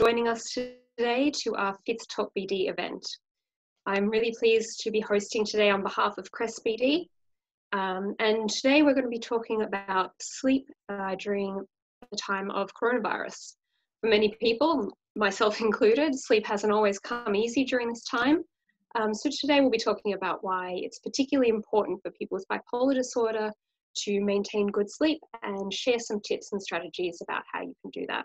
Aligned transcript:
joining 0.00 0.28
us 0.28 0.44
today 0.54 1.30
to 1.30 1.54
our 1.56 1.76
fifth 1.84 2.08
Talk 2.08 2.32
BD 2.34 2.70
event. 2.70 3.06
I'm 3.84 4.08
really 4.08 4.34
pleased 4.38 4.80
to 4.80 4.90
be 4.90 5.00
hosting 5.00 5.44
today 5.44 5.68
on 5.68 5.82
behalf 5.82 6.16
of 6.16 6.30
Crest 6.32 6.62
BD. 6.66 7.04
Um, 7.72 8.14
and 8.18 8.48
today 8.48 8.82
we're 8.82 8.94
going 8.94 9.04
to 9.04 9.10
be 9.10 9.18
talking 9.18 9.60
about 9.60 10.12
sleep 10.18 10.66
uh, 10.88 11.16
during 11.16 11.62
the 12.10 12.16
time 12.16 12.50
of 12.50 12.70
coronavirus. 12.72 13.56
For 14.00 14.08
many 14.08 14.34
people, 14.40 14.90
myself 15.16 15.60
included, 15.60 16.18
sleep 16.18 16.46
hasn't 16.46 16.72
always 16.72 16.98
come 16.98 17.36
easy 17.36 17.64
during 17.64 17.90
this 17.90 18.04
time. 18.04 18.42
Um, 18.98 19.12
so 19.12 19.28
today 19.38 19.60
we'll 19.60 19.68
be 19.68 19.76
talking 19.76 20.14
about 20.14 20.42
why 20.42 20.76
it's 20.76 21.00
particularly 21.00 21.50
important 21.50 22.00
for 22.02 22.10
people 22.12 22.38
with 22.38 22.46
bipolar 22.50 22.94
disorder 22.94 23.52
to 23.96 24.20
maintain 24.22 24.68
good 24.68 24.90
sleep 24.90 25.20
and 25.42 25.70
share 25.74 25.98
some 25.98 26.20
tips 26.20 26.52
and 26.52 26.62
strategies 26.62 27.18
about 27.20 27.42
how 27.52 27.60
you 27.60 27.74
can 27.82 27.90
do 27.90 28.06
that. 28.08 28.24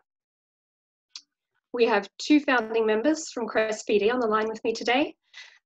We 1.76 1.86
have 1.88 2.08
two 2.20 2.40
founding 2.40 2.86
members 2.86 3.30
from 3.32 3.48
Crest 3.50 3.86
BD 3.86 4.10
on 4.10 4.22
the 4.22 4.28
line 4.28 4.48
with 4.48 4.64
me 4.64 4.72
today. 4.72 5.14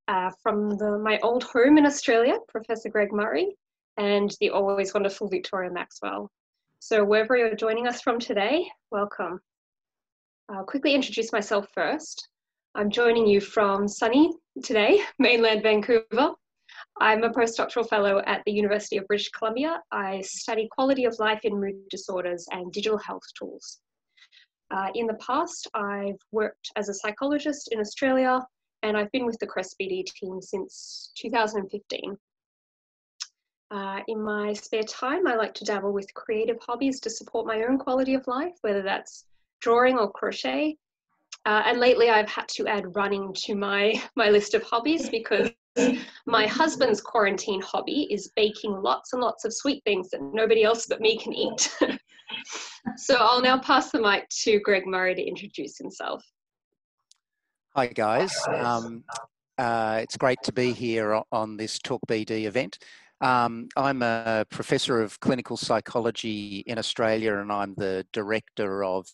Uh, 0.07 0.31
from 0.41 0.71
the, 0.71 0.97
my 0.97 1.19
old 1.19 1.43
home 1.43 1.77
in 1.77 1.85
Australia, 1.85 2.33
Professor 2.47 2.89
Greg 2.89 3.09
Murray, 3.11 3.55
and 3.97 4.35
the 4.39 4.49
always 4.49 4.91
wonderful 4.91 5.29
Victoria 5.29 5.69
Maxwell. 5.69 6.31
So 6.79 7.03
wherever 7.03 7.37
you're 7.37 7.55
joining 7.55 7.87
us 7.87 8.01
from 8.01 8.17
today, 8.17 8.67
welcome. 8.89 9.39
I'll 10.49 10.63
quickly 10.63 10.95
introduce 10.95 11.31
myself 11.31 11.67
first. 11.75 12.29
I'm 12.73 12.89
joining 12.89 13.27
you 13.27 13.39
from 13.39 13.87
sunny 13.87 14.31
today, 14.63 15.03
mainland 15.19 15.61
Vancouver. 15.61 16.31
I'm 16.99 17.23
a 17.23 17.29
postdoctoral 17.29 17.87
fellow 17.87 18.23
at 18.25 18.41
the 18.47 18.51
University 18.51 18.97
of 18.97 19.05
British 19.05 19.29
Columbia. 19.29 19.79
I 19.91 20.21
study 20.21 20.67
quality 20.71 21.05
of 21.05 21.19
life 21.19 21.41
in 21.43 21.61
mood 21.61 21.87
disorders 21.91 22.47
and 22.49 22.73
digital 22.73 22.97
health 22.97 23.27
tools. 23.37 23.79
Uh, 24.71 24.89
in 24.93 25.07
the 25.07 25.15
past, 25.15 25.67
I've 25.73 26.19
worked 26.31 26.71
as 26.75 26.89
a 26.89 26.93
psychologist 26.93 27.69
in 27.71 27.79
Australia, 27.79 28.39
and 28.83 28.95
I've 28.95 29.11
been 29.11 29.25
with 29.25 29.39
the 29.39 29.47
Crest 29.47 29.75
BD 29.81 30.05
team 30.05 30.41
since 30.41 31.11
2015. 31.17 32.17
Uh, 33.71 33.99
in 34.07 34.21
my 34.21 34.53
spare 34.53 34.83
time, 34.83 35.27
I 35.27 35.35
like 35.35 35.53
to 35.55 35.65
dabble 35.65 35.93
with 35.93 36.13
creative 36.13 36.57
hobbies 36.61 36.99
to 37.01 37.09
support 37.09 37.45
my 37.45 37.63
own 37.63 37.77
quality 37.77 38.13
of 38.15 38.25
life, 38.27 38.55
whether 38.61 38.81
that's 38.81 39.25
drawing 39.59 39.97
or 39.97 40.11
crochet. 40.11 40.75
Uh, 41.45 41.63
and 41.65 41.79
lately, 41.79 42.09
I've 42.09 42.29
had 42.29 42.47
to 42.49 42.67
add 42.67 42.95
running 42.95 43.33
to 43.45 43.55
my, 43.55 43.93
my 44.15 44.29
list 44.29 44.53
of 44.53 44.63
hobbies 44.63 45.09
because 45.09 45.49
my 46.25 46.45
husband's 46.45 46.99
quarantine 46.99 47.61
hobby 47.61 48.07
is 48.11 48.31
baking 48.35 48.81
lots 48.81 49.13
and 49.13 49.21
lots 49.21 49.45
of 49.45 49.53
sweet 49.53 49.83
things 49.83 50.09
that 50.09 50.21
nobody 50.21 50.63
else 50.63 50.85
but 50.87 51.01
me 51.01 51.17
can 51.17 51.33
eat. 51.33 51.75
so 52.97 53.15
I'll 53.19 53.41
now 53.41 53.59
pass 53.59 53.91
the 53.91 54.01
mic 54.01 54.27
to 54.43 54.59
Greg 54.59 54.85
Murray 54.85 55.15
to 55.15 55.21
introduce 55.21 55.77
himself. 55.77 56.23
Hi, 57.75 57.87
guys. 57.87 58.35
Um, 58.47 59.03
uh, 59.57 59.99
it's 60.01 60.17
great 60.17 60.39
to 60.43 60.51
be 60.51 60.73
here 60.73 61.21
on 61.31 61.57
this 61.57 61.79
Talk 61.79 62.01
BD 62.07 62.45
event. 62.45 62.79
Um, 63.21 63.67
I'm 63.75 64.01
a 64.01 64.45
professor 64.49 65.01
of 65.01 65.19
clinical 65.19 65.57
psychology 65.57 66.63
in 66.65 66.77
Australia 66.77 67.37
and 67.37 67.51
I'm 67.51 67.75
the 67.75 68.05
director 68.13 68.83
of 68.83 69.05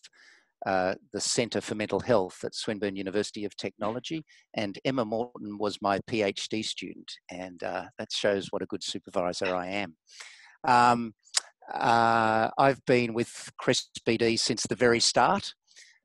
uh, 0.65 0.95
the 1.13 1.21
Centre 1.21 1.61
for 1.61 1.75
Mental 1.75 1.99
Health 1.99 2.43
at 2.43 2.55
Swinburne 2.55 2.95
University 2.95 3.45
of 3.45 3.55
Technology. 3.55 4.25
And 4.55 4.77
Emma 4.83 5.05
Morton 5.05 5.57
was 5.57 5.77
my 5.81 5.99
PhD 6.09 6.65
student, 6.65 7.11
and 7.29 7.61
uh, 7.61 7.85
that 7.99 8.11
shows 8.11 8.47
what 8.49 8.63
a 8.63 8.67
good 8.67 8.83
supervisor 8.83 9.55
I 9.55 9.67
am. 9.67 9.95
Um, 10.67 11.13
uh, 11.73 12.49
I've 12.57 12.83
been 12.85 13.13
with 13.13 13.51
Crest 13.57 14.01
BD 14.07 14.37
since 14.39 14.63
the 14.63 14.75
very 14.75 14.99
start 14.99 15.53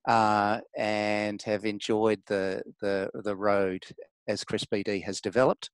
uh, 0.08 0.60
and 0.76 1.40
have 1.42 1.64
enjoyed 1.64 2.20
the, 2.26 2.62
the, 2.80 3.10
the 3.24 3.36
road 3.36 3.84
as 4.28 4.44
Crest 4.44 4.70
BD 4.70 5.02
has 5.04 5.20
developed. 5.20 5.70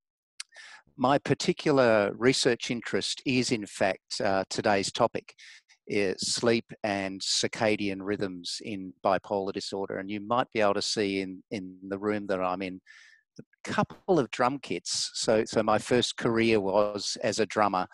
My 0.96 1.18
particular 1.18 2.12
research 2.16 2.70
interest 2.70 3.22
is, 3.26 3.52
in 3.52 3.66
fact, 3.66 4.20
uh, 4.22 4.44
today's 4.48 4.90
topic, 4.90 5.34
sleep 6.16 6.64
and 6.82 7.20
circadian 7.20 7.98
rhythms 8.00 8.58
in 8.62 8.92
bipolar 9.04 9.52
disorder. 9.52 9.98
And 9.98 10.10
you 10.10 10.20
might 10.20 10.50
be 10.52 10.60
able 10.60 10.74
to 10.74 10.82
see 10.82 11.20
in, 11.20 11.42
in 11.50 11.76
the 11.88 11.98
room 11.98 12.26
that 12.28 12.42
I'm 12.42 12.62
in 12.62 12.80
a 13.38 13.70
couple 13.70 14.18
of 14.18 14.30
drum 14.30 14.58
kits. 14.58 15.10
So, 15.14 15.44
so 15.44 15.62
my 15.62 15.78
first 15.78 16.16
career 16.16 16.60
was 16.60 17.18
as 17.22 17.40
a 17.40 17.46
drummer, 17.46 17.86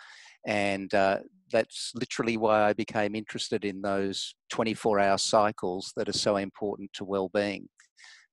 and 0.46 0.92
uh, 0.94 1.18
that's 1.52 1.92
literally 1.94 2.36
why 2.36 2.68
I 2.68 2.72
became 2.72 3.14
interested 3.14 3.64
in 3.64 3.82
those 3.82 4.34
24 4.50 4.98
hour 5.00 5.18
cycles 5.18 5.92
that 5.96 6.08
are 6.08 6.14
so 6.14 6.36
important 6.36 6.90
to 6.94 7.04
well-being. 7.04 7.68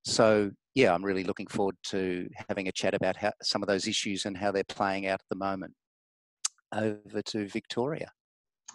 So 0.04 0.52
yeah, 0.76 0.94
I'm 0.94 1.04
really 1.04 1.24
looking 1.24 1.48
forward 1.48 1.76
to 1.88 2.30
having 2.48 2.68
a 2.68 2.72
chat 2.72 2.94
about 2.94 3.18
how, 3.18 3.34
some 3.44 3.62
of 3.62 3.68
those 3.68 3.88
issues 3.88 4.26
and 4.26 4.38
how 4.38 4.52
they're 4.52 4.64
playing 4.64 5.08
out 5.08 5.20
at 5.20 5.30
the 5.30 5.36
moment. 5.36 5.74
Over 6.74 7.22
to 7.22 7.48
Victoria. 7.48 8.12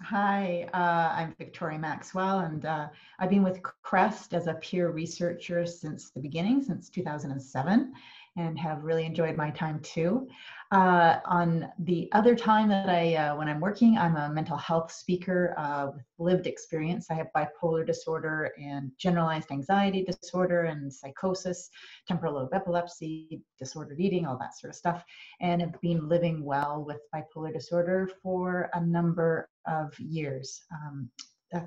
Hi, 0.02 0.68
uh, 0.74 1.14
I'm 1.16 1.34
Victoria 1.38 1.78
Maxwell, 1.78 2.40
and 2.40 2.64
uh, 2.64 2.88
I've 3.20 3.30
been 3.30 3.44
with 3.44 3.62
CREST 3.62 4.34
as 4.34 4.48
a 4.48 4.54
peer 4.54 4.90
researcher 4.90 5.64
since 5.64 6.10
the 6.10 6.20
beginning, 6.20 6.64
since 6.64 6.90
2007 6.90 7.92
and 8.36 8.58
have 8.58 8.82
really 8.82 9.04
enjoyed 9.04 9.36
my 9.36 9.50
time 9.50 9.80
too. 9.80 10.26
Uh, 10.72 11.20
on 11.26 11.68
the 11.80 12.08
other 12.12 12.34
time 12.34 12.68
that 12.68 12.88
I, 12.88 13.14
uh, 13.14 13.36
when 13.36 13.48
I'm 13.48 13.60
working, 13.60 13.96
I'm 13.96 14.16
a 14.16 14.28
mental 14.28 14.56
health 14.56 14.90
speaker 14.90 15.54
uh, 15.56 15.90
with 15.94 16.04
lived 16.18 16.46
experience. 16.48 17.06
I 17.10 17.14
have 17.14 17.28
bipolar 17.36 17.86
disorder 17.86 18.52
and 18.60 18.90
generalized 18.98 19.52
anxiety 19.52 20.04
disorder 20.04 20.62
and 20.64 20.92
psychosis, 20.92 21.70
temporal 22.08 22.34
lobe 22.34 22.54
epilepsy, 22.54 23.40
disordered 23.58 24.00
eating, 24.00 24.26
all 24.26 24.38
that 24.38 24.58
sort 24.58 24.70
of 24.70 24.76
stuff, 24.76 25.04
and 25.40 25.60
have 25.60 25.80
been 25.80 26.08
living 26.08 26.44
well 26.44 26.84
with 26.84 26.98
bipolar 27.14 27.52
disorder 27.52 28.10
for 28.20 28.68
a 28.74 28.80
number 28.80 29.48
of 29.66 29.96
years, 30.00 30.60
um, 30.72 31.08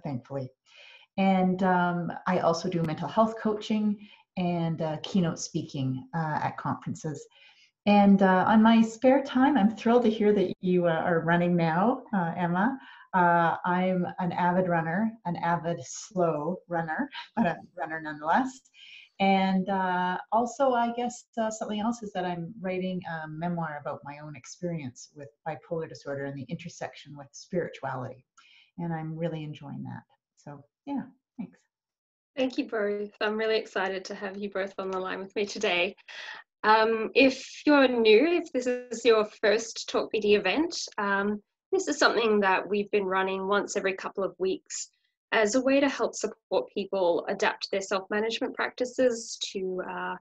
thankfully. 0.03 0.49
And 1.17 1.63
um, 1.63 2.11
I 2.27 2.39
also 2.39 2.69
do 2.69 2.83
mental 2.83 3.07
health 3.07 3.35
coaching 3.41 3.97
and 4.37 4.81
uh, 4.81 4.97
keynote 5.03 5.39
speaking 5.39 6.07
uh, 6.15 6.39
at 6.43 6.57
conferences. 6.57 7.25
And 7.85 8.21
uh, 8.21 8.45
on 8.47 8.61
my 8.61 8.81
spare 8.81 9.23
time, 9.23 9.57
I'm 9.57 9.75
thrilled 9.75 10.03
to 10.03 10.09
hear 10.09 10.33
that 10.33 10.53
you 10.61 10.87
uh, 10.87 10.91
are 10.91 11.21
running 11.21 11.55
now, 11.55 12.03
uh, 12.13 12.33
Emma. 12.37 12.77
Uh, 13.13 13.55
I'm 13.65 14.05
an 14.19 14.33
avid 14.33 14.67
runner, 14.67 15.11
an 15.25 15.37
avid 15.37 15.79
slow 15.83 16.57
runner, 16.67 17.09
but 17.35 17.45
a 17.45 17.57
runner 17.77 18.01
nonetheless. 18.01 18.59
And 19.19 19.67
also, 20.31 20.73
I 20.73 20.93
guess 20.93 21.23
something 21.49 21.79
else 21.79 22.03
is 22.03 22.11
that 22.13 22.25
I'm 22.25 22.53
writing 22.61 23.01
a 23.09 23.27
memoir 23.27 23.79
about 23.81 24.01
my 24.03 24.19
own 24.23 24.35
experience 24.35 25.09
with 25.15 25.29
bipolar 25.47 25.89
disorder 25.89 26.25
and 26.25 26.37
the 26.37 26.45
intersection 26.49 27.17
with 27.17 27.27
spirituality. 27.31 28.23
And 28.77 28.93
I'm 28.93 29.17
really 29.17 29.43
enjoying 29.43 29.81
that. 29.83 30.03
So, 30.35 30.63
yeah, 30.85 31.01
thanks. 31.37 31.57
Thank 32.37 32.59
you 32.59 32.65
both. 32.65 33.09
I'm 33.19 33.35
really 33.35 33.57
excited 33.57 34.05
to 34.05 34.15
have 34.15 34.37
you 34.37 34.51
both 34.51 34.71
on 34.77 34.91
the 34.91 34.99
line 34.99 35.17
with 35.17 35.35
me 35.35 35.47
today. 35.47 35.95
Um, 36.63 37.09
if 37.15 37.63
you're 37.65 37.87
new, 37.87 38.27
if 38.27 38.53
this 38.53 38.67
is 38.67 39.03
your 39.03 39.25
first 39.41 39.89
Talk 39.89 40.11
BD 40.13 40.37
event, 40.37 40.77
um, 40.99 41.41
this 41.71 41.87
is 41.87 41.97
something 41.97 42.39
that 42.41 42.69
we've 42.69 42.91
been 42.91 43.05
running 43.05 43.47
once 43.47 43.75
every 43.75 43.93
couple 43.93 44.23
of 44.23 44.35
weeks 44.37 44.91
as 45.31 45.55
a 45.55 45.61
way 45.61 45.79
to 45.79 45.89
help 45.89 46.13
support 46.13 46.69
people 46.71 47.25
adapt 47.27 47.71
their 47.71 47.81
self 47.81 48.07
management 48.11 48.53
practices 48.53 49.39
to 49.53 49.81
uh, 49.89 50.15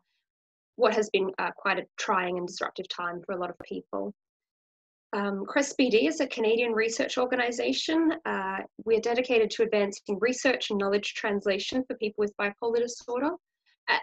what 0.77 0.94
has 0.94 1.10
been 1.10 1.31
uh, 1.38 1.50
quite 1.54 1.78
a 1.78 1.84
trying 1.98 2.38
and 2.38 2.47
disruptive 2.47 2.88
time 2.88 3.21
for 3.27 3.33
a 3.33 3.38
lot 3.38 3.50
of 3.50 3.56
people. 3.62 4.15
Um, 5.12 5.47
is 5.56 6.21
a 6.21 6.27
Canadian 6.27 6.72
research 6.72 7.17
organisation. 7.17 8.12
Uh, 8.25 8.59
we're 8.84 9.00
dedicated 9.00 9.50
to 9.50 9.62
advancing 9.62 10.19
research 10.21 10.71
and 10.71 10.78
knowledge 10.78 11.15
translation 11.15 11.84
for 11.84 11.97
people 11.97 12.22
with 12.22 12.37
bipolar 12.37 12.78
disorder. 12.78 13.31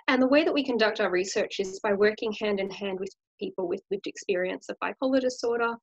And 0.07 0.21
the 0.21 0.27
way 0.27 0.45
that 0.45 0.53
we 0.53 0.63
conduct 0.63 1.01
our 1.01 1.11
research 1.11 1.59
is 1.59 1.79
by 1.81 1.91
working 1.93 2.31
hand 2.39 2.59
in 2.59 2.69
hand 2.69 2.99
with 2.99 3.13
people 3.37 3.67
with 3.67 3.81
lived 3.91 4.07
experience 4.07 4.69
of 4.69 4.77
bipolar 4.81 5.19
disorder 5.19 5.75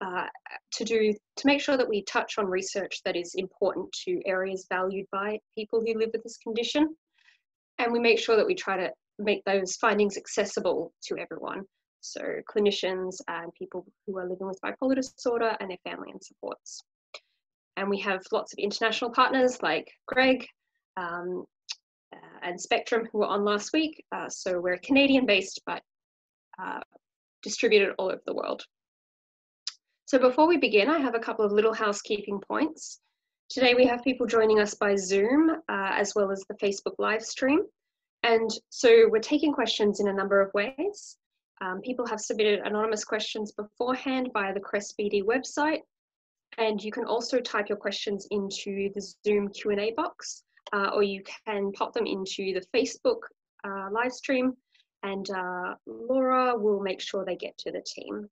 uh, 0.00 0.26
to 0.72 0.84
do 0.84 1.12
to 1.12 1.46
make 1.46 1.60
sure 1.60 1.76
that 1.76 1.88
we 1.88 2.02
touch 2.04 2.38
on 2.38 2.46
research 2.46 3.00
that 3.04 3.16
is 3.16 3.34
important 3.34 3.92
to 3.92 4.20
areas 4.24 4.66
valued 4.70 5.06
by 5.12 5.38
people 5.54 5.80
who 5.80 5.98
live 5.98 6.10
with 6.12 6.22
this 6.22 6.38
condition. 6.38 6.96
And 7.78 7.92
we 7.92 8.00
make 8.00 8.18
sure 8.18 8.36
that 8.36 8.46
we 8.46 8.54
try 8.54 8.78
to 8.78 8.90
make 9.18 9.44
those 9.44 9.76
findings 9.76 10.16
accessible 10.16 10.92
to 11.04 11.18
everyone 11.18 11.64
so 12.00 12.20
clinicians 12.50 13.20
and 13.28 13.52
people 13.54 13.86
who 14.06 14.18
are 14.18 14.28
living 14.28 14.46
with 14.46 14.60
bipolar 14.60 14.94
disorder 14.94 15.56
and 15.60 15.70
their 15.70 15.78
family 15.84 16.10
and 16.10 16.22
supports. 16.22 16.82
And 17.76 17.88
we 17.88 17.98
have 18.00 18.22
lots 18.32 18.52
of 18.52 18.58
international 18.58 19.10
partners 19.10 19.62
like 19.62 19.90
Greg 20.06 20.46
um, 20.96 21.44
uh, 22.12 22.38
and 22.42 22.60
Spectrum 22.60 23.08
who 23.10 23.18
were 23.18 23.26
on 23.26 23.44
last 23.44 23.72
week. 23.72 24.04
Uh, 24.10 24.28
so 24.28 24.60
we're 24.60 24.78
Canadian 24.78 25.26
based 25.26 25.60
but 25.66 25.82
uh, 26.60 26.80
distributed 27.42 27.94
all 27.98 28.06
over 28.06 28.22
the 28.26 28.34
world. 28.34 28.64
So 30.06 30.18
before 30.18 30.48
we 30.48 30.56
begin, 30.56 30.88
I 30.88 30.98
have 30.98 31.14
a 31.14 31.20
couple 31.20 31.44
of 31.44 31.52
little 31.52 31.74
housekeeping 31.74 32.40
points. 32.40 33.00
Today 33.50 33.74
we 33.74 33.86
have 33.86 34.02
people 34.02 34.26
joining 34.26 34.58
us 34.58 34.74
by 34.74 34.96
Zoom 34.96 35.50
uh, 35.50 35.90
as 35.92 36.14
well 36.14 36.30
as 36.30 36.44
the 36.48 36.54
Facebook 36.54 36.94
live 36.98 37.22
stream. 37.22 37.60
And 38.22 38.50
so 38.70 39.08
we're 39.08 39.20
taking 39.20 39.52
questions 39.52 40.00
in 40.00 40.08
a 40.08 40.12
number 40.12 40.40
of 40.40 40.52
ways. 40.54 41.16
Um, 41.60 41.80
people 41.80 42.06
have 42.06 42.20
submitted 42.20 42.60
anonymous 42.60 43.04
questions 43.04 43.52
beforehand 43.52 44.30
via 44.32 44.54
the 44.54 44.60
Crest 44.60 44.94
BD 44.98 45.22
website. 45.22 45.80
And 46.56 46.82
you 46.82 46.90
can 46.90 47.04
also 47.04 47.40
type 47.40 47.68
your 47.68 47.78
questions 47.78 48.26
into 48.30 48.90
the 48.94 49.14
Zoom 49.26 49.48
Q&A 49.50 49.92
box, 49.92 50.42
uh, 50.72 50.90
or 50.94 51.02
you 51.02 51.22
can 51.46 51.72
pop 51.72 51.92
them 51.92 52.06
into 52.06 52.54
the 52.54 52.64
Facebook 52.74 53.20
uh, 53.64 53.88
live 53.92 54.12
stream, 54.12 54.54
and 55.02 55.28
uh, 55.30 55.74
Laura 55.86 56.56
will 56.56 56.80
make 56.80 57.00
sure 57.00 57.24
they 57.24 57.36
get 57.36 57.56
to 57.58 57.70
the 57.70 57.82
team. 57.86 58.28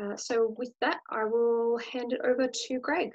Uh, 0.00 0.16
so 0.16 0.54
with 0.58 0.72
that, 0.80 1.00
I 1.10 1.24
will 1.24 1.78
hand 1.78 2.12
it 2.12 2.20
over 2.24 2.48
to 2.48 2.78
Greg. 2.78 3.12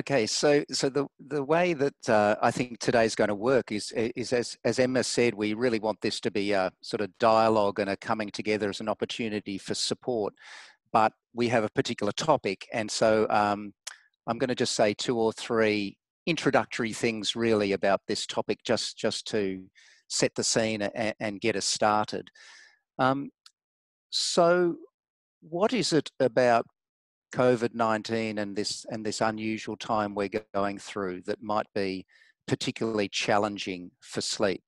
Okay, 0.00 0.26
so 0.26 0.64
so 0.72 0.88
the 0.88 1.06
the 1.28 1.44
way 1.44 1.74
that 1.74 2.08
uh, 2.08 2.36
I 2.40 2.50
think 2.50 2.78
today 2.78 3.04
is 3.04 3.14
going 3.14 3.28
to 3.28 3.34
work 3.34 3.70
is 3.70 3.92
is 3.94 4.32
as 4.32 4.56
as 4.64 4.78
Emma 4.78 5.04
said, 5.04 5.34
we 5.34 5.52
really 5.52 5.80
want 5.80 6.00
this 6.00 6.18
to 6.20 6.30
be 6.30 6.52
a 6.52 6.72
sort 6.80 7.02
of 7.02 7.10
dialogue 7.18 7.78
and 7.78 7.90
a 7.90 7.96
coming 7.98 8.30
together 8.30 8.70
as 8.70 8.80
an 8.80 8.88
opportunity 8.88 9.58
for 9.58 9.74
support. 9.74 10.32
But 10.92 11.12
we 11.34 11.48
have 11.48 11.64
a 11.64 11.68
particular 11.70 12.12
topic, 12.12 12.66
and 12.72 12.90
so 12.90 13.26
um, 13.28 13.74
I'm 14.26 14.38
going 14.38 14.48
to 14.48 14.54
just 14.54 14.74
say 14.74 14.94
two 14.94 15.18
or 15.18 15.30
three 15.32 15.98
introductory 16.24 16.94
things 16.94 17.36
really 17.36 17.72
about 17.72 18.00
this 18.08 18.24
topic, 18.26 18.60
just 18.64 18.96
just 18.96 19.26
to 19.28 19.62
set 20.08 20.34
the 20.36 20.44
scene 20.44 20.80
and, 20.80 21.14
and 21.20 21.40
get 21.40 21.54
us 21.56 21.66
started. 21.66 22.30
Um, 22.98 23.30
so, 24.08 24.76
what 25.42 25.74
is 25.74 25.92
it 25.92 26.10
about 26.18 26.66
COVID-19 27.32 28.38
and 28.38 28.54
this 28.54 28.86
and 28.90 29.04
this 29.04 29.20
unusual 29.20 29.76
time 29.76 30.14
we're 30.14 30.30
going 30.54 30.78
through 30.78 31.22
that 31.26 31.42
might 31.42 31.66
be 31.74 32.06
particularly 32.46 33.08
challenging 33.08 33.90
for 34.00 34.20
sleep? 34.20 34.62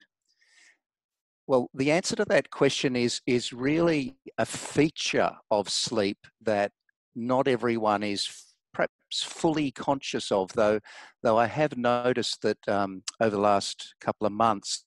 Well, 1.46 1.68
the 1.74 1.90
answer 1.90 2.16
to 2.16 2.24
that 2.26 2.50
question 2.50 2.96
is 2.96 3.20
is 3.26 3.52
really 3.52 4.16
a 4.38 4.46
feature 4.46 5.32
of 5.50 5.68
sleep 5.68 6.18
that 6.42 6.72
not 7.14 7.46
everyone 7.46 8.02
is 8.02 8.28
perhaps 8.72 9.22
fully 9.22 9.70
conscious 9.70 10.32
of. 10.32 10.52
Though, 10.52 10.80
though 11.22 11.38
I 11.38 11.46
have 11.46 11.76
noticed 11.76 12.42
that 12.42 12.68
um, 12.68 13.02
over 13.20 13.36
the 13.36 13.42
last 13.42 13.94
couple 14.00 14.26
of 14.26 14.32
months 14.32 14.84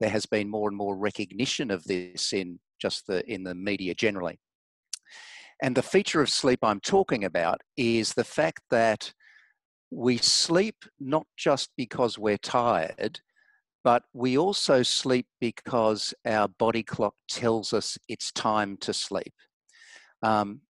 there 0.00 0.10
has 0.10 0.26
been 0.26 0.48
more 0.48 0.68
and 0.68 0.76
more 0.76 0.96
recognition 0.96 1.70
of 1.70 1.84
this 1.84 2.32
in 2.32 2.58
just 2.80 3.06
the 3.06 3.24
in 3.30 3.44
the 3.44 3.54
media 3.54 3.94
generally. 3.94 4.38
And 5.62 5.76
the 5.76 5.82
feature 5.82 6.20
of 6.22 6.30
sleep 6.30 6.60
I'm 6.62 6.80
talking 6.80 7.24
about 7.24 7.60
is 7.76 8.14
the 8.14 8.24
fact 8.24 8.62
that 8.70 9.12
we 9.90 10.16
sleep 10.16 10.76
not 10.98 11.26
just 11.36 11.70
because 11.76 12.18
we're 12.18 12.38
tired, 12.38 13.20
but 13.82 14.04
we 14.12 14.38
also 14.38 14.82
sleep 14.82 15.26
because 15.40 16.14
our 16.26 16.48
body 16.48 16.82
clock 16.82 17.14
tells 17.28 17.72
us 17.72 17.98
it's 18.08 18.32
time 18.32 18.76
to 18.78 18.92
sleep. 18.92 19.32
Um, 20.22 20.60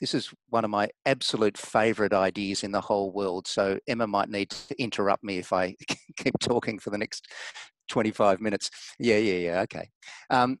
this 0.00 0.14
is 0.14 0.32
one 0.50 0.64
of 0.64 0.70
my 0.70 0.88
absolute 1.06 1.58
favorite 1.58 2.12
ideas 2.12 2.62
in 2.62 2.70
the 2.70 2.80
whole 2.80 3.10
world. 3.10 3.48
So 3.48 3.78
Emma 3.88 4.06
might 4.06 4.28
need 4.28 4.50
to 4.50 4.80
interrupt 4.80 5.24
me 5.24 5.38
if 5.38 5.52
I 5.52 5.74
keep 6.16 6.38
talking 6.40 6.78
for 6.78 6.90
the 6.90 6.98
next 6.98 7.26
25 7.88 8.40
minutes. 8.40 8.70
Yeah, 8.98 9.18
yeah, 9.18 9.38
yeah, 9.38 9.60
okay. 9.62 9.88
Um, 10.30 10.58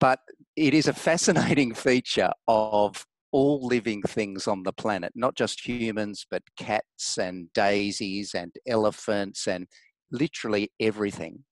but 0.00 0.18
it 0.56 0.74
is 0.74 0.88
a 0.88 0.92
fascinating 0.92 1.74
feature 1.74 2.30
of 2.48 3.04
all 3.32 3.66
living 3.66 4.02
things 4.02 4.46
on 4.46 4.62
the 4.62 4.72
planet, 4.72 5.12
not 5.14 5.34
just 5.34 5.66
humans, 5.66 6.26
but 6.30 6.42
cats 6.56 7.18
and 7.18 7.52
daisies 7.54 8.34
and 8.34 8.52
elephants 8.66 9.48
and 9.48 9.66
literally 10.10 10.70
everything, 10.78 11.44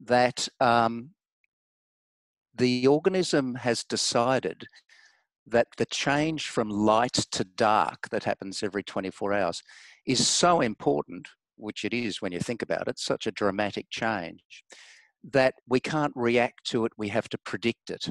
that 0.00 0.48
um, 0.60 1.10
the 2.54 2.86
organism 2.86 3.54
has 3.54 3.84
decided 3.84 4.66
that 5.46 5.66
the 5.76 5.86
change 5.86 6.48
from 6.48 6.70
light 6.70 7.12
to 7.32 7.44
dark 7.44 8.08
that 8.10 8.24
happens 8.24 8.62
every 8.62 8.82
24 8.82 9.32
hours 9.32 9.62
is 10.06 10.26
so 10.26 10.60
important, 10.60 11.28
which 11.56 11.84
it 11.84 11.92
is 11.92 12.22
when 12.22 12.32
you 12.32 12.40
think 12.40 12.62
about 12.62 12.88
it, 12.88 12.98
such 12.98 13.26
a 13.26 13.32
dramatic 13.32 13.86
change, 13.90 14.64
that 15.24 15.54
we 15.68 15.80
can't 15.80 16.12
react 16.14 16.64
to 16.64 16.84
it, 16.84 16.92
we 16.96 17.08
have 17.08 17.28
to 17.28 17.38
predict 17.38 17.90
it. 17.90 18.08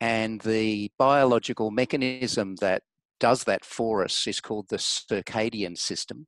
And 0.00 0.40
the 0.40 0.90
biological 0.98 1.70
mechanism 1.70 2.56
that 2.56 2.82
does 3.18 3.44
that 3.44 3.64
for 3.64 4.04
us 4.04 4.26
is 4.26 4.40
called 4.40 4.66
the 4.68 4.76
circadian 4.76 5.76
system. 5.76 6.26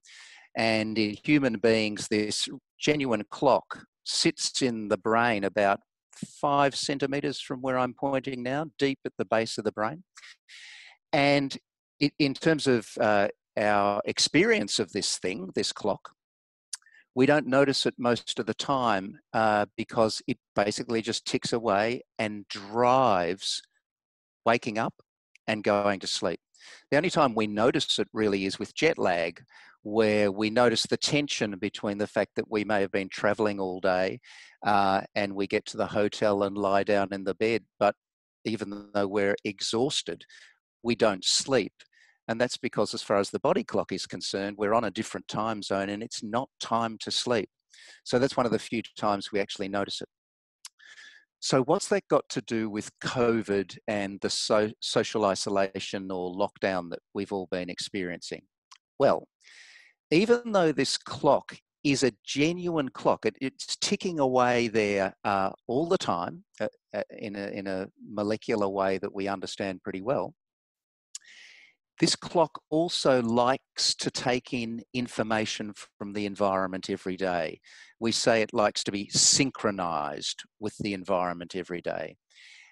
And 0.56 0.98
in 0.98 1.16
human 1.22 1.58
beings, 1.58 2.08
this 2.08 2.48
genuine 2.78 3.24
clock 3.30 3.84
sits 4.04 4.62
in 4.62 4.88
the 4.88 4.98
brain 4.98 5.44
about 5.44 5.80
five 6.40 6.74
centimeters 6.74 7.40
from 7.40 7.60
where 7.62 7.78
I'm 7.78 7.94
pointing 7.94 8.42
now, 8.42 8.66
deep 8.78 8.98
at 9.04 9.12
the 9.16 9.24
base 9.24 9.58
of 9.58 9.64
the 9.64 9.72
brain. 9.72 10.02
And 11.12 11.56
in 12.18 12.34
terms 12.34 12.66
of 12.66 12.88
uh, 13.00 13.28
our 13.56 14.00
experience 14.04 14.78
of 14.78 14.92
this 14.92 15.18
thing, 15.18 15.50
this 15.54 15.72
clock, 15.72 16.10
we 17.14 17.26
don't 17.26 17.46
notice 17.46 17.86
it 17.86 17.94
most 17.98 18.38
of 18.38 18.46
the 18.46 18.54
time 18.54 19.18
uh, 19.32 19.66
because 19.76 20.22
it 20.26 20.38
basically 20.54 21.02
just 21.02 21.26
ticks 21.26 21.52
away 21.52 22.02
and 22.18 22.46
drives 22.48 23.62
waking 24.46 24.78
up 24.78 24.94
and 25.46 25.64
going 25.64 26.00
to 26.00 26.06
sleep. 26.06 26.40
The 26.90 26.96
only 26.96 27.10
time 27.10 27.34
we 27.34 27.46
notice 27.46 27.98
it 27.98 28.08
really 28.12 28.44
is 28.44 28.58
with 28.58 28.74
jet 28.74 28.98
lag, 28.98 29.42
where 29.82 30.30
we 30.30 30.50
notice 30.50 30.84
the 30.84 30.96
tension 30.96 31.58
between 31.58 31.98
the 31.98 32.06
fact 32.06 32.32
that 32.36 32.50
we 32.50 32.64
may 32.64 32.80
have 32.80 32.92
been 32.92 33.08
traveling 33.08 33.58
all 33.58 33.80
day 33.80 34.20
uh, 34.64 35.00
and 35.14 35.34
we 35.34 35.46
get 35.46 35.64
to 35.66 35.76
the 35.76 35.86
hotel 35.86 36.42
and 36.42 36.56
lie 36.56 36.84
down 36.84 37.08
in 37.12 37.24
the 37.24 37.34
bed, 37.34 37.64
but 37.78 37.94
even 38.44 38.90
though 38.94 39.06
we're 39.06 39.36
exhausted, 39.44 40.24
we 40.82 40.94
don't 40.94 41.24
sleep. 41.24 41.72
And 42.30 42.40
that's 42.40 42.56
because, 42.56 42.94
as 42.94 43.02
far 43.02 43.16
as 43.16 43.30
the 43.30 43.40
body 43.40 43.64
clock 43.64 43.90
is 43.90 44.06
concerned, 44.06 44.56
we're 44.56 44.72
on 44.72 44.84
a 44.84 44.90
different 44.92 45.26
time 45.26 45.64
zone 45.64 45.88
and 45.88 46.00
it's 46.00 46.22
not 46.22 46.48
time 46.60 46.96
to 47.00 47.10
sleep. 47.10 47.50
So 48.04 48.20
that's 48.20 48.36
one 48.36 48.46
of 48.46 48.52
the 48.52 48.58
few 48.60 48.82
times 48.96 49.32
we 49.32 49.40
actually 49.40 49.66
notice 49.66 50.00
it. 50.00 50.08
So, 51.40 51.64
what's 51.64 51.88
that 51.88 52.06
got 52.08 52.28
to 52.28 52.40
do 52.42 52.70
with 52.70 52.88
COVID 53.02 53.76
and 53.88 54.20
the 54.20 54.30
so- 54.30 54.70
social 54.78 55.24
isolation 55.24 56.08
or 56.12 56.32
lockdown 56.32 56.90
that 56.90 57.00
we've 57.14 57.32
all 57.32 57.48
been 57.50 57.68
experiencing? 57.68 58.42
Well, 59.00 59.26
even 60.12 60.52
though 60.52 60.70
this 60.70 60.96
clock 60.96 61.58
is 61.82 62.04
a 62.04 62.12
genuine 62.24 62.90
clock, 62.90 63.26
it, 63.26 63.34
it's 63.40 63.76
ticking 63.80 64.20
away 64.20 64.68
there 64.68 65.14
uh, 65.24 65.50
all 65.66 65.88
the 65.88 65.98
time 65.98 66.44
uh, 66.60 66.68
uh 66.94 67.02
in, 67.18 67.34
a, 67.34 67.48
in 67.48 67.66
a 67.66 67.88
molecular 68.08 68.68
way 68.68 68.98
that 68.98 69.12
we 69.12 69.26
understand 69.26 69.82
pretty 69.82 70.02
well. 70.02 70.32
This 72.00 72.16
clock 72.16 72.62
also 72.70 73.20
likes 73.20 73.94
to 73.96 74.10
take 74.10 74.54
in 74.54 74.80
information 74.94 75.74
from 75.98 76.14
the 76.14 76.24
environment 76.24 76.88
every 76.88 77.18
day. 77.18 77.60
We 78.00 78.10
say 78.10 78.40
it 78.40 78.54
likes 78.54 78.82
to 78.84 78.90
be 78.90 79.10
synchronized 79.10 80.42
with 80.58 80.74
the 80.78 80.94
environment 80.94 81.54
every 81.54 81.82
day. 81.82 82.16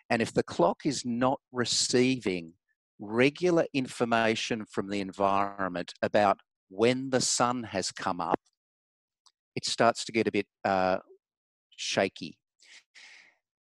And 0.08 0.22
if 0.22 0.32
the 0.32 0.42
clock 0.42 0.86
is 0.86 1.04
not 1.04 1.40
receiving 1.52 2.54
regular 2.98 3.66
information 3.74 4.64
from 4.64 4.88
the 4.88 5.00
environment 5.00 5.92
about 6.00 6.38
when 6.70 7.10
the 7.10 7.20
sun 7.20 7.64
has 7.64 7.92
come 7.92 8.22
up, 8.22 8.40
it 9.54 9.66
starts 9.66 10.06
to 10.06 10.12
get 10.12 10.26
a 10.26 10.32
bit 10.32 10.46
uh, 10.64 10.98
shaky. 11.76 12.38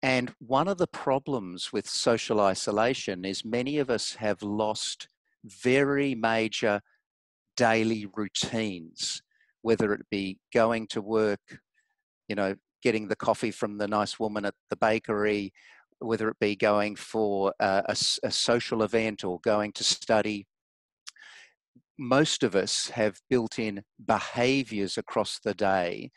And 0.03 0.31
one 0.37 0.67
of 0.67 0.77
the 0.77 0.85
problems 0.85 1.73
with 1.73 1.89
social 1.89 2.39
isolation 2.39 3.25
is 3.25 3.43
many 3.43 3.79
of 3.79 3.89
us 3.89 4.13
have 4.15 4.43
lost 4.43 5.07
very 5.45 6.15
major 6.15 6.81
daily 7.55 8.07
routines, 8.15 9.21
whether 9.61 9.93
it 9.93 10.05
be 10.09 10.37
going 10.53 10.87
to 10.87 11.01
work, 11.01 11.59
you 12.27 12.35
know, 12.35 12.55
getting 12.81 13.07
the 13.07 13.15
coffee 13.15 13.51
from 13.51 13.77
the 13.77 13.87
nice 13.87 14.19
woman 14.19 14.45
at 14.45 14.53
the 14.69 14.75
bakery, 14.75 15.53
whether 15.99 16.29
it 16.29 16.39
be 16.39 16.55
going 16.55 16.95
for 16.95 17.53
a, 17.59 17.83
a, 17.87 17.95
a 18.23 18.31
social 18.31 18.83
event 18.83 19.23
or 19.23 19.39
going 19.41 19.71
to 19.73 19.83
study. 19.83 20.45
Most 21.97 22.43
of 22.43 22.55
us 22.55 22.89
have 22.89 23.21
built 23.29 23.57
in 23.57 23.83
behaviors 24.05 24.97
across 24.97 25.39
the 25.39 25.53
day 25.53 26.11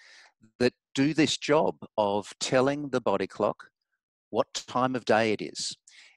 that 0.59 0.73
do 0.95 1.15
this 1.15 1.37
job 1.37 1.77
of 1.97 2.33
telling 2.41 2.89
the 2.89 3.01
body 3.01 3.27
clock 3.27 3.69
what 4.31 4.53
time 4.67 4.95
of 4.95 5.05
day 5.05 5.33
it 5.33 5.41
is. 5.41 5.77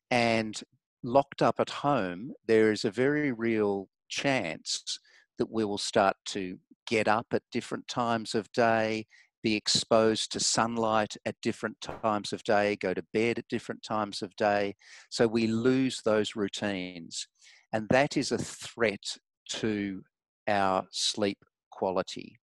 And 0.10 0.60
locked 1.04 1.42
up 1.42 1.60
at 1.60 1.70
home, 1.70 2.32
there 2.48 2.72
is 2.72 2.86
a 2.86 2.92
very 2.92 3.32
real 3.32 3.88
chance 4.10 5.00
that 5.38 5.52
we 5.52 5.66
will 5.66 5.78
start 5.78 6.16
to 6.26 6.58
get 6.88 7.08
up 7.08 7.28
at 7.32 7.42
different 7.52 7.88
times 7.88 8.36
of 8.36 8.52
day, 8.52 9.06
be 9.44 9.56
exposed 9.56 10.32
to 10.32 10.40
sunlight 10.40 11.16
at 11.26 11.36
different 11.42 11.78
times 11.82 12.34
of 12.34 12.44
day, 12.44 12.76
go 12.76 12.94
to 12.94 13.04
bed 13.14 13.40
at 13.40 13.48
different 13.48 13.82
times 13.82 14.22
of 14.22 14.36
day. 14.36 14.76
So 15.10 15.28
we 15.28 15.48
lose 15.48 16.02
those 16.04 16.36
routines. 16.36 17.28
And 17.74 17.88
that 17.90 18.18
is 18.18 18.32
a 18.32 18.38
threat 18.38 19.18
to 19.50 20.04
our 20.48 20.86
sleep 20.92 21.40
quality 21.72 22.38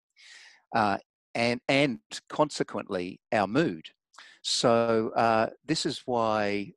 uh, 0.74 0.98
and, 1.34 1.60
and 1.68 1.98
consequently 2.28 3.20
our 3.32 3.46
mood. 3.46 3.86
So 4.42 5.12
uh, 5.14 5.50
this 5.66 5.84
is 5.86 6.02
why 6.06 6.72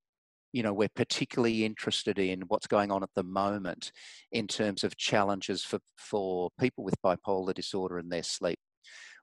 you 0.51 0.63
know 0.63 0.74
we're 0.74 0.89
particularly 0.96 1.65
interested 1.65 2.20
in 2.20 2.41
what's 2.48 2.67
going 2.67 2.91
on 2.91 3.03
at 3.03 3.10
the 3.15 3.24
moment 3.24 3.91
in 4.31 4.48
terms 4.48 4.84
of 4.84 4.98
challenges 4.98 5.63
for, 5.63 5.79
for 5.98 6.50
people 6.60 6.84
with 6.84 7.01
bipolar 7.01 7.53
disorder 7.53 7.98
and 7.98 8.12
their 8.12 8.24
sleep. 8.24 8.60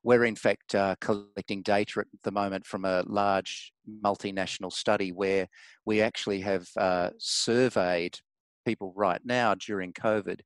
We're 0.03 0.25
in 0.25 0.37
fact 0.37 0.75
uh, 0.75 0.95
collecting 1.01 1.63
data 1.63 2.01
at 2.01 2.07
the 2.23 2.31
moment 2.31 2.67
from 2.67 2.85
a 2.85 3.03
large 3.07 3.73
multinational 4.05 4.73
study 4.73 5.11
where 5.11 5.49
we 5.85 6.01
actually 6.01 6.41
have 6.43 6.67
uh, 6.77 7.11
surveyed 7.19 8.19
people 8.65 8.93
right 8.97 9.21
now 9.25 9.55
during 9.55 9.93
COVID 9.93 10.41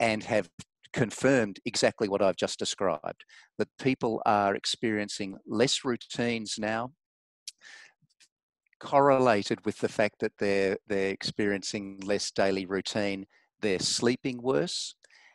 and 0.00 0.22
have 0.24 0.48
confirmed 0.92 1.60
exactly 1.66 2.08
what 2.08 2.22
I've 2.22 2.36
just 2.36 2.58
described 2.58 3.24
that 3.58 3.68
people 3.80 4.22
are 4.24 4.54
experiencing 4.54 5.36
less 5.46 5.84
routines 5.84 6.56
now, 6.58 6.92
correlated 8.80 9.64
with 9.64 9.78
the 9.78 9.88
fact 9.88 10.16
that 10.20 10.32
they're, 10.38 10.76
they're 10.86 11.10
experiencing 11.10 12.00
less 12.04 12.30
daily 12.30 12.66
routine, 12.66 13.26
they're 13.60 13.78
sleeping 13.78 14.40
worse, 14.42 14.94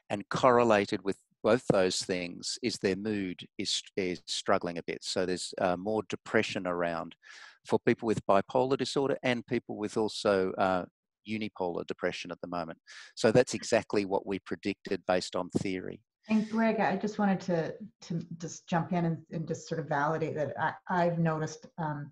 and 0.09 0.27
correlated 0.29 1.03
with 1.03 1.17
both 1.43 1.65
those 1.67 2.01
things 2.01 2.59
is 2.61 2.77
their 2.77 2.95
mood 2.95 3.47
is, 3.57 3.81
is 3.97 4.21
struggling 4.27 4.77
a 4.77 4.83
bit. 4.83 4.99
So 5.01 5.25
there's 5.25 5.53
uh, 5.59 5.77
more 5.77 6.03
depression 6.09 6.67
around 6.67 7.15
for 7.65 7.79
people 7.79 8.07
with 8.07 8.25
bipolar 8.27 8.77
disorder 8.77 9.17
and 9.23 9.45
people 9.45 9.77
with 9.77 9.97
also 9.97 10.51
uh, 10.57 10.85
unipolar 11.27 11.85
depression 11.87 12.31
at 12.31 12.41
the 12.41 12.47
moment. 12.47 12.79
So 13.15 13.31
that's 13.31 13.53
exactly 13.53 14.05
what 14.05 14.25
we 14.25 14.39
predicted 14.39 15.03
based 15.07 15.35
on 15.35 15.49
theory. 15.49 16.01
And 16.29 16.47
Greg, 16.49 16.79
I 16.79 16.95
just 16.97 17.17
wanted 17.17 17.41
to 17.41 17.73
to 18.07 18.25
just 18.37 18.67
jump 18.67 18.93
in 18.93 19.05
and, 19.05 19.17
and 19.31 19.47
just 19.47 19.67
sort 19.67 19.79
of 19.79 19.87
validate 19.87 20.35
that 20.35 20.53
I, 20.87 21.03
have 21.03 21.17
noticed 21.17 21.65
um, 21.77 22.11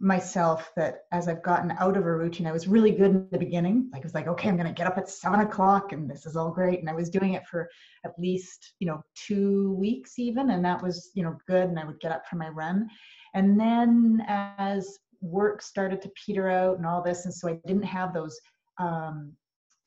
myself 0.00 0.70
that 0.76 1.02
as 1.12 1.28
I've 1.28 1.42
gotten 1.42 1.72
out 1.78 1.96
of 1.96 2.04
a 2.04 2.16
routine, 2.16 2.46
I 2.46 2.52
was 2.52 2.66
really 2.66 2.90
good 2.90 3.10
in 3.10 3.28
the 3.30 3.38
beginning. 3.38 3.88
Like 3.92 4.02
I 4.02 4.06
was 4.06 4.14
like, 4.14 4.26
okay, 4.26 4.48
I'm 4.48 4.56
going 4.56 4.68
to 4.68 4.74
get 4.74 4.86
up 4.86 4.98
at 4.98 5.08
seven 5.08 5.40
o'clock, 5.40 5.92
and 5.92 6.10
this 6.10 6.26
is 6.26 6.36
all 6.36 6.50
great. 6.50 6.80
And 6.80 6.90
I 6.90 6.94
was 6.94 7.10
doing 7.10 7.34
it 7.34 7.46
for 7.46 7.68
at 8.04 8.18
least 8.18 8.74
you 8.80 8.86
know 8.86 9.02
two 9.14 9.72
weeks 9.74 10.18
even, 10.18 10.50
and 10.50 10.64
that 10.64 10.82
was 10.82 11.10
you 11.14 11.22
know 11.22 11.36
good. 11.46 11.68
And 11.68 11.78
I 11.78 11.84
would 11.84 12.00
get 12.00 12.12
up 12.12 12.26
for 12.26 12.36
my 12.36 12.48
run, 12.48 12.88
and 13.34 13.58
then 13.58 14.24
as 14.28 14.98
work 15.20 15.62
started 15.62 16.02
to 16.02 16.10
peter 16.26 16.48
out 16.48 16.76
and 16.76 16.86
all 16.86 17.02
this, 17.02 17.24
and 17.24 17.32
so 17.34 17.48
I 17.48 17.58
didn't 17.66 17.84
have 17.84 18.12
those 18.12 18.38
um, 18.78 19.32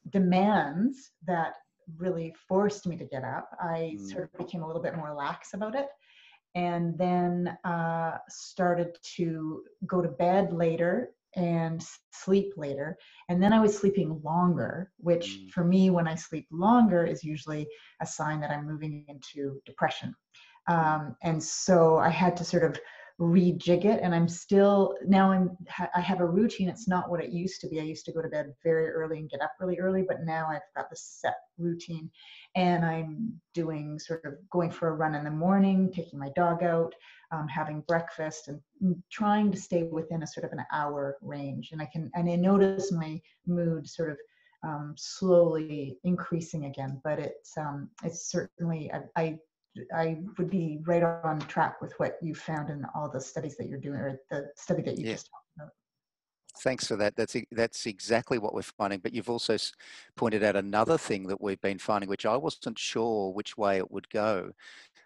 demands 0.09 1.11
that 1.27 1.53
really 1.97 2.33
forced 2.47 2.87
me 2.87 2.97
to 2.97 3.05
get 3.05 3.23
up. 3.23 3.49
I 3.61 3.95
mm. 3.97 4.11
sort 4.11 4.23
of 4.23 4.37
became 4.37 4.63
a 4.63 4.67
little 4.67 4.81
bit 4.81 4.95
more 4.95 5.13
lax 5.13 5.53
about 5.53 5.75
it 5.75 5.87
and 6.55 6.97
then 6.97 7.57
uh, 7.63 8.17
started 8.29 8.97
to 9.15 9.63
go 9.85 10.01
to 10.01 10.09
bed 10.09 10.53
later 10.53 11.11
and 11.35 11.83
sleep 12.11 12.53
later. 12.57 12.97
And 13.29 13.41
then 13.41 13.53
I 13.53 13.59
was 13.59 13.77
sleeping 13.77 14.19
longer, 14.23 14.91
which 14.97 15.39
mm. 15.39 15.51
for 15.51 15.63
me, 15.63 15.89
when 15.89 16.07
I 16.07 16.15
sleep 16.15 16.47
longer, 16.51 17.05
is 17.05 17.23
usually 17.23 17.67
a 18.01 18.05
sign 18.05 18.41
that 18.41 18.51
I'm 18.51 18.65
moving 18.65 19.05
into 19.07 19.61
depression. 19.65 20.15
Um, 20.67 21.15
and 21.23 21.41
so 21.41 21.97
I 21.97 22.09
had 22.09 22.35
to 22.37 22.43
sort 22.43 22.63
of 22.63 22.79
rejig 23.19 23.83
it 23.83 23.99
and 24.03 24.13
i'm 24.13 24.27
still 24.27 24.95
now 25.07 25.31
i'm 25.31 25.57
i 25.95 25.99
have 25.99 26.19
a 26.19 26.25
routine 26.25 26.69
it's 26.69 26.87
not 26.87 27.09
what 27.09 27.23
it 27.23 27.31
used 27.31 27.59
to 27.59 27.67
be. 27.67 27.79
I 27.79 27.83
used 27.83 28.05
to 28.05 28.11
go 28.11 28.21
to 28.21 28.29
bed 28.29 28.53
very 28.63 28.89
early 28.89 29.17
and 29.17 29.29
get 29.29 29.41
up 29.41 29.53
really 29.59 29.79
early 29.79 30.03
but 30.07 30.23
now 30.23 30.47
i've 30.51 30.61
got 30.75 30.89
this 30.91 31.17
set 31.19 31.35
routine 31.57 32.11
and 32.55 32.85
i'm 32.85 33.33
doing 33.55 33.97
sort 33.97 34.23
of 34.23 34.33
going 34.51 34.69
for 34.69 34.89
a 34.89 34.93
run 34.93 35.15
in 35.15 35.23
the 35.23 35.31
morning 35.31 35.91
taking 35.91 36.19
my 36.19 36.29
dog 36.35 36.61
out 36.61 36.93
um, 37.31 37.47
having 37.47 37.83
breakfast 37.87 38.49
and 38.49 38.61
trying 39.11 39.51
to 39.51 39.57
stay 39.57 39.83
within 39.83 40.21
a 40.23 40.27
sort 40.27 40.45
of 40.45 40.51
an 40.51 40.63
hour 40.71 41.17
range. 41.21 41.69
And 41.71 41.81
i 41.81 41.89
can 41.91 42.11
and 42.13 42.29
i 42.29 42.35
notice 42.35 42.91
my 42.91 43.19
mood 43.47 43.89
sort 43.89 44.11
of 44.11 44.17
um, 44.63 44.93
slowly 44.95 45.97
increasing 46.03 46.65
again 46.65 47.01
but 47.03 47.19
it's 47.19 47.57
um, 47.57 47.89
it's 48.03 48.29
certainly 48.29 48.91
I, 48.91 49.01
I 49.19 49.39
I 49.95 50.17
would 50.37 50.49
be 50.49 50.79
right 50.85 51.03
on 51.03 51.39
track 51.39 51.81
with 51.81 51.93
what 51.97 52.17
you 52.21 52.35
found 52.35 52.69
in 52.69 52.85
all 52.95 53.09
the 53.09 53.21
studies 53.21 53.57
that 53.57 53.67
you're 53.67 53.79
doing, 53.79 53.99
or 53.99 54.19
the 54.29 54.47
study 54.55 54.81
that 54.83 54.97
you 54.97 55.05
yeah. 55.05 55.13
just 55.13 55.29
talked 55.29 55.45
about. 55.55 55.69
Thanks 56.59 56.87
for 56.87 56.95
that. 56.95 57.15
That's 57.15 57.35
that's 57.51 57.85
exactly 57.85 58.39
what 58.39 58.53
we're 58.53 58.61
finding. 58.61 58.99
But 58.99 59.13
you've 59.13 59.29
also 59.29 59.57
pointed 60.15 60.43
out 60.43 60.55
another 60.55 60.97
thing 60.97 61.27
that 61.27 61.41
we've 61.41 61.61
been 61.61 61.79
finding, 61.79 62.09
which 62.09 62.25
I 62.25 62.35
wasn't 62.35 62.79
sure 62.79 63.31
which 63.31 63.57
way 63.57 63.77
it 63.77 63.91
would 63.91 64.09
go. 64.09 64.51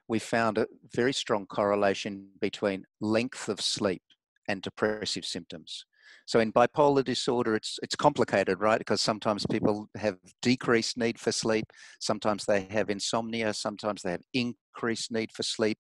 We 0.08 0.20
found 0.20 0.58
a 0.58 0.68
very 0.94 1.13
strong 1.13 1.46
correlation 1.46 2.30
between 2.40 2.86
length 3.00 3.50
of 3.50 3.62
sleep 3.62 4.04
and 4.48 4.62
depressive 4.62 5.25
symptoms. 5.25 5.86
So 6.25 6.39
in 6.39 6.53
bipolar 6.53 7.03
disorder, 7.03 7.56
it's 7.56 7.80
it's 7.84 7.96
complicated, 7.96 8.60
right? 8.60 8.80
Because 8.80 9.01
sometimes 9.01 9.46
people 9.46 9.88
have 9.96 10.18
decreased 10.41 10.98
need 10.98 11.20
for 11.20 11.32
sleep, 11.32 11.65
sometimes 12.00 12.46
they 12.46 12.68
have 12.72 12.89
insomnia, 12.89 13.53
sometimes 13.53 14.01
they 14.01 14.12
have 14.12 14.24
increased 14.34 15.12
need 15.12 15.32
for 15.32 15.44
sleep, 15.44 15.77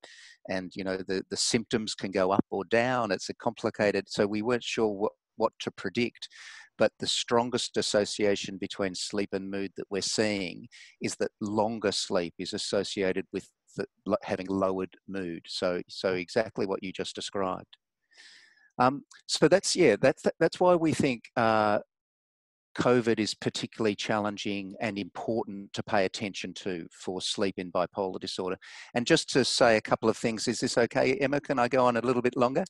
and 0.49 0.71
you 0.75 0.83
know 0.83 0.97
the 0.97 1.23
the 1.29 1.37
symptoms 1.37 1.95
can 1.95 2.11
go 2.11 2.31
up 2.31 2.45
or 2.49 2.63
down. 2.65 3.11
It's 3.11 3.29
a 3.29 3.33
complicated. 3.33 4.05
So 4.09 4.27
we 4.27 4.41
weren't 4.41 4.63
sure 4.63 4.87
what 4.87 5.13
what 5.37 5.53
to 5.59 5.71
predict. 5.71 6.29
But 6.77 6.93
the 6.99 7.07
strongest 7.07 7.77
association 7.77 8.57
between 8.57 8.95
sleep 8.95 9.29
and 9.33 9.51
mood 9.51 9.71
that 9.77 9.85
we're 9.89 10.01
seeing 10.01 10.67
is 11.01 11.15
that 11.17 11.31
longer 11.39 11.91
sleep 11.91 12.33
is 12.39 12.53
associated 12.53 13.25
with 13.31 13.47
the, 13.77 13.85
having 14.23 14.47
lowered 14.47 14.95
mood. 15.07 15.43
So, 15.47 15.81
so 15.87 16.13
exactly 16.13 16.65
what 16.65 16.83
you 16.83 16.91
just 16.91 17.15
described. 17.15 17.77
Um, 18.81 19.03
so 19.27 19.47
that's 19.47 19.75
yeah, 19.75 19.95
that's 20.01 20.23
that's 20.39 20.59
why 20.59 20.75
we 20.75 20.91
think 20.91 21.25
uh, 21.37 21.79
COVID 22.77 23.19
is 23.19 23.35
particularly 23.35 23.95
challenging 23.95 24.75
and 24.81 24.97
important 24.97 25.71
to 25.73 25.83
pay 25.83 26.05
attention 26.05 26.53
to 26.55 26.87
for 26.91 27.21
sleep 27.21 27.55
in 27.59 27.71
bipolar 27.71 28.19
disorder. 28.19 28.57
And 28.95 29.05
just 29.05 29.29
to 29.33 29.45
say 29.45 29.77
a 29.77 29.81
couple 29.81 30.09
of 30.09 30.17
things, 30.17 30.47
is 30.47 30.59
this 30.59 30.79
okay, 30.79 31.13
Emma? 31.15 31.39
Can 31.39 31.59
I 31.59 31.67
go 31.67 31.85
on 31.85 31.97
a 31.97 32.01
little 32.01 32.23
bit 32.23 32.35
longer? 32.35 32.63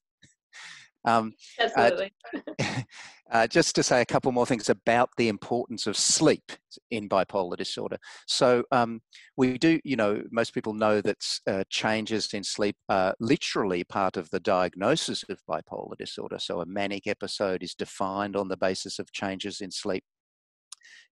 Um, 1.06 1.34
Absolutely. 1.60 2.12
Uh, 2.60 2.82
uh, 3.32 3.48
just 3.48 3.76
to 3.76 3.84
say 3.84 4.02
a 4.02 4.06
couple 4.06 4.32
more 4.32 4.46
things 4.46 4.70
about 4.70 5.10
the 5.18 5.30
importance 5.30 5.88
of 5.88 5.98
sleep 5.98 6.52
in 6.92 7.10
bipolar 7.10 7.58
disorder. 7.58 7.98
So 8.28 8.64
um, 8.72 9.02
we 9.38 9.58
do, 9.58 9.80
you 9.84 9.96
know, 9.96 10.22
most 10.32 10.54
people 10.54 10.74
know 10.74 11.02
that 11.02 11.26
uh, 11.48 11.64
changes 11.70 12.34
in 12.34 12.44
sleep 12.44 12.76
are 12.90 13.16
literally 13.20 13.84
part 13.84 14.18
of 14.18 14.30
the 14.30 14.40
diagnosis 14.40 15.24
of 15.30 15.40
bipolar 15.50 15.98
disorder. 15.98 16.40
So 16.40 16.62
a 16.62 16.66
manic 16.66 17.08
episode 17.08 17.64
is 17.64 17.74
defined 17.74 18.36
on 18.36 18.48
the 18.48 18.58
basis 18.58 19.00
of 19.00 19.12
changes 19.12 19.62
in 19.62 19.72
sleep, 19.72 20.04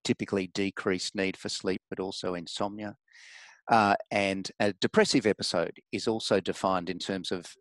typically 0.03 0.47
decreased 0.53 1.15
need 1.15 1.37
for 1.37 1.49
sleep, 1.49 1.81
but 1.89 1.99
also 1.99 2.35
insomnia. 2.35 2.95
Uh, 3.69 3.95
and 4.09 4.51
a 4.59 4.73
depressive 4.73 5.27
episode 5.27 5.77
is 5.91 6.07
also 6.07 6.39
defined 6.39 6.89
in 6.89 6.97
terms 6.97 7.31
of 7.31 7.53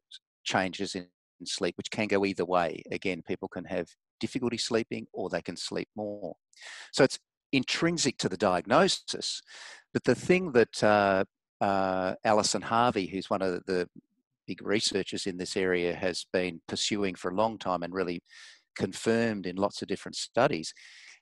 changes 0.42 0.94
in 0.94 1.06
sleep, 1.46 1.74
which 1.76 1.90
can 1.90 2.08
go 2.08 2.24
either 2.24 2.44
way. 2.44 2.82
Again, 2.90 3.22
people 3.26 3.48
can 3.48 3.64
have 3.64 3.88
difficulty 4.20 4.58
sleeping 4.58 5.06
or 5.12 5.28
they 5.28 5.42
can 5.42 5.56
sleep 5.56 5.88
more. 5.96 6.34
So 6.92 7.04
it's 7.04 7.18
intrinsic 7.52 8.18
to 8.18 8.28
the 8.28 8.36
diagnosis. 8.36 9.40
But 9.92 10.04
the 10.04 10.14
thing 10.14 10.52
that 10.52 10.82
uh, 10.82 11.24
uh, 11.60 12.14
Alison 12.24 12.62
Harvey, 12.62 13.06
who's 13.06 13.30
one 13.30 13.42
of 13.42 13.64
the 13.66 13.88
big 14.46 14.62
researchers 14.62 15.26
in 15.26 15.38
this 15.38 15.56
area, 15.56 15.94
has 15.94 16.26
been 16.32 16.60
pursuing 16.68 17.14
for 17.14 17.30
a 17.30 17.34
long 17.34 17.58
time 17.58 17.82
and 17.82 17.94
really 17.94 18.22
confirmed 18.76 19.46
in 19.46 19.56
lots 19.56 19.82
of 19.82 19.88
different 19.88 20.16
studies 20.16 20.72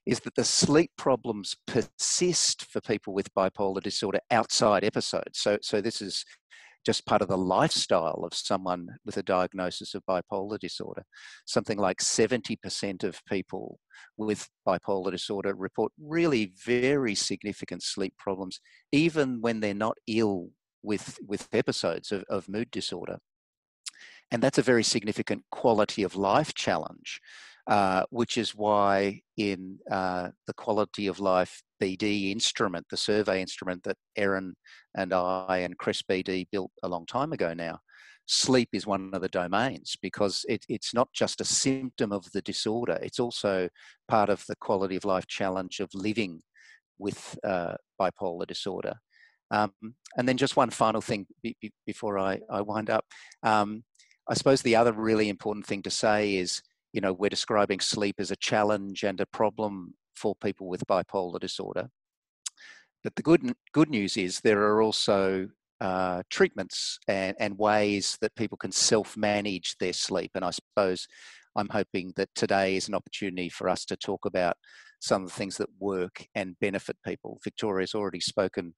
is 0.06 0.20
that 0.20 0.36
the 0.36 0.44
sleep 0.44 0.92
problems 0.96 1.56
persist 1.66 2.64
for 2.70 2.80
people 2.80 3.12
with 3.12 3.34
bipolar 3.34 3.82
disorder 3.82 4.20
outside 4.30 4.84
episodes. 4.84 5.40
So, 5.40 5.58
so 5.62 5.80
this 5.80 6.00
is 6.00 6.24
just 6.86 7.04
part 7.04 7.20
of 7.20 7.26
the 7.26 7.36
lifestyle 7.36 8.20
of 8.22 8.32
someone 8.32 8.86
with 9.04 9.16
a 9.16 9.22
diagnosis 9.22 9.92
of 9.94 10.06
bipolar 10.08 10.56
disorder. 10.56 11.02
Something 11.44 11.78
like 11.78 11.98
70% 11.98 13.02
of 13.02 13.20
people 13.26 13.80
with 14.16 14.48
bipolar 14.66 15.10
disorder 15.10 15.52
report 15.56 15.90
really 16.00 16.52
very 16.64 17.16
significant 17.16 17.82
sleep 17.82 18.14
problems, 18.16 18.60
even 18.92 19.40
when 19.40 19.58
they're 19.58 19.74
not 19.74 19.98
ill 20.06 20.50
with, 20.84 21.18
with 21.26 21.48
episodes 21.52 22.12
of, 22.12 22.22
of 22.30 22.48
mood 22.48 22.70
disorder. 22.70 23.18
And 24.30 24.40
that's 24.40 24.58
a 24.58 24.62
very 24.62 24.84
significant 24.84 25.42
quality 25.50 26.04
of 26.04 26.14
life 26.14 26.54
challenge, 26.54 27.20
uh, 27.66 28.04
which 28.10 28.38
is 28.38 28.54
why 28.54 29.20
in 29.36 29.78
uh, 29.90 30.28
the 30.46 30.54
quality 30.54 31.06
of 31.08 31.20
life 31.20 31.62
BD 31.82 32.30
instrument, 32.30 32.86
the 32.90 32.96
survey 32.96 33.40
instrument 33.40 33.82
that 33.82 33.96
Erin 34.16 34.54
and 34.96 35.12
I 35.12 35.58
and 35.58 35.76
Crest 35.76 36.06
BD 36.08 36.46
built 36.50 36.70
a 36.82 36.88
long 36.88 37.06
time 37.06 37.32
ago 37.32 37.54
now, 37.54 37.80
sleep 38.26 38.68
is 38.72 38.86
one 38.86 39.10
of 39.12 39.20
the 39.20 39.28
domains 39.28 39.96
because 40.00 40.44
it, 40.48 40.64
it's 40.68 40.94
not 40.94 41.08
just 41.12 41.40
a 41.40 41.44
symptom 41.44 42.12
of 42.12 42.30
the 42.32 42.42
disorder, 42.42 42.98
it's 43.02 43.20
also 43.20 43.68
part 44.08 44.28
of 44.28 44.44
the 44.48 44.56
quality 44.56 44.96
of 44.96 45.04
life 45.04 45.26
challenge 45.26 45.80
of 45.80 45.90
living 45.94 46.42
with 46.98 47.38
uh, 47.44 47.74
bipolar 48.00 48.46
disorder. 48.46 48.94
Um, 49.50 49.72
and 50.16 50.28
then 50.28 50.36
just 50.36 50.56
one 50.56 50.70
final 50.70 51.00
thing 51.00 51.26
before 51.86 52.18
I, 52.18 52.40
I 52.50 52.62
wind 52.62 52.90
up. 52.90 53.04
Um, 53.42 53.84
I 54.28 54.34
suppose 54.34 54.62
the 54.62 54.76
other 54.76 54.92
really 54.92 55.28
important 55.28 55.66
thing 55.66 55.82
to 55.82 55.90
say 55.90 56.36
is, 56.36 56.62
you 56.96 57.02
know, 57.02 57.12
we're 57.12 57.28
describing 57.28 57.78
sleep 57.78 58.16
as 58.18 58.30
a 58.30 58.36
challenge 58.36 59.04
and 59.04 59.20
a 59.20 59.26
problem 59.26 59.92
for 60.14 60.34
people 60.34 60.66
with 60.66 60.86
bipolar 60.86 61.38
disorder. 61.38 61.90
But 63.04 63.14
the 63.16 63.22
good, 63.22 63.52
good 63.74 63.90
news 63.90 64.16
is 64.16 64.40
there 64.40 64.62
are 64.62 64.80
also 64.80 65.48
uh, 65.78 66.22
treatments 66.30 66.98
and, 67.06 67.36
and 67.38 67.58
ways 67.58 68.16
that 68.22 68.34
people 68.34 68.56
can 68.56 68.72
self 68.72 69.14
manage 69.14 69.76
their 69.78 69.92
sleep. 69.92 70.30
And 70.34 70.42
I 70.42 70.50
suppose 70.50 71.06
I'm 71.54 71.68
hoping 71.68 72.14
that 72.16 72.30
today 72.34 72.76
is 72.76 72.88
an 72.88 72.94
opportunity 72.94 73.50
for 73.50 73.68
us 73.68 73.84
to 73.84 73.96
talk 73.96 74.24
about 74.24 74.56
some 74.98 75.24
of 75.24 75.28
the 75.28 75.34
things 75.34 75.58
that 75.58 75.68
work 75.78 76.26
and 76.34 76.58
benefit 76.62 76.96
people. 77.04 77.38
Victoria's 77.44 77.94
already 77.94 78.20
spoken 78.20 78.74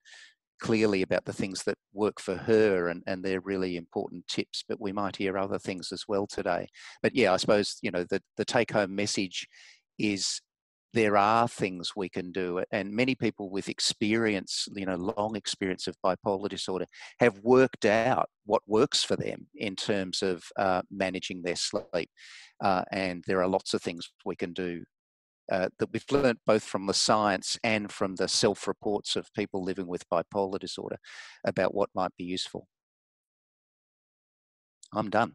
clearly 0.59 1.01
about 1.01 1.25
the 1.25 1.33
things 1.33 1.63
that 1.63 1.77
work 1.93 2.19
for 2.19 2.35
her 2.35 2.89
and, 2.89 3.03
and 3.07 3.23
they're 3.23 3.41
really 3.41 3.77
important 3.77 4.27
tips, 4.27 4.63
but 4.67 4.79
we 4.79 4.91
might 4.91 5.15
hear 5.15 5.37
other 5.37 5.59
things 5.59 5.91
as 5.91 6.03
well 6.07 6.27
today. 6.27 6.67
But 7.01 7.15
yeah, 7.15 7.33
I 7.33 7.37
suppose, 7.37 7.77
you 7.81 7.91
know, 7.91 8.05
the, 8.09 8.21
the 8.37 8.45
take 8.45 8.71
home 8.71 8.95
message 8.95 9.47
is 9.97 10.41
there 10.93 11.17
are 11.17 11.47
things 11.47 11.91
we 11.95 12.09
can 12.09 12.31
do 12.31 12.63
and 12.71 12.91
many 12.91 13.13
people 13.13 13.49
with 13.49 13.69
experience 13.69 14.67
you 14.75 14.85
know 14.85 14.95
long 14.95 15.35
experience 15.35 15.87
of 15.87 15.95
bipolar 16.03 16.49
disorder 16.49 16.85
have 17.19 17.37
worked 17.43 17.85
out 17.85 18.27
what 18.45 18.61
works 18.65 19.03
for 19.03 19.15
them 19.15 19.47
in 19.55 19.75
terms 19.75 20.23
of 20.23 20.43
uh, 20.57 20.81
managing 20.89 21.41
their 21.41 21.55
sleep 21.55 22.09
uh, 22.63 22.83
and 22.91 23.23
there 23.27 23.41
are 23.41 23.47
lots 23.47 23.73
of 23.73 23.81
things 23.81 24.09
we 24.25 24.35
can 24.35 24.51
do 24.53 24.83
uh, 25.51 25.69
that 25.79 25.91
we've 25.91 26.05
learned 26.11 26.39
both 26.45 26.63
from 26.63 26.85
the 26.85 26.93
science 26.93 27.57
and 27.63 27.91
from 27.91 28.15
the 28.15 28.27
self 28.27 28.67
reports 28.67 29.15
of 29.15 29.33
people 29.33 29.63
living 29.63 29.87
with 29.87 30.09
bipolar 30.09 30.59
disorder 30.59 30.97
about 31.45 31.73
what 31.73 31.89
might 31.93 32.15
be 32.17 32.23
useful. 32.23 32.67
I'm 34.93 35.09
done. 35.09 35.33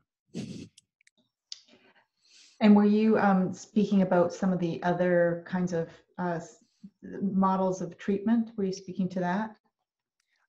And 2.61 2.75
were 2.75 2.85
you 2.85 3.19
um, 3.19 3.53
speaking 3.53 4.03
about 4.03 4.33
some 4.33 4.53
of 4.53 4.59
the 4.59 4.83
other 4.83 5.45
kinds 5.47 5.73
of 5.73 5.89
uh, 6.19 6.41
models 7.21 7.83
of 7.83 7.99
treatment? 7.99 8.51
Were 8.57 8.65
you 8.65 8.73
speaking 8.73 9.09
to 9.11 9.21
that? 9.21 9.57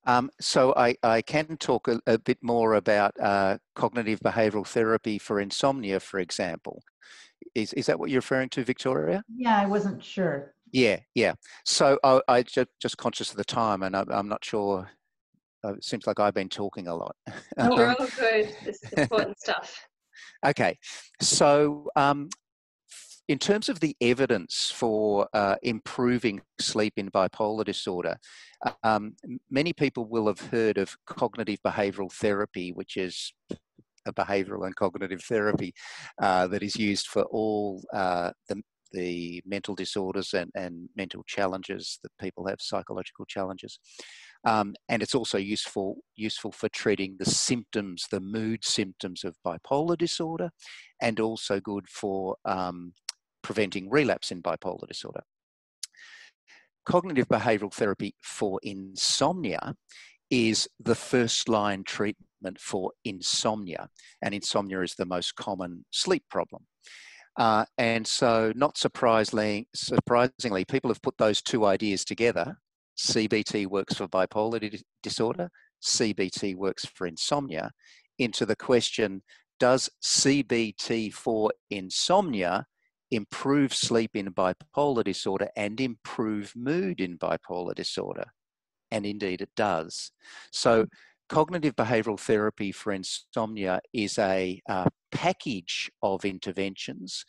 Um, 0.06 0.30
so 0.40 0.74
I, 0.76 0.96
I, 1.04 1.22
can 1.22 1.58
talk 1.58 1.88
a, 1.88 2.00
a 2.06 2.18
bit 2.18 2.38
more 2.42 2.76
about 2.76 3.14
uh, 3.20 3.58
cognitive 3.76 4.20
behavioral 4.20 4.68
therapy 4.68 5.18
for 5.18 5.40
insomnia, 5.40 6.00
for 6.00 6.20
example. 6.20 6.84
Is, 7.56 7.74
is 7.74 7.88
that 7.88 8.00
what 8.00 8.10
you're 8.10 8.20
referring 8.20 8.50
to, 8.50 8.64
Victoria? 8.64 9.24
Yeah, 9.36 9.60
I 9.60 9.66
wasn't 9.66 10.04
sure. 10.04 10.54
Yeah, 10.72 11.00
yeah. 11.16 11.34
So 11.64 11.98
I, 12.04 12.22
I 12.28 12.44
just, 12.44 12.68
just 12.80 12.98
conscious 12.98 13.32
of 13.32 13.38
the 13.38 13.46
time, 13.46 13.84
and 13.84 13.96
I, 13.96 14.04
I'm 14.10 14.28
not 14.28 14.44
sure. 14.44 14.90
Uh, 15.64 15.74
it 15.74 15.84
seems 15.84 16.06
like 16.06 16.20
I've 16.20 16.34
been 16.34 16.50
talking 16.50 16.88
a 16.88 16.96
lot. 16.96 17.16
No, 17.58 17.70
we're 17.76 17.96
all 18.00 18.08
good. 18.20 18.56
This 18.64 18.84
is 18.84 18.94
important 18.94 19.40
stuff. 19.40 19.88
Okay, 20.46 20.78
so 21.22 21.90
um, 21.96 22.30
in 23.28 23.40
terms 23.40 23.70
of 23.70 23.80
the 23.80 23.96
evidence 24.02 24.72
for 24.74 25.28
uh, 25.34 25.56
improving 25.64 26.42
sleep 26.60 26.94
in 26.98 27.10
bipolar 27.10 27.66
disorder, 27.66 28.18
um, 28.84 29.16
many 29.50 29.74
people 29.74 30.06
will 30.06 30.28
have 30.28 30.40
heard 30.40 30.78
of 30.78 30.96
cognitive 31.08 31.60
behavioral 31.66 32.12
therapy, 32.12 32.72
which 32.72 32.98
is 32.98 33.34
a 34.06 34.14
behavioral 34.14 34.66
and 34.66 34.76
cognitive 34.76 35.24
therapy 35.24 35.74
uh, 36.22 36.48
that 36.48 36.62
is 36.62 36.76
used 36.76 37.08
for 37.08 37.24
all 37.24 37.82
uh, 37.94 38.32
the, 38.48 38.62
the 38.92 39.42
mental 39.44 39.74
disorders 39.74 40.36
and, 40.36 40.52
and 40.54 40.88
mental 40.96 41.24
challenges 41.26 41.98
that 42.04 42.12
people 42.20 42.48
have, 42.48 42.62
psychological 42.62 43.26
challenges. 43.26 43.80
Um, 44.46 44.76
and 44.90 45.02
it's 45.02 45.16
also 45.16 45.40
useful 45.40 45.98
useful 46.16 46.52
for 46.52 46.70
treating 46.70 47.16
the 47.18 47.26
symptoms, 47.26 48.06
the 48.12 48.20
mood 48.20 48.64
symptoms 48.64 49.24
of 49.24 49.36
bipolar 49.44 49.98
disorder, 49.98 50.52
and 51.02 51.20
also 51.20 51.60
good 51.60 51.88
for 51.90 52.36
um, 52.46 52.94
preventing 53.46 53.88
relapse 53.92 54.32
in 54.32 54.42
bipolar 54.42 54.88
disorder. 54.88 55.22
Cognitive 56.84 57.28
behavioral 57.28 57.72
therapy 57.72 58.16
for 58.24 58.60
insomnia 58.64 59.76
is 60.32 60.68
the 60.80 60.96
first 60.96 61.48
line 61.48 61.84
treatment 61.84 62.60
for 62.60 62.92
insomnia, 63.04 63.88
and 64.24 64.34
insomnia 64.34 64.82
is 64.82 64.96
the 64.96 65.06
most 65.06 65.36
common 65.36 65.86
sleep 65.92 66.24
problem. 66.28 66.66
Uh, 67.38 67.66
and 67.78 68.08
so, 68.08 68.52
not 68.56 68.80
surprisingly, 68.80 69.68
surprisingly, 69.76 70.66
people 70.66 70.90
have 70.90 71.04
put 71.04 71.18
those 71.20 71.44
two 71.44 71.66
ideas 71.66 72.04
together. 72.04 72.58
CBT 72.98 73.68
works 73.68 73.94
for 73.94 74.08
bipolar 74.08 74.82
disorder, 75.04 75.52
CBT 75.84 76.56
works 76.56 76.84
for 76.84 77.06
insomnia, 77.06 77.72
into 78.18 78.44
the 78.44 78.56
question 78.56 79.22
Does 79.60 79.88
CBT 80.04 81.14
for 81.14 81.52
insomnia 81.70 82.66
improve 83.12 83.74
sleep 83.74 84.12
in 84.16 84.34
bipolar 84.34 85.04
disorder 85.04 85.50
and 85.56 85.80
improve 85.80 86.54
mood 86.56 87.00
in 87.00 87.18
bipolar 87.18 87.76
disorder? 87.76 88.26
And 88.92 89.06
indeed, 89.06 89.42
it 89.42 89.50
does. 89.56 90.12
So, 90.52 90.86
cognitive 91.28 91.76
behavioral 91.76 92.20
therapy 92.20 92.72
for 92.72 92.94
insomnia 92.94 93.82
is 93.94 94.20
a 94.20 94.62
uh, 94.70 94.86
package 95.12 95.90
of 96.04 96.24
interventions 96.24 97.26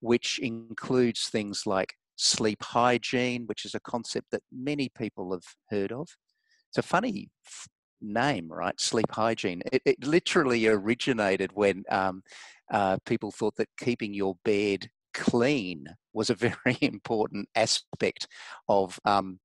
which 0.00 0.38
includes 0.38 1.28
things 1.28 1.66
like 1.66 1.94
sleep 2.16 2.62
hygiene, 2.62 3.44
which 3.46 3.64
is 3.64 3.74
a 3.74 3.80
concept 3.80 4.26
that 4.32 4.42
many 4.52 4.90
people 4.96 5.32
have 5.32 5.44
heard 5.70 5.92
of. 5.92 6.08
It's 6.70 6.78
a 6.78 6.82
funny 6.82 7.30
f- 7.46 7.68
name, 8.00 8.48
right? 8.50 8.78
Sleep 8.80 9.10
hygiene. 9.10 9.62
It, 9.72 9.82
it 9.84 10.06
literally 10.06 10.66
originated 10.66 11.50
when 11.52 11.84
um, 11.90 12.22
uh, 12.72 12.98
people 13.06 13.30
thought 13.30 13.56
that 13.56 13.68
keeping 13.78 14.14
your 14.14 14.36
bed 14.44 14.90
clean 15.14 15.86
was 16.12 16.30
a 16.30 16.34
very 16.34 16.78
important 16.80 17.48
aspect 17.54 18.26
of 18.68 18.98
um, 19.04 19.38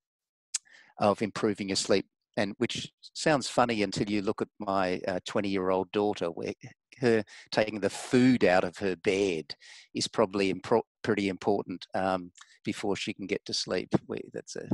of 0.99 1.21
improving 1.21 1.69
your 1.69 1.75
sleep. 1.75 2.05
And 2.37 2.53
which 2.57 2.91
sounds 3.13 3.47
funny 3.47 3.81
until 3.81 4.09
you 4.09 4.21
look 4.21 4.41
at 4.41 4.49
my 4.59 4.99
20 5.25 5.47
uh, 5.47 5.51
year 5.51 5.69
old 5.69 5.89
daughter 5.93 6.27
where 6.27 6.53
her 6.99 7.23
taking 7.51 7.79
the 7.79 7.89
food 7.89 8.43
out 8.43 8.65
of 8.65 8.77
her 8.77 8.97
bed 8.97 9.55
is 9.93 10.07
probably 10.07 10.53
impro- 10.53 10.81
pretty 11.01 11.29
important 11.29 11.85
um, 11.93 12.31
before 12.65 12.97
she 12.97 13.13
can 13.13 13.25
get 13.25 13.43
to 13.45 13.53
sleep. 13.53 13.89
That's 14.33 14.57
a 14.57 14.67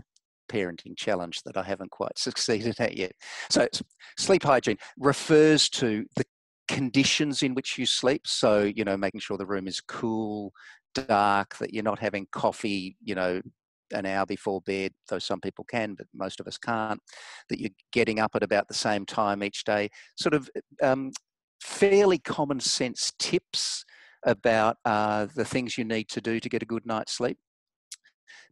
parenting 0.51 0.97
challenge 0.97 1.43
that 1.43 1.56
i 1.56 1.63
haven't 1.63 1.91
quite 1.91 2.17
succeeded 2.17 2.80
at 2.80 2.97
yet. 2.97 3.13
So 3.49 3.67
sleep 4.17 4.43
hygiene 4.43 4.77
refers 4.97 5.69
to 5.69 6.06
the 6.15 6.25
conditions 6.67 7.43
in 7.43 7.54
which 7.54 7.77
you 7.77 7.86
sleep. 7.86 8.25
So 8.25 8.63
you 8.63 8.84
know 8.84 8.97
making 8.97 9.19
sure 9.19 9.38
the 9.38 9.45
room 9.45 9.67
is 9.67 9.82
cool 9.82 10.51
dark 10.93 11.58
that 11.58 11.73
you're 11.73 11.84
not 11.84 11.99
having 11.99 12.27
coffee 12.32 12.95
you 13.01 13.15
know 13.15 13.41
an 13.93 14.06
hour 14.06 14.25
before 14.25 14.62
bed, 14.62 14.93
though 15.10 15.19
some 15.19 15.41
people 15.41 15.65
can, 15.65 15.95
but 15.95 16.08
most 16.13 16.39
of 16.39 16.47
us 16.47 16.58
can't, 16.58 16.99
that 17.49 17.60
you're 17.60 17.69
getting 17.91 18.19
up 18.19 18.32
at 18.36 18.43
about 18.43 18.67
the 18.67 18.73
same 18.73 19.06
time 19.06 19.43
each 19.43 19.63
day, 19.63 19.89
sort 20.15 20.34
of 20.34 20.49
um, 20.82 21.12
fairly 21.62 22.17
common 22.17 22.60
sense 22.60 23.12
tips 23.19 23.86
about 24.25 24.77
uh, 24.86 25.27
the 25.36 25.45
things 25.45 25.77
you 25.77 25.84
need 25.84 26.08
to 26.10 26.21
do 26.21 26.39
to 26.39 26.49
get 26.49 26.63
a 26.63 26.67
good 26.67 26.86
night's 26.86 27.13
sleep. 27.13 27.38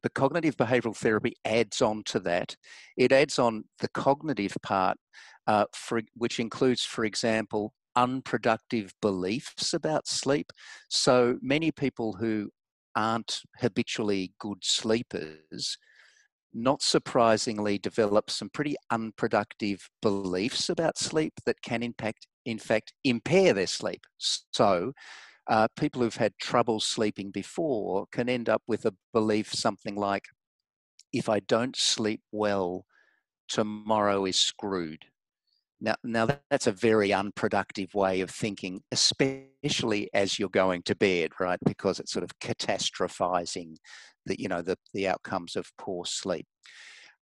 But 0.01 0.13
cognitive 0.13 0.55
behavioral 0.55 0.95
therapy 0.95 1.33
adds 1.45 1.81
on 1.81 2.03
to 2.05 2.19
that. 2.21 2.55
It 2.97 3.11
adds 3.11 3.37
on 3.37 3.65
the 3.79 3.89
cognitive 3.89 4.55
part, 4.63 4.97
uh, 5.47 5.65
for, 5.73 6.01
which 6.15 6.39
includes, 6.39 6.83
for 6.83 7.05
example, 7.05 7.73
unproductive 7.99 8.93
beliefs 9.01 9.73
about 9.73 10.07
sleep. 10.07 10.51
So 10.89 11.37
many 11.41 11.71
people 11.71 12.13
who 12.13 12.49
aren't 12.95 13.41
habitually 13.59 14.33
good 14.39 14.63
sleepers, 14.63 15.77
not 16.53 16.81
surprisingly 16.81 17.77
develop 17.77 18.29
some 18.29 18.49
pretty 18.49 18.75
unproductive 18.89 19.89
beliefs 20.01 20.69
about 20.69 20.97
sleep 20.97 21.33
that 21.45 21.61
can 21.61 21.83
impact, 21.83 22.25
in 22.45 22.57
fact, 22.57 22.93
impair 23.03 23.53
their 23.53 23.67
sleep. 23.67 24.01
So, 24.17 24.93
uh, 25.47 25.67
people 25.77 26.01
who've 26.01 26.15
had 26.15 26.33
trouble 26.39 26.79
sleeping 26.79 27.31
before 27.31 28.05
can 28.11 28.29
end 28.29 28.47
up 28.47 28.61
with 28.67 28.85
a 28.85 28.93
belief 29.13 29.53
something 29.53 29.95
like, 29.95 30.23
if 31.11 31.27
I 31.27 31.39
don't 31.39 31.75
sleep 31.75 32.21
well, 32.31 32.85
tomorrow 33.47 34.25
is 34.25 34.37
screwed. 34.37 35.05
Now, 35.81 35.95
now 36.03 36.27
that's 36.49 36.67
a 36.67 36.71
very 36.71 37.13
unproductive 37.13 37.93
way 37.93 38.21
of 38.21 38.29
thinking, 38.29 38.81
especially 38.91 40.09
as 40.13 40.37
you're 40.37 40.49
going 40.49 40.83
to 40.83 40.95
bed, 40.95 41.31
right? 41.39 41.59
Because 41.65 41.99
it's 41.99 42.11
sort 42.11 42.23
of 42.23 42.37
catastrophizing 42.39 43.75
the, 44.25 44.39
you 44.39 44.47
know, 44.47 44.61
the, 44.61 44.77
the 44.93 45.07
outcomes 45.07 45.55
of 45.55 45.71
poor 45.77 46.05
sleep. 46.05 46.45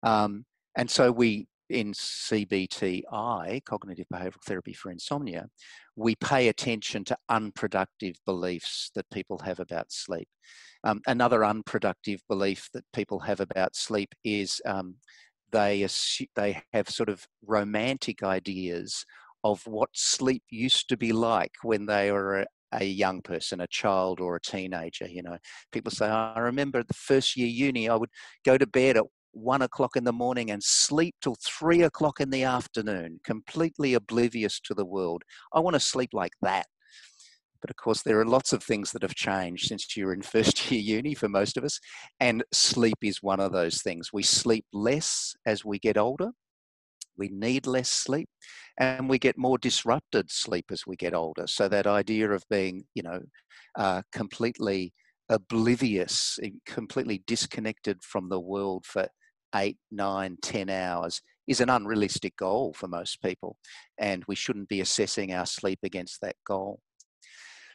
Um, 0.04 0.46
and 0.76 0.90
so 0.90 1.12
we, 1.12 1.48
in 1.70 1.94
CBTI, 1.94 3.64
cognitive 3.66 4.06
behavioral 4.12 4.44
therapy 4.46 4.74
for 4.74 4.92
insomnia, 4.92 5.48
we 5.96 6.16
pay 6.16 6.48
attention 6.48 7.04
to 7.06 7.18
unproductive 7.30 8.16
beliefs 8.26 8.92
that 8.96 9.10
people 9.12 9.40
have 9.40 9.60
about 9.60 9.92
sleep. 9.92 10.28
Um, 10.84 11.02
another 11.08 11.44
unproductive 11.44 12.22
belief 12.30 12.70
that 12.74 12.86
people 12.94 13.20
have 13.20 13.40
about 13.40 13.76
sleep 13.76 14.14
is 14.24 14.62
um, 14.66 14.96
they 15.52 15.88
they 16.36 16.62
have 16.74 16.90
sort 16.90 17.10
of 17.10 17.26
romantic 17.46 18.24
ideas 18.24 19.06
of 19.44 19.66
what 19.66 19.90
sleep 19.94 20.44
used 20.50 20.90
to 20.90 20.98
be 20.98 21.12
like 21.12 21.54
when 21.64 21.86
they 21.86 22.12
were 22.12 22.42
a, 22.42 22.46
a 22.74 22.84
young 22.84 23.22
person, 23.22 23.62
a 23.62 23.68
child 23.68 24.20
or 24.20 24.36
a 24.36 24.42
teenager. 24.42 25.08
You 25.08 25.24
know, 25.24 25.38
people 25.72 25.92
say, 25.92 26.08
oh, 26.08 26.34
I 26.36 26.40
remember 26.40 26.84
the 26.84 26.94
first 26.94 27.38
year 27.38 27.48
uni, 27.48 27.90
I 27.90 27.96
would 27.96 28.10
go 28.46 28.58
to 28.58 28.68
bed 28.68 28.98
at 28.98 29.06
one 29.32 29.62
o'clock 29.62 29.96
in 29.96 30.04
the 30.04 30.14
morning 30.14 30.52
and 30.52 30.64
sleep 30.64 31.16
till 31.22 31.38
three 31.46 31.84
o'clock 31.84 32.20
in 32.20 32.30
the 32.30 32.44
afternoon, 32.44 33.20
completely 33.24 33.94
oblivious 33.94 34.60
to 34.62 34.74
the 34.74 34.86
world. 34.86 35.24
I 35.54 35.60
want 35.60 35.76
to 35.76 35.80
sleep 35.80 36.10
like 36.14 36.34
that. 36.42 36.66
But 37.62 37.70
of 37.70 37.76
course, 37.76 38.04
there 38.04 38.20
are 38.20 38.26
lots 38.26 38.54
of 38.54 38.64
things 38.64 38.92
that 38.92 39.02
have 39.02 39.16
changed 39.16 39.68
since 39.68 39.96
you 39.96 40.06
were 40.06 40.14
in 40.14 40.22
first 40.22 40.72
year 40.72 40.98
uni 40.98 41.14
for 41.14 41.30
most 41.30 41.58
of 41.58 41.64
us. 41.64 41.80
And 42.20 42.44
sleep 42.54 42.98
is 43.02 43.24
one 43.24 43.40
of 43.40 43.52
those 43.52 43.82
things. 43.82 44.12
We 44.14 44.24
sleep 44.24 44.66
less 44.74 45.36
as 45.46 45.66
we 45.66 45.80
get 45.80 45.98
older. 45.98 46.32
We 47.18 47.30
need 47.30 47.66
less 47.66 47.90
sleep 47.90 48.30
and 48.78 49.10
we 49.10 49.18
get 49.18 49.38
more 49.38 49.58
disrupted 49.58 50.32
sleep 50.32 50.66
as 50.72 50.86
we 50.86 50.96
get 50.96 51.16
older. 51.16 51.48
So 51.48 51.68
that 51.68 51.88
idea 51.88 52.32
of 52.32 52.44
being, 52.50 52.84
you 52.94 53.02
know, 53.02 53.22
uh, 53.76 54.04
completely 54.12 54.94
oblivious, 55.30 56.40
completely 56.66 57.24
disconnected 57.26 58.04
from 58.04 58.30
the 58.30 58.40
world 58.40 58.86
for 58.86 59.08
eight, 59.56 59.78
nine, 59.92 60.38
ten 60.42 60.70
hours 60.70 61.22
is 61.48 61.62
an 61.62 61.70
unrealistic 61.70 62.36
goal 62.38 62.74
for 62.74 62.88
most 62.88 63.22
people. 63.22 63.58
And 63.98 64.24
we 64.28 64.36
shouldn't 64.36 64.70
be 64.70 64.82
assessing 64.82 65.34
our 65.34 65.46
sleep 65.46 65.80
against 65.84 66.22
that 66.22 66.36
goal. 66.46 66.80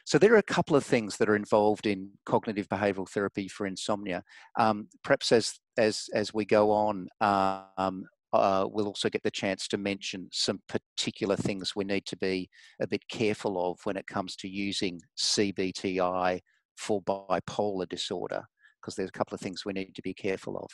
So 0.05 0.17
there 0.17 0.33
are 0.33 0.37
a 0.37 0.43
couple 0.43 0.75
of 0.75 0.83
things 0.83 1.17
that 1.17 1.29
are 1.29 1.35
involved 1.35 1.87
in 1.87 2.11
cognitive 2.25 2.67
behavioural 2.67 3.09
therapy 3.09 3.47
for 3.47 3.65
insomnia. 3.65 4.23
Um, 4.59 4.87
perhaps 5.03 5.31
as 5.31 5.59
as 5.77 6.09
as 6.13 6.33
we 6.33 6.45
go 6.45 6.71
on, 6.71 7.07
um, 7.21 8.05
uh, 8.33 8.67
we'll 8.69 8.87
also 8.87 9.09
get 9.09 9.23
the 9.23 9.31
chance 9.31 9.67
to 9.69 9.77
mention 9.77 10.27
some 10.31 10.59
particular 10.67 11.35
things 11.35 11.75
we 11.75 11.85
need 11.85 12.05
to 12.07 12.17
be 12.17 12.49
a 12.81 12.87
bit 12.87 13.07
careful 13.07 13.71
of 13.71 13.79
when 13.83 13.95
it 13.95 14.07
comes 14.07 14.35
to 14.35 14.49
using 14.49 14.99
CBTI 15.17 16.39
for 16.75 17.01
bipolar 17.03 17.87
disorder, 17.87 18.43
because 18.81 18.95
there's 18.95 19.09
a 19.09 19.17
couple 19.17 19.35
of 19.35 19.41
things 19.41 19.63
we 19.63 19.73
need 19.73 19.95
to 19.95 20.01
be 20.01 20.13
careful 20.13 20.57
of. 20.57 20.69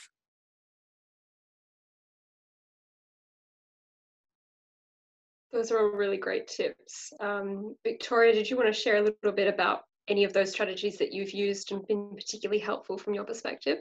Those 5.51 5.71
are 5.71 5.79
all 5.79 5.97
really 5.97 6.17
great 6.17 6.47
tips. 6.47 7.11
Um, 7.19 7.75
Victoria, 7.83 8.33
did 8.33 8.49
you 8.49 8.55
want 8.55 8.67
to 8.67 8.73
share 8.73 8.97
a 8.97 9.01
little 9.01 9.31
bit 9.31 9.51
about 9.51 9.81
any 10.07 10.23
of 10.23 10.33
those 10.33 10.51
strategies 10.51 10.97
that 10.97 11.11
you've 11.11 11.31
used 11.31 11.71
and 11.71 11.85
been 11.87 12.15
particularly 12.15 12.59
helpful 12.59 12.97
from 12.97 13.13
your 13.13 13.23
perspective? 13.23 13.79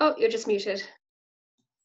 Oh, 0.00 0.14
you're 0.18 0.30
just 0.30 0.46
muted. 0.46 0.82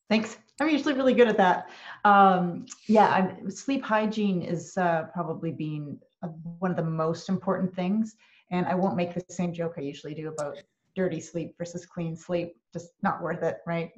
Thanks. 0.09 0.37
I'm 0.59 0.69
usually 0.69 0.93
really 0.93 1.13
good 1.13 1.27
at 1.27 1.37
that. 1.37 1.69
Um, 2.03 2.65
yeah, 2.87 3.09
I'm, 3.09 3.51
sleep 3.51 3.83
hygiene 3.83 4.41
is 4.41 4.77
uh, 4.77 5.03
probably 5.13 5.51
being 5.51 5.99
a, 6.23 6.27
one 6.27 6.71
of 6.71 6.77
the 6.77 6.83
most 6.83 7.29
important 7.29 7.75
things. 7.75 8.15
And 8.49 8.65
I 8.65 8.75
won't 8.75 8.95
make 8.95 9.13
the 9.13 9.23
same 9.29 9.53
joke 9.53 9.75
I 9.77 9.81
usually 9.81 10.13
do 10.13 10.29
about 10.29 10.57
dirty 10.97 11.21
sleep 11.21 11.55
versus 11.57 11.85
clean 11.85 12.17
sleep. 12.17 12.55
Just 12.73 12.89
not 13.03 13.21
worth 13.21 13.43
it, 13.43 13.59
right? 13.65 13.91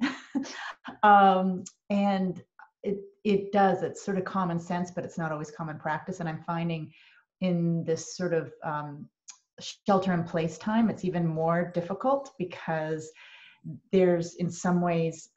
um, 1.02 1.64
and 1.88 2.42
it 2.82 2.98
it 3.24 3.50
does. 3.52 3.82
It's 3.82 4.04
sort 4.04 4.18
of 4.18 4.24
common 4.24 4.60
sense, 4.60 4.90
but 4.90 5.04
it's 5.04 5.18
not 5.18 5.32
always 5.32 5.50
common 5.50 5.78
practice. 5.78 6.20
And 6.20 6.28
I'm 6.28 6.44
finding 6.46 6.92
in 7.40 7.84
this 7.84 8.16
sort 8.16 8.34
of 8.34 8.52
um, 8.62 9.08
shelter 9.86 10.12
in 10.12 10.24
place 10.24 10.58
time, 10.58 10.90
it's 10.90 11.04
even 11.04 11.26
more 11.26 11.72
difficult 11.74 12.32
because 12.38 13.10
there's 13.92 14.36
in 14.36 14.50
some 14.50 14.80
ways 14.80 15.30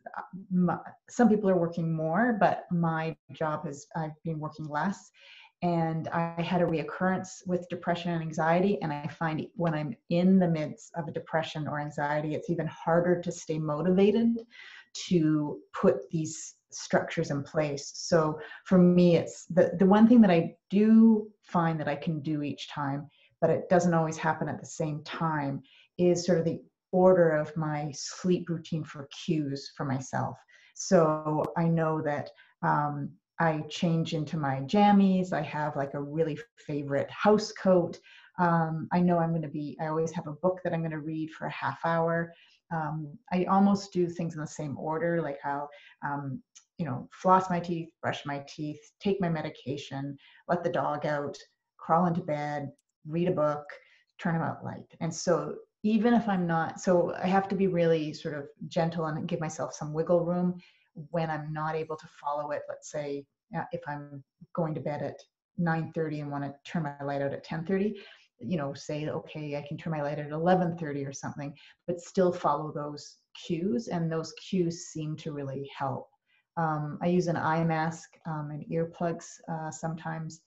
my, 0.51 0.77
some 1.09 1.27
people 1.27 1.49
are 1.49 1.57
working 1.57 1.93
more 1.93 2.37
but 2.39 2.63
my 2.71 3.13
job 3.33 3.67
is 3.67 3.85
i've 3.97 4.11
been 4.23 4.39
working 4.39 4.65
less 4.65 5.11
and 5.63 6.09
I 6.09 6.41
had 6.41 6.61
a 6.61 6.65
reoccurrence 6.65 7.47
with 7.47 7.69
depression 7.69 8.11
and 8.11 8.21
anxiety. 8.21 8.77
And 8.81 8.91
I 8.91 9.07
find 9.07 9.47
when 9.55 9.73
I'm 9.73 9.95
in 10.09 10.37
the 10.37 10.47
midst 10.47 10.91
of 10.95 11.07
a 11.07 11.11
depression 11.11 11.69
or 11.69 11.79
anxiety, 11.79 12.35
it's 12.35 12.49
even 12.49 12.67
harder 12.67 13.21
to 13.21 13.31
stay 13.31 13.57
motivated 13.57 14.39
to 15.07 15.59
put 15.71 16.09
these 16.11 16.55
structures 16.69 17.31
in 17.31 17.43
place. 17.43 17.93
So 17.95 18.39
for 18.65 18.77
me, 18.77 19.15
it's 19.15 19.45
the, 19.45 19.71
the 19.79 19.85
one 19.85 20.05
thing 20.05 20.19
that 20.21 20.31
I 20.31 20.53
do 20.69 21.29
find 21.43 21.79
that 21.79 21.87
I 21.87 21.95
can 21.95 22.19
do 22.19 22.43
each 22.43 22.69
time, 22.69 23.09
but 23.39 23.49
it 23.49 23.69
doesn't 23.69 23.93
always 23.93 24.17
happen 24.17 24.49
at 24.49 24.59
the 24.59 24.65
same 24.65 25.01
time, 25.05 25.63
is 25.97 26.25
sort 26.25 26.39
of 26.39 26.45
the 26.45 26.61
order 26.91 27.31
of 27.37 27.55
my 27.55 27.89
sleep 27.95 28.49
routine 28.49 28.83
for 28.83 29.07
cues 29.25 29.71
for 29.77 29.85
myself. 29.85 30.35
So 30.75 31.45
I 31.55 31.69
know 31.69 32.01
that 32.01 32.31
um, 32.63 33.11
I 33.39 33.61
change 33.69 34.13
into 34.13 34.37
my 34.37 34.61
jammies. 34.61 35.33
I 35.33 35.41
have 35.41 35.75
like 35.75 35.93
a 35.93 36.01
really 36.01 36.37
favorite 36.67 37.09
house 37.09 37.51
coat. 37.51 37.99
Um, 38.39 38.87
I 38.91 38.99
know 38.99 39.17
I'm 39.17 39.31
going 39.31 39.41
to 39.41 39.47
be, 39.47 39.77
I 39.81 39.87
always 39.87 40.11
have 40.11 40.27
a 40.27 40.33
book 40.33 40.59
that 40.63 40.73
I'm 40.73 40.81
going 40.81 40.91
to 40.91 40.99
read 40.99 41.31
for 41.31 41.45
a 41.45 41.51
half 41.51 41.79
hour. 41.83 42.33
Um, 42.73 43.17
I 43.31 43.45
almost 43.45 43.93
do 43.93 44.07
things 44.07 44.35
in 44.35 44.41
the 44.41 44.47
same 44.47 44.77
order, 44.77 45.21
like 45.21 45.39
how, 45.41 45.69
um, 46.03 46.41
you 46.77 46.85
know, 46.85 47.07
floss 47.11 47.49
my 47.49 47.59
teeth, 47.59 47.89
brush 48.01 48.25
my 48.25 48.43
teeth, 48.47 48.79
take 48.99 49.21
my 49.21 49.29
medication, 49.29 50.17
let 50.47 50.63
the 50.63 50.71
dog 50.71 51.05
out, 51.05 51.37
crawl 51.77 52.07
into 52.07 52.21
bed, 52.21 52.71
read 53.07 53.27
a 53.27 53.31
book, 53.31 53.65
turn 54.19 54.41
out 54.41 54.63
light. 54.63 54.87
And 55.01 55.13
so 55.13 55.55
even 55.83 56.13
if 56.13 56.27
I'm 56.27 56.47
not, 56.47 56.79
so 56.79 57.13
I 57.21 57.27
have 57.27 57.47
to 57.49 57.55
be 57.55 57.67
really 57.67 58.13
sort 58.13 58.35
of 58.35 58.45
gentle 58.67 59.05
and 59.05 59.27
give 59.27 59.39
myself 59.39 59.73
some 59.73 59.93
wiggle 59.93 60.25
room 60.25 60.59
when 61.11 61.29
I'm 61.29 61.51
not 61.51 61.75
able 61.75 61.95
to 61.95 62.07
follow 62.21 62.51
it, 62.51 62.63
let's 62.69 62.91
say 62.91 63.25
uh, 63.55 63.63
if 63.71 63.81
I'm 63.87 64.23
going 64.53 64.73
to 64.75 64.81
bed 64.81 65.01
at 65.01 65.19
9:30 65.59 66.21
and 66.21 66.31
want 66.31 66.43
to 66.43 66.53
turn 66.69 66.83
my 66.83 67.03
light 67.03 67.21
out 67.21 67.33
at 67.33 67.45
10:30, 67.45 67.95
you 68.39 68.57
know, 68.57 68.73
say 68.73 69.07
okay, 69.07 69.57
I 69.57 69.65
can 69.67 69.77
turn 69.77 69.91
my 69.91 70.01
light 70.01 70.19
at 70.19 70.29
11:30 70.29 71.07
or 71.07 71.13
something, 71.13 71.53
but 71.87 72.01
still 72.01 72.31
follow 72.31 72.71
those 72.71 73.17
cues, 73.45 73.87
and 73.87 74.11
those 74.11 74.33
cues 74.33 74.87
seem 74.87 75.15
to 75.17 75.31
really 75.31 75.69
help. 75.75 76.09
Um, 76.57 76.99
I 77.01 77.07
use 77.07 77.27
an 77.27 77.37
eye 77.37 77.63
mask 77.63 78.11
um, 78.27 78.51
and 78.51 78.65
earplugs 78.69 79.25
uh, 79.51 79.71
sometimes. 79.71 80.41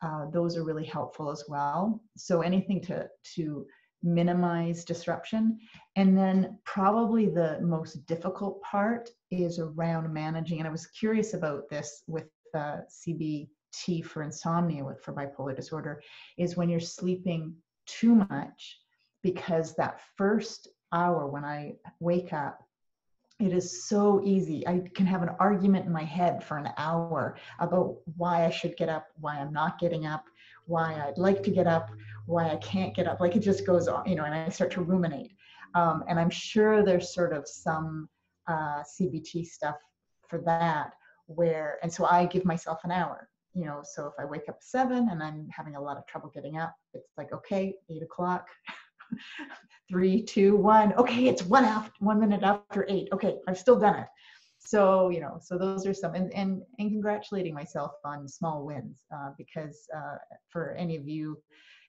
Uh, 0.00 0.30
those 0.30 0.56
are 0.56 0.62
really 0.62 0.84
helpful 0.84 1.30
as 1.30 1.44
well. 1.48 2.00
So 2.16 2.42
anything 2.42 2.80
to 2.82 3.08
to 3.34 3.66
minimize 4.02 4.84
disruption. 4.84 5.58
And 5.96 6.16
then 6.16 6.58
probably 6.64 7.26
the 7.26 7.58
most 7.60 8.06
difficult 8.06 8.62
part 8.62 9.10
is 9.30 9.58
around 9.58 10.12
managing. 10.12 10.58
And 10.58 10.68
I 10.68 10.70
was 10.70 10.86
curious 10.86 11.34
about 11.34 11.68
this 11.68 12.02
with 12.06 12.28
uh, 12.54 12.78
CBT 12.90 14.04
for 14.04 14.22
insomnia, 14.22 14.84
with 14.84 15.00
for 15.02 15.12
bipolar 15.12 15.54
disorder, 15.54 16.02
is 16.36 16.56
when 16.56 16.68
you're 16.68 16.80
sleeping 16.80 17.54
too 17.86 18.14
much, 18.14 18.78
because 19.22 19.74
that 19.76 20.00
first 20.16 20.68
hour 20.92 21.26
when 21.26 21.44
I 21.44 21.74
wake 22.00 22.32
up, 22.32 22.60
it 23.40 23.52
is 23.52 23.84
so 23.84 24.20
easy. 24.24 24.66
I 24.66 24.82
can 24.94 25.06
have 25.06 25.22
an 25.22 25.30
argument 25.38 25.86
in 25.86 25.92
my 25.92 26.02
head 26.02 26.42
for 26.42 26.58
an 26.58 26.70
hour 26.76 27.36
about 27.60 27.98
why 28.16 28.44
I 28.44 28.50
should 28.50 28.76
get 28.76 28.88
up, 28.88 29.06
why 29.20 29.36
I'm 29.36 29.52
not 29.52 29.78
getting 29.78 30.06
up, 30.06 30.24
why 30.68 30.94
I'd 30.94 31.18
like 31.18 31.42
to 31.44 31.50
get 31.50 31.66
up, 31.66 31.90
why 32.26 32.50
I 32.50 32.56
can't 32.56 32.94
get 32.94 33.06
up. 33.06 33.20
Like 33.20 33.36
it 33.36 33.40
just 33.40 33.66
goes 33.66 33.88
on, 33.88 34.08
you 34.08 34.14
know, 34.14 34.24
and 34.24 34.34
I 34.34 34.48
start 34.50 34.70
to 34.72 34.82
ruminate. 34.82 35.32
Um, 35.74 36.04
and 36.08 36.18
I'm 36.18 36.30
sure 36.30 36.82
there's 36.82 37.14
sort 37.14 37.32
of 37.32 37.48
some 37.48 38.08
uh, 38.46 38.82
CBT 38.82 39.46
stuff 39.46 39.76
for 40.28 40.40
that 40.42 40.92
where, 41.26 41.78
and 41.82 41.92
so 41.92 42.06
I 42.06 42.26
give 42.26 42.44
myself 42.44 42.80
an 42.84 42.90
hour, 42.90 43.28
you 43.54 43.64
know, 43.64 43.80
so 43.82 44.06
if 44.06 44.12
I 44.18 44.24
wake 44.24 44.48
up 44.48 44.58
seven 44.60 45.08
and 45.10 45.22
I'm 45.22 45.48
having 45.50 45.76
a 45.76 45.80
lot 45.80 45.96
of 45.96 46.06
trouble 46.06 46.30
getting 46.34 46.58
up, 46.58 46.74
it's 46.94 47.12
like, 47.16 47.32
okay, 47.32 47.74
eight 47.90 48.02
o'clock, 48.02 48.46
three, 49.90 50.22
two, 50.22 50.56
one. 50.56 50.92
Okay, 50.94 51.28
it's 51.28 51.42
one 51.42 51.64
after 51.64 51.92
one 52.00 52.20
minute 52.20 52.42
after 52.42 52.86
eight. 52.88 53.08
Okay, 53.12 53.36
I've 53.46 53.58
still 53.58 53.78
done 53.78 53.96
it. 53.96 54.06
So 54.68 55.08
you 55.08 55.20
know, 55.20 55.38
so 55.40 55.56
those 55.56 55.86
are 55.86 55.94
some, 55.94 56.14
and 56.14 56.30
and, 56.34 56.60
and 56.78 56.90
congratulating 56.90 57.54
myself 57.54 57.92
on 58.04 58.28
small 58.28 58.66
wins 58.66 58.98
uh, 59.14 59.30
because 59.38 59.88
uh, 59.96 60.16
for 60.50 60.74
any 60.74 60.94
of 60.94 61.08
you 61.08 61.38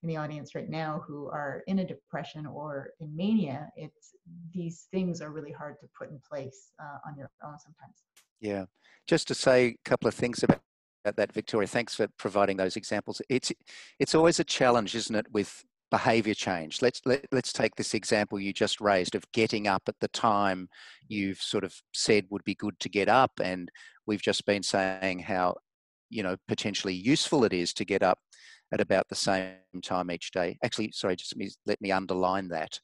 in 0.01 0.07
the 0.07 0.15
audience 0.15 0.55
right 0.55 0.69
now 0.69 1.03
who 1.05 1.27
are 1.27 1.61
in 1.67 1.79
a 1.79 1.85
depression 1.85 2.45
or 2.45 2.91
in 3.01 3.13
mania, 3.13 3.67
it's 3.75 4.15
these 4.53 4.87
things 4.91 5.19
are 5.19 5.29
really 5.29 5.51
hard 5.51 5.75
to 5.81 5.87
put 5.97 6.09
in 6.09 6.21
place 6.31 6.71
uh, 6.81 6.99
on 7.05 7.17
your 7.17 7.29
own 7.43 7.59
sometimes. 7.59 7.97
Yeah, 8.39 8.63
just 9.05 9.27
to 9.27 9.35
say 9.35 9.65
a 9.65 9.77
couple 9.83 10.07
of 10.07 10.13
things 10.13 10.41
about 10.41 10.61
that, 11.03 11.33
Victoria. 11.33 11.67
Thanks 11.67 11.95
for 11.95 12.07
providing 12.17 12.55
those 12.55 12.77
examples. 12.77 13.21
It's 13.27 13.51
it's 13.99 14.15
always 14.15 14.39
a 14.39 14.45
challenge, 14.45 14.95
isn't 14.95 15.15
it, 15.17 15.25
with 15.33 15.65
behavior 15.91 16.33
change. 16.35 16.81
Let's 16.81 17.01
let, 17.05 17.25
let's 17.31 17.53
take 17.53 17.75
this 17.75 17.93
example 17.93 18.39
you 18.39 18.53
just 18.53 18.79
raised 18.81 19.15
of 19.15 19.31
getting 19.31 19.67
up 19.67 19.83
at 19.87 19.95
the 20.01 20.07
time 20.09 20.69
you've 21.07 21.41
sort 21.41 21.63
of 21.63 21.73
said 21.93 22.25
would 22.29 22.43
be 22.43 22.55
good 22.55 22.79
to 22.79 22.89
get 22.89 23.09
up, 23.09 23.31
and 23.41 23.69
we've 24.05 24.21
just 24.21 24.45
been 24.45 24.63
saying 24.63 25.19
how 25.19 25.55
you 26.09 26.23
know 26.23 26.35
potentially 26.47 26.93
useful 26.93 27.43
it 27.43 27.53
is 27.53 27.73
to 27.73 27.85
get 27.85 28.03
up 28.03 28.19
at 28.71 28.81
about 28.81 29.07
the 29.09 29.15
same 29.15 29.55
time 29.83 30.11
each 30.11 30.31
day. 30.31 30.57
Actually, 30.63 30.91
sorry, 30.91 31.15
just 31.15 31.35
let 31.65 31.81
me 31.81 31.91
underline 31.91 32.47
that. 32.49 32.79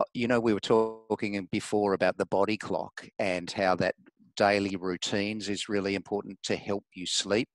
uh, 0.00 0.04
you 0.14 0.26
know, 0.28 0.40
we 0.40 0.54
were 0.54 0.60
talking 0.60 1.48
before 1.52 1.92
about 1.92 2.16
the 2.16 2.26
body 2.26 2.56
clock 2.56 3.06
and 3.18 3.50
how 3.50 3.76
that 3.76 3.94
daily 4.36 4.76
routines 4.76 5.48
is 5.48 5.68
really 5.68 5.94
important 5.94 6.38
to 6.42 6.56
help 6.56 6.84
you 6.94 7.06
sleep. 7.06 7.48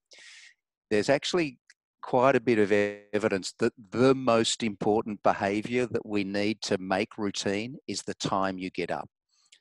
There's 0.91 1.09
actually 1.09 1.57
quite 2.05 2.35
a 2.35 2.39
bit 2.39 2.59
of 2.59 2.71
evidence 3.13 3.55
that 3.57 3.73
the 3.89 4.13
most 4.13 4.61
important 4.61 5.23
behavior 5.23 5.87
that 5.87 6.05
we 6.05 6.23
need 6.23 6.61
to 6.61 6.77
make 6.77 7.17
routine 7.17 7.75
is 7.87 8.03
the 8.03 8.13
time 8.13 8.59
you 8.59 8.69
get 8.69 8.91
up. 8.91 9.09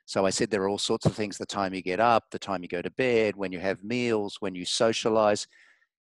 So 0.05 0.27
I 0.27 0.31
said 0.31 0.51
there 0.51 0.63
are 0.65 0.69
all 0.69 0.77
sorts 0.77 1.07
of 1.07 1.15
things 1.15 1.39
the 1.39 1.47
time 1.47 1.73
you 1.73 1.81
get 1.81 2.01
up, 2.01 2.25
the 2.31 2.39
time 2.39 2.63
you 2.63 2.69
go 2.69 2.83
to 2.83 2.91
bed, 2.91 3.35
when 3.35 3.51
you 3.51 3.61
have 3.61 3.83
meals, 3.83 4.37
when 4.41 4.55
you 4.55 4.67
socialize. 4.67 5.47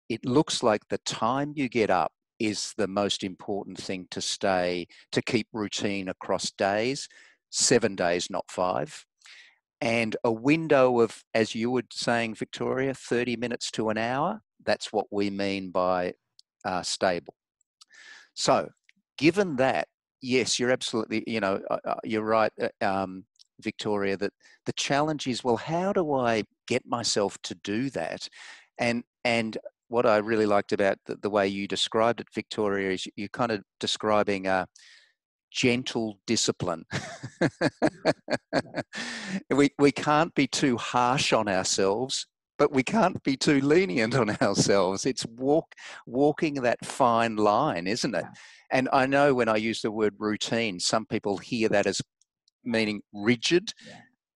It 0.10 0.26
looks 0.26 0.64
like 0.64 0.82
the 0.90 0.98
time 1.00 1.54
you 1.56 1.70
get 1.70 1.92
up 1.92 2.12
is 2.40 2.74
the 2.76 2.88
most 2.88 3.24
important 3.24 3.78
thing 3.78 4.08
to 4.10 4.20
stay, 4.20 4.88
to 5.12 5.22
keep 5.22 5.48
routine 5.54 6.10
across 6.10 6.50
days, 6.50 7.08
seven 7.52 7.96
days, 7.96 8.32
not 8.32 8.50
five. 8.50 9.06
And 9.80 10.18
a 10.24 10.32
window 10.32 11.02
of, 11.02 11.24
as 11.36 11.54
you 11.54 11.70
were 11.70 11.84
saying, 11.94 12.34
Victoria, 12.34 12.96
30 12.96 13.36
minutes 13.36 13.70
to 13.72 13.90
an 13.90 14.00
hour, 14.00 14.42
that's 14.66 14.92
what 14.92 15.06
we 15.12 15.30
mean 15.30 15.70
by 15.70 16.14
uh, 16.66 16.82
stable. 16.82 17.36
So, 18.34 18.70
given 19.18 19.56
that, 19.58 19.88
yes, 20.22 20.60
you're 20.60 20.72
absolutely, 20.72 21.24
you 21.28 21.40
know, 21.40 21.62
uh, 21.70 21.78
uh 21.86 21.96
you're 22.04 22.24
right, 22.24 22.52
uh, 22.62 22.86
um, 22.86 23.26
Victoria, 23.62 24.18
that 24.18 24.34
the 24.66 24.74
challenge 24.74 25.28
is, 25.28 25.44
well, 25.44 25.58
how 25.58 25.94
do 25.94 26.14
I 26.14 26.44
get 26.68 26.86
myself 26.86 27.38
to 27.44 27.56
do 27.56 27.90
that? 27.92 28.28
And 28.78 29.04
and 29.24 29.58
what 29.90 30.06
I 30.06 30.18
really 30.18 30.46
liked 30.46 30.72
about 30.72 30.98
the, 31.06 31.18
the 31.18 31.30
way 31.30 31.48
you 31.48 31.68
described 31.68 32.22
it, 32.22 32.28
Victoria, 32.34 32.92
is 32.92 33.08
you're 33.18 33.28
kind 33.28 33.52
of 33.52 33.62
describing 33.80 34.48
a 34.48 34.68
gentle 35.52 36.18
discipline. 36.26 36.86
we 39.52 39.70
we 39.78 39.92
can't 39.92 40.34
be 40.34 40.48
too 40.48 40.78
harsh 40.78 41.34
on 41.34 41.48
ourselves 41.48 42.26
but 42.58 42.72
we 42.72 42.84
can't 42.84 43.22
be 43.24 43.36
too 43.36 43.60
lenient 43.62 44.16
on 44.16 44.30
ourselves. 44.42 45.06
It's 45.06 45.26
walk 45.26 45.74
walking 46.06 46.56
that 46.56 46.86
fine 46.86 47.36
line, 47.36 47.88
isn't 47.88 48.16
it? 48.16 48.26
And 48.72 48.88
I 48.94 49.06
know 49.06 49.34
when 49.34 49.50
I 49.50 49.58
use 49.58 49.82
the 49.82 49.92
word 49.92 50.16
routine, 50.18 50.80
some 50.80 51.06
people 51.06 51.38
hear 51.38 51.70
that 51.70 51.88
as 51.88 52.02
meaning 52.64 53.02
rigid. 53.14 53.74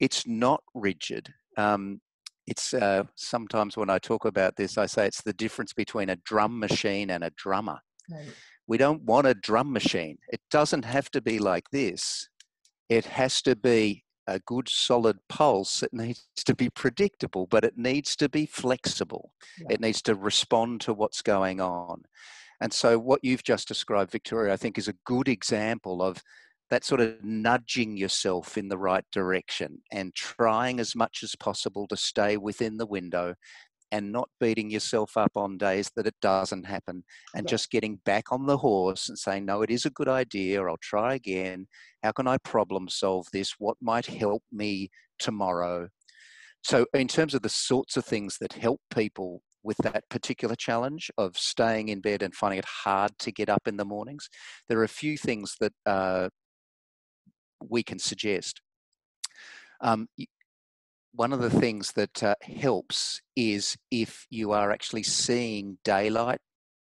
It's 0.00 0.26
not 0.26 0.62
rigid. 0.74 1.32
Um, 1.56 2.00
it's 2.46 2.74
uh, 2.74 3.04
sometimes 3.14 3.76
when 3.76 3.90
I 3.90 3.98
talk 3.98 4.24
about 4.24 4.56
this, 4.56 4.76
I 4.76 4.86
say 4.86 5.06
it's 5.06 5.22
the 5.22 5.32
difference 5.32 5.72
between 5.72 6.10
a 6.10 6.16
drum 6.16 6.58
machine 6.58 7.10
and 7.10 7.24
a 7.24 7.30
drummer. 7.36 7.78
Right. 8.10 8.26
We 8.66 8.76
don't 8.78 9.02
want 9.02 9.26
a 9.26 9.34
drum 9.34 9.72
machine. 9.72 10.18
It 10.28 10.40
doesn't 10.50 10.84
have 10.84 11.10
to 11.10 11.20
be 11.20 11.38
like 11.38 11.64
this. 11.70 12.28
It 12.88 13.06
has 13.06 13.40
to 13.42 13.56
be 13.56 14.03
a 14.26 14.38
good 14.40 14.68
solid 14.68 15.18
pulse, 15.28 15.82
it 15.82 15.92
needs 15.92 16.26
to 16.44 16.54
be 16.54 16.70
predictable, 16.70 17.46
but 17.46 17.64
it 17.64 17.76
needs 17.76 18.16
to 18.16 18.28
be 18.28 18.46
flexible. 18.46 19.32
Yeah. 19.58 19.74
It 19.74 19.80
needs 19.80 20.02
to 20.02 20.14
respond 20.14 20.80
to 20.82 20.94
what's 20.94 21.22
going 21.22 21.60
on. 21.60 22.04
And 22.60 22.72
so, 22.72 22.98
what 22.98 23.20
you've 23.22 23.44
just 23.44 23.68
described, 23.68 24.12
Victoria, 24.12 24.52
I 24.52 24.56
think 24.56 24.78
is 24.78 24.88
a 24.88 24.94
good 25.04 25.28
example 25.28 26.02
of 26.02 26.22
that 26.70 26.84
sort 26.84 27.00
of 27.00 27.22
nudging 27.22 27.96
yourself 27.96 28.56
in 28.56 28.68
the 28.68 28.78
right 28.78 29.04
direction 29.12 29.82
and 29.92 30.14
trying 30.14 30.80
as 30.80 30.96
much 30.96 31.22
as 31.22 31.36
possible 31.36 31.86
to 31.88 31.96
stay 31.96 32.36
within 32.36 32.78
the 32.78 32.86
window 32.86 33.34
and 33.92 34.12
not 34.12 34.28
beating 34.40 34.70
yourself 34.70 35.16
up 35.16 35.32
on 35.36 35.56
days 35.58 35.90
that 35.96 36.06
it 36.06 36.14
doesn't 36.20 36.66
happen 36.66 37.04
and 37.34 37.48
just 37.48 37.70
getting 37.70 38.00
back 38.04 38.32
on 38.32 38.46
the 38.46 38.56
horse 38.56 39.08
and 39.08 39.18
saying, 39.18 39.44
no, 39.44 39.62
it 39.62 39.70
is 39.70 39.84
a 39.84 39.90
good 39.90 40.08
idea. 40.08 40.62
I'll 40.62 40.76
try 40.82 41.14
again. 41.14 41.66
How 42.02 42.12
can 42.12 42.26
I 42.26 42.38
problem 42.38 42.88
solve 42.88 43.26
this? 43.32 43.54
What 43.58 43.76
might 43.80 44.06
help 44.06 44.42
me 44.52 44.90
tomorrow? 45.18 45.88
So, 46.62 46.86
in 46.94 47.08
terms 47.08 47.34
of 47.34 47.42
the 47.42 47.48
sorts 47.50 47.96
of 47.96 48.04
things 48.04 48.38
that 48.40 48.54
help 48.54 48.80
people 48.94 49.42
with 49.62 49.76
that 49.78 50.08
particular 50.08 50.54
challenge 50.56 51.10
of 51.18 51.36
staying 51.36 51.88
in 51.88 52.00
bed 52.00 52.22
and 52.22 52.34
finding 52.34 52.58
it 52.58 52.64
hard 52.64 53.12
to 53.18 53.32
get 53.32 53.48
up 53.48 53.66
in 53.66 53.76
the 53.76 53.84
mornings, 53.84 54.28
there 54.68 54.78
are 54.78 54.84
a 54.84 54.88
few 54.88 55.16
things 55.18 55.56
that 55.60 55.72
uh, 55.86 56.28
we 57.68 57.82
can 57.82 57.98
suggest. 57.98 58.60
Um, 59.80 60.08
one 61.14 61.32
of 61.32 61.40
the 61.40 61.50
things 61.50 61.92
that 61.92 62.22
uh, 62.22 62.34
helps 62.42 63.20
is 63.36 63.76
if 63.90 64.26
you 64.30 64.52
are 64.52 64.70
actually 64.70 65.04
seeing 65.04 65.78
daylight 65.84 66.40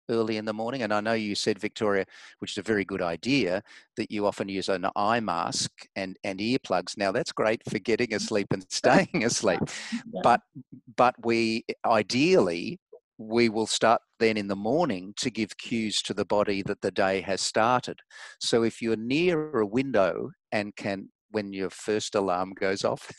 early 0.10 0.38
in 0.38 0.46
the 0.46 0.54
morning. 0.54 0.82
And 0.82 0.94
I 0.94 1.00
know 1.00 1.14
you 1.14 1.36
said, 1.36 1.60
Victoria, 1.60 2.06
which 2.40 2.52
is 2.52 2.58
a 2.58 2.64
very 2.64 2.84
good 2.84 3.02
idea, 3.02 3.62
that 3.96 4.12
you 4.12 4.26
often 4.26 4.50
use 4.50 4.68
an 4.68 4.88
eye 4.96 5.20
mask 5.20 5.72
and, 5.96 6.18
and 6.24 6.40
earplugs. 6.40 6.98
Now 6.98 7.12
that's 7.12 7.32
great 7.32 7.62
for 7.70 7.80
getting 7.80 8.14
asleep 8.14 8.48
and 8.52 8.66
staying 8.70 9.24
asleep. 9.24 9.60
Yeah. 10.12 10.22
But 10.24 10.42
but 10.96 11.16
we 11.24 11.66
ideally 11.86 12.80
we 13.18 13.50
will 13.50 13.68
start 13.68 14.02
then 14.20 14.38
in 14.38 14.48
the 14.48 14.56
morning 14.56 15.14
to 15.18 15.30
give 15.30 15.58
cues 15.58 16.02
to 16.04 16.14
the 16.14 16.26
body 16.26 16.62
that 16.64 16.82
the 16.82 16.92
day 16.92 17.22
has 17.22 17.42
started. 17.42 18.00
So 18.40 18.64
if 18.64 18.82
you're 18.82 18.96
near 18.96 19.60
a 19.60 19.66
window 19.66 20.32
and 20.52 20.76
can 20.76 21.10
when 21.32 21.54
your 21.54 21.70
first 21.70 22.16
alarm 22.16 22.54
goes 22.54 22.84
off 22.84 23.12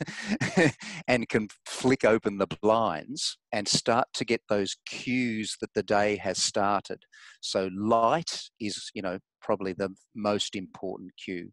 and 1.08 1.28
can 1.28 1.48
flick 1.66 2.04
open 2.04 2.38
the 2.38 2.46
blinds 2.62 3.38
and 3.52 3.68
start 3.68 4.08
to 4.14 4.24
get 4.24 4.42
those 4.48 4.76
cues 4.86 5.56
that 5.60 5.70
the 5.74 5.82
day 5.82 6.16
has 6.16 6.42
started. 6.42 7.02
So 7.40 7.70
light 7.76 8.42
is, 8.60 8.90
you 8.94 9.02
know, 9.02 9.18
probably 9.40 9.72
the 9.72 9.94
most 10.14 10.56
important 10.56 11.12
cue, 11.22 11.50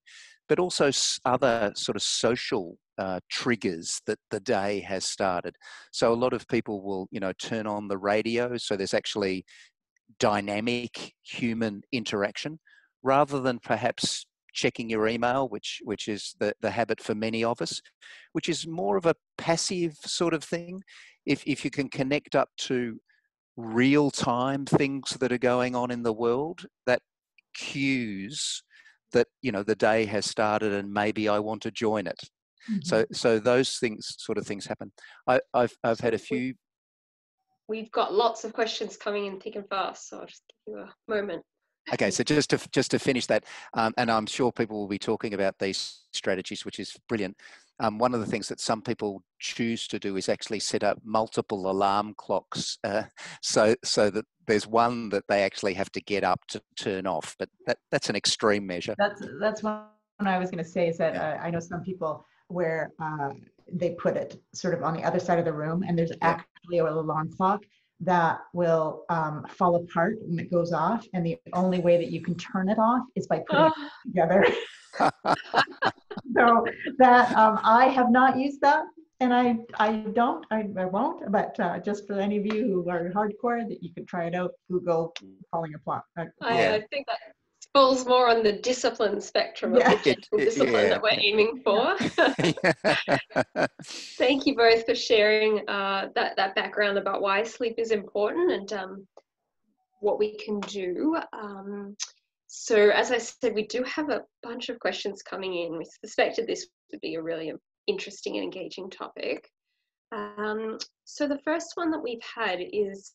but 0.49 0.59
also 0.59 0.91
other 1.25 1.71
sort 1.75 1.95
of 1.95 2.01
social 2.01 2.77
uh, 2.97 3.19
triggers 3.29 4.01
that 4.07 4.19
the 4.31 4.39
day 4.39 4.79
has 4.81 5.05
started. 5.05 5.55
So 5.91 6.11
a 6.11 6.15
lot 6.15 6.33
of 6.33 6.47
people 6.47 6.81
will, 6.81 7.07
you 7.11 7.19
know, 7.19 7.33
turn 7.33 7.67
on 7.67 7.87
the 7.87 7.97
radio. 7.97 8.57
So 8.57 8.75
there's 8.75 8.93
actually 8.93 9.45
dynamic 10.19 11.13
human 11.23 11.81
interaction 11.91 12.59
rather 13.03 13.39
than 13.39 13.59
perhaps 13.59 14.25
checking 14.57 14.89
your 14.89 15.07
email, 15.07 15.47
which 15.47 15.81
which 15.85 16.07
is 16.07 16.35
the, 16.39 16.53
the 16.61 16.71
habit 16.71 16.99
for 16.99 17.15
many 17.15 17.43
of 17.43 17.61
us, 17.61 17.81
which 18.33 18.49
is 18.49 18.67
more 18.67 18.97
of 18.97 19.05
a 19.05 19.15
passive 19.37 19.95
sort 20.03 20.33
of 20.33 20.43
thing. 20.43 20.81
If 21.25 21.43
if 21.45 21.63
you 21.63 21.71
can 21.71 21.89
connect 21.89 22.35
up 22.35 22.49
to 22.67 22.99
real 23.55 24.11
time 24.11 24.65
things 24.65 25.11
that 25.19 25.31
are 25.31 25.37
going 25.37 25.75
on 25.75 25.91
in 25.91 26.03
the 26.03 26.13
world, 26.13 26.65
that 26.87 27.01
cues 27.55 28.63
that 29.13 29.27
you 29.41 29.51
know 29.51 29.63
the 29.63 29.75
day 29.75 30.05
has 30.05 30.25
started 30.25 30.73
and 30.73 30.91
maybe 30.91 31.29
I 31.29 31.39
want 31.39 31.61
to 31.61 31.71
join 31.71 32.07
it. 32.07 32.19
Mm-hmm. 32.69 32.79
So 32.83 33.05
so 33.13 33.39
those 33.39 33.77
things 33.77 34.15
sort 34.17 34.37
of 34.37 34.45
things 34.45 34.65
happen. 34.65 34.91
I, 35.27 35.39
I've 35.53 35.75
I've 35.83 35.99
had 35.99 36.13
a 36.15 36.17
few. 36.17 36.55
We've 37.69 37.91
got 37.91 38.13
lots 38.13 38.43
of 38.43 38.53
questions 38.53 38.97
coming 38.97 39.25
in 39.25 39.39
thick 39.39 39.55
and 39.55 39.67
fast, 39.69 40.09
so 40.09 40.19
I'll 40.19 40.25
just 40.25 40.43
give 40.65 40.75
you 40.75 40.81
a 40.81 40.91
moment. 41.07 41.43
Okay, 41.93 42.11
so 42.11 42.23
just 42.23 42.49
to 42.49 42.59
just 42.71 42.91
to 42.91 42.99
finish 42.99 43.25
that, 43.27 43.45
um, 43.73 43.93
and 43.97 44.11
I'm 44.11 44.25
sure 44.25 44.51
people 44.51 44.77
will 44.77 44.87
be 44.87 44.99
talking 44.99 45.33
about 45.33 45.57
these 45.57 46.01
strategies, 46.11 46.65
which 46.65 46.79
is 46.79 46.95
brilliant. 47.07 47.37
Um, 47.79 47.97
one 47.97 48.13
of 48.13 48.19
the 48.19 48.25
things 48.25 48.47
that 48.49 48.59
some 48.59 48.81
people 48.81 49.23
choose 49.39 49.87
to 49.89 49.99
do 49.99 50.17
is 50.17 50.29
actually 50.29 50.59
set 50.59 50.83
up 50.83 50.99
multiple 51.03 51.69
alarm 51.69 52.13
clocks, 52.17 52.77
uh, 52.83 53.03
so 53.41 53.75
so 53.83 54.09
that 54.09 54.25
there's 54.47 54.67
one 54.67 55.09
that 55.09 55.23
they 55.29 55.43
actually 55.43 55.73
have 55.75 55.91
to 55.93 56.01
get 56.01 56.23
up 56.23 56.41
to 56.49 56.61
turn 56.77 57.07
off. 57.07 57.35
But 57.39 57.49
that 57.67 57.77
that's 57.91 58.09
an 58.09 58.15
extreme 58.15 58.67
measure. 58.67 58.95
That's 58.97 59.21
that's 59.39 59.63
one 59.63 59.83
I 60.19 60.37
was 60.39 60.51
going 60.51 60.63
to 60.63 60.69
say 60.69 60.89
is 60.89 60.97
that 60.97 61.13
yeah. 61.13 61.39
uh, 61.41 61.45
I 61.45 61.51
know 61.51 61.59
some 61.59 61.83
people 61.83 62.25
where 62.49 62.91
uh, 63.01 63.29
they 63.71 63.91
put 63.91 64.17
it 64.17 64.41
sort 64.53 64.73
of 64.73 64.83
on 64.83 64.93
the 64.93 65.03
other 65.03 65.19
side 65.19 65.39
of 65.39 65.45
the 65.45 65.53
room, 65.53 65.83
and 65.87 65.97
there's 65.97 66.11
actually 66.21 66.79
an 66.79 66.87
alarm 66.87 67.31
clock 67.35 67.63
that 68.01 68.39
will 68.53 69.03
um, 69.09 69.45
fall 69.49 69.75
apart 69.75 70.17
when 70.21 70.39
it 70.39 70.51
goes 70.51 70.71
off. 70.71 71.05
And 71.13 71.25
the 71.25 71.37
only 71.53 71.79
way 71.79 71.97
that 71.97 72.11
you 72.11 72.21
can 72.21 72.35
turn 72.35 72.69
it 72.69 72.77
off 72.77 73.03
is 73.15 73.27
by 73.27 73.43
putting 73.49 73.65
it 73.65 73.91
together. 74.05 74.45
so 76.35 76.65
that 76.97 77.35
um, 77.35 77.59
I 77.63 77.87
have 77.87 78.09
not 78.09 78.37
used 78.37 78.61
that 78.61 78.85
and 79.19 79.33
I 79.33 79.57
I 79.79 79.91
don't 80.13 80.45
I, 80.51 80.67
I 80.77 80.85
won't 80.85 81.31
but 81.31 81.59
uh, 81.59 81.79
just 81.79 82.07
for 82.07 82.19
any 82.19 82.37
of 82.37 82.45
you 82.45 82.67
who 82.67 82.89
are 82.89 83.11
hardcore 83.11 83.67
that 83.67 83.81
you 83.81 83.93
can 83.93 84.05
try 84.05 84.25
it 84.25 84.35
out 84.35 84.51
Google 84.71 85.13
falling 85.51 85.73
apart. 85.73 86.03
Uh, 86.17 86.25
I, 86.41 86.75
I, 86.75 86.83
think 86.91 87.07
that 87.07 87.19
falls 87.77 88.07
more 88.07 88.27
on 88.27 88.41
the 88.41 88.53
discipline 88.53 89.21
spectrum 89.21 89.75
yeah. 89.75 89.91
of 89.91 89.99
the 89.99 90.03
gentle 90.03 90.37
discipline 90.39 90.85
yeah. 90.85 90.89
that 90.89 91.01
we're 91.03 91.11
aiming 91.11 91.61
for. 91.63 91.95
Thank 94.17 94.47
you 94.47 94.55
both 94.55 94.83
for 94.87 94.95
sharing 94.95 95.59
uh, 95.69 96.07
that, 96.15 96.35
that 96.37 96.55
background 96.55 96.97
about 96.97 97.21
why 97.21 97.43
sleep 97.43 97.75
is 97.77 97.91
important 97.91 98.51
and 98.51 98.73
um, 98.73 99.07
what 99.99 100.17
we 100.17 100.37
can 100.37 100.59
do. 100.61 101.19
Um, 101.33 101.95
so 102.47 102.89
as 102.89 103.11
I 103.11 103.19
said, 103.19 103.53
we 103.53 103.67
do 103.67 103.83
have 103.83 104.09
a 104.09 104.23
bunch 104.41 104.69
of 104.69 104.79
questions 104.79 105.21
coming 105.21 105.53
in. 105.53 105.77
We 105.77 105.85
suspected 106.03 106.47
this 106.47 106.65
would 106.91 107.01
be 107.01 107.13
a 107.13 107.21
really 107.21 107.53
interesting 107.85 108.37
and 108.37 108.43
engaging 108.43 108.89
topic. 108.89 109.47
Um, 110.11 110.79
so 111.03 111.27
the 111.27 111.41
first 111.45 111.73
one 111.75 111.91
that 111.91 112.01
we've 112.01 112.25
had 112.35 112.57
is, 112.59 113.13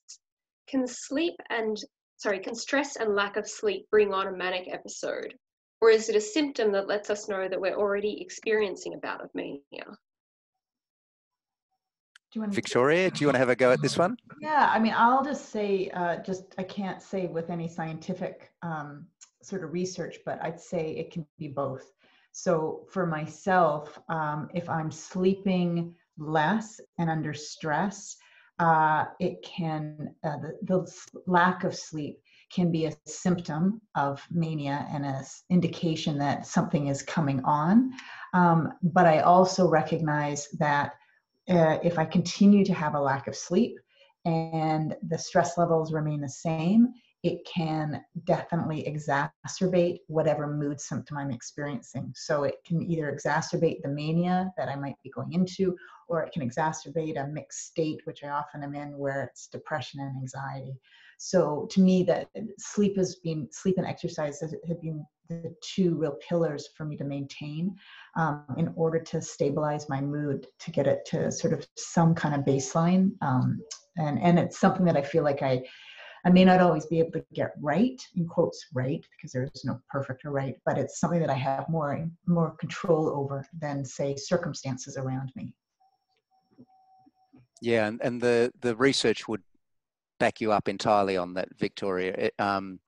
can 0.69 0.87
sleep 0.87 1.35
and 1.51 1.77
sorry, 2.23 2.39
can 2.39 2.55
stress 2.55 2.97
and 2.97 3.17
lack 3.17 3.37
of 3.37 3.49
sleep 3.49 3.87
bring 3.91 4.15
on 4.15 4.29
a 4.29 4.33
manic 4.33 4.69
episode? 4.71 5.35
Or 5.81 5.91
is 5.91 6.09
it 6.09 6.15
a 6.15 6.21
symptom 6.21 6.71
that 6.73 6.87
lets 6.87 7.11
us 7.11 7.29
know 7.29 7.49
that 7.49 7.61
we're 7.61 7.75
already 7.75 8.23
experiencing 8.23 8.95
a 8.95 8.99
bout 8.99 9.21
of 9.21 9.29
mania? 9.35 9.61
Do 12.31 12.39
you 12.39 12.41
want 12.43 12.55
Victoria, 12.55 13.11
do 13.11 13.21
you 13.21 13.27
want 13.27 13.35
to 13.35 13.41
have 13.41 13.51
a 13.51 13.57
go 13.57 13.73
at 13.73 13.83
this 13.83 13.99
one? 13.99 14.17
Yeah, 14.41 14.71
I 14.73 14.79
mean, 14.79 14.95
I'll 14.97 15.25
just 15.25 15.51
say, 15.51 15.91
uh, 15.91 16.23
just 16.23 16.55
I 16.57 16.63
can't 16.63 17.03
say 17.03 17.27
with 17.27 17.51
any 17.51 17.69
scientific 17.69 18.53
um, 18.63 19.07
sort 19.43 19.65
of 19.65 19.73
research, 19.73 20.19
but 20.25 20.41
I'd 20.41 20.61
say 20.61 20.93
it 20.93 21.11
can 21.11 21.27
be 21.39 21.49
both. 21.49 21.93
So 22.31 22.87
for 22.89 23.05
myself, 23.05 23.99
um, 24.09 24.49
if 24.55 24.71
I'm 24.71 24.91
sleeping 24.91 25.95
less 26.17 26.81
and 26.99 27.11
under 27.11 27.35
stress, 27.35 28.17
uh, 28.59 29.05
it 29.21 29.43
can, 29.43 30.15
uh, 30.25 30.37
the, 30.39 30.59
the 30.63 30.93
lack 31.27 31.65
of 31.65 31.75
sleep 31.75 32.19
can 32.53 32.71
be 32.71 32.85
a 32.85 32.93
symptom 33.07 33.81
of 33.97 34.23
mania 34.31 34.87
and 34.91 35.05
an 35.07 35.25
indication 35.51 36.19
that 36.19 36.47
something 36.47 36.89
is 36.89 37.03
coming 37.03 37.43
on. 37.45 37.93
Um, 38.35 38.75
but 38.83 39.07
I 39.07 39.21
also 39.21 39.69
recognize 39.69 40.49
that 40.59 40.93
uh, 41.49 41.79
if 41.83 41.99
I 41.99 42.05
continue 42.05 42.65
to 42.65 42.75
have 42.75 42.95
a 42.95 43.01
lack 43.01 43.27
of 43.27 43.35
sleep 43.35 43.77
and 44.25 44.95
the 45.09 45.19
stress 45.19 45.59
levels 45.59 45.93
remain 45.93 46.21
the 46.21 46.29
same, 46.29 46.89
it 47.23 47.47
can 47.47 48.03
definitely 48.25 48.85
exacerbate 48.85 49.99
whatever 50.09 50.47
mood 50.49 50.81
symptom 50.81 51.17
I'm 51.19 51.31
experiencing. 51.31 52.13
So 52.17 52.45
it 52.45 52.57
can 52.67 52.83
either 52.83 53.17
exacerbate 53.17 53.83
the 53.83 53.89
mania 53.89 54.53
that 54.57 54.69
I 54.69 54.75
might 54.75 54.97
be 55.05 55.11
going 55.11 55.33
into, 55.33 55.77
or 56.09 56.23
it 56.23 56.33
can 56.33 56.49
exacerbate 56.49 57.23
a 57.23 57.29
mixed 57.29 57.67
state, 57.67 58.01
which 58.05 58.25
I 58.25 58.31
often 58.31 58.65
am 58.65 58.75
in, 58.75 58.99
where 58.99 59.23
it's 59.23 59.47
depression 59.47 60.01
and 60.01 60.17
anxiety. 60.17 60.75
So 61.19 61.69
to 61.71 61.81
me, 61.81 62.03
that 62.05 62.29
sleep 62.59 62.97
has 62.97 63.17
been 63.17 63.49
sleep 63.53 63.79
and 63.79 63.87
exercise 63.87 64.41
have 64.41 64.81
been 64.81 65.07
the 65.29 65.55
two 65.63 65.95
real 65.95 66.19
pillars 66.29 66.71
for 66.77 66.85
me 66.85 66.97
to 66.97 67.05
maintain 67.05 67.77
um, 68.17 68.45
in 68.59 68.73
order 68.75 68.99
to 68.99 69.23
stabilize 69.23 69.89
my 69.89 70.01
mood, 70.01 70.49
to 70.59 70.73
get 70.73 70.89
it 70.89 71.05
to 71.07 71.31
sort 71.31 71.53
of 71.53 71.65
some 71.77 72.15
kind 72.17 72.35
of 72.35 72.41
baseline. 72.41 73.13
Um, 73.23 73.63
and 73.97 74.19
and 74.21 74.39
it's 74.39 74.59
something 74.59 74.85
that 74.87 74.97
I 74.97 75.03
feel 75.03 75.23
like 75.23 75.43
I 75.43 75.63
I 76.25 76.31
may 76.31 76.45
not 76.45 76.61
always 76.61 76.87
be 76.87 77.01
able 77.01 77.13
to 77.13 77.25
get 77.35 77.53
right, 77.61 78.01
in 78.17 78.29
quotes, 78.29 78.67
right, 78.73 79.05
because 79.17 79.33
there 79.33 79.49
is 79.53 79.65
no 79.65 79.81
perfect 79.91 80.25
or 80.25 80.31
right, 80.31 80.57
but 80.65 80.79
it's 80.79 81.01
something 81.01 81.21
that 81.21 81.31
I 81.31 81.35
have 81.35 81.69
more 81.69 82.09
more 82.27 82.53
control 82.53 83.09
over 83.09 83.45
than 83.59 83.85
say 83.85 84.15
circumstances 84.15 84.97
around 84.97 85.33
me. 85.35 85.53
Yeah, 87.61 87.87
and, 87.87 88.01
and 88.03 88.21
the 88.21 88.53
the 88.61 88.77
research 88.77 89.27
would 89.27 89.43
back 90.21 90.41
you 90.41 90.53
up 90.53 90.69
entirely 90.69 91.17
on 91.17 91.35
that, 91.35 91.49
Victoria. 91.59 92.15
It, 92.17 92.35
um, 92.39 92.79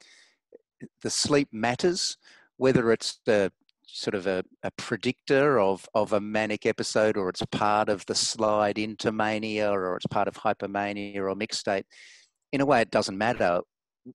the 1.02 1.10
sleep 1.10 1.48
matters, 1.50 2.16
whether 2.58 2.92
it's 2.92 3.18
the 3.26 3.50
sort 3.86 4.14
of 4.14 4.26
a, 4.26 4.44
a, 4.62 4.70
predictor 4.72 5.58
of, 5.60 5.88
of 5.94 6.12
a 6.12 6.20
manic 6.20 6.66
episode 6.66 7.16
or 7.16 7.28
it's 7.28 7.44
part 7.52 7.88
of 7.88 8.04
the 8.06 8.14
slide 8.14 8.78
into 8.78 9.12
mania 9.12 9.70
or 9.70 9.96
it's 9.96 10.06
part 10.06 10.26
of 10.26 10.34
hypomania 10.34 11.18
or 11.18 11.34
mixed 11.34 11.60
state 11.60 11.86
in 12.54 12.60
a 12.60 12.66
way, 12.66 12.80
it 12.80 12.92
doesn't 12.92 13.18
matter. 13.18 13.60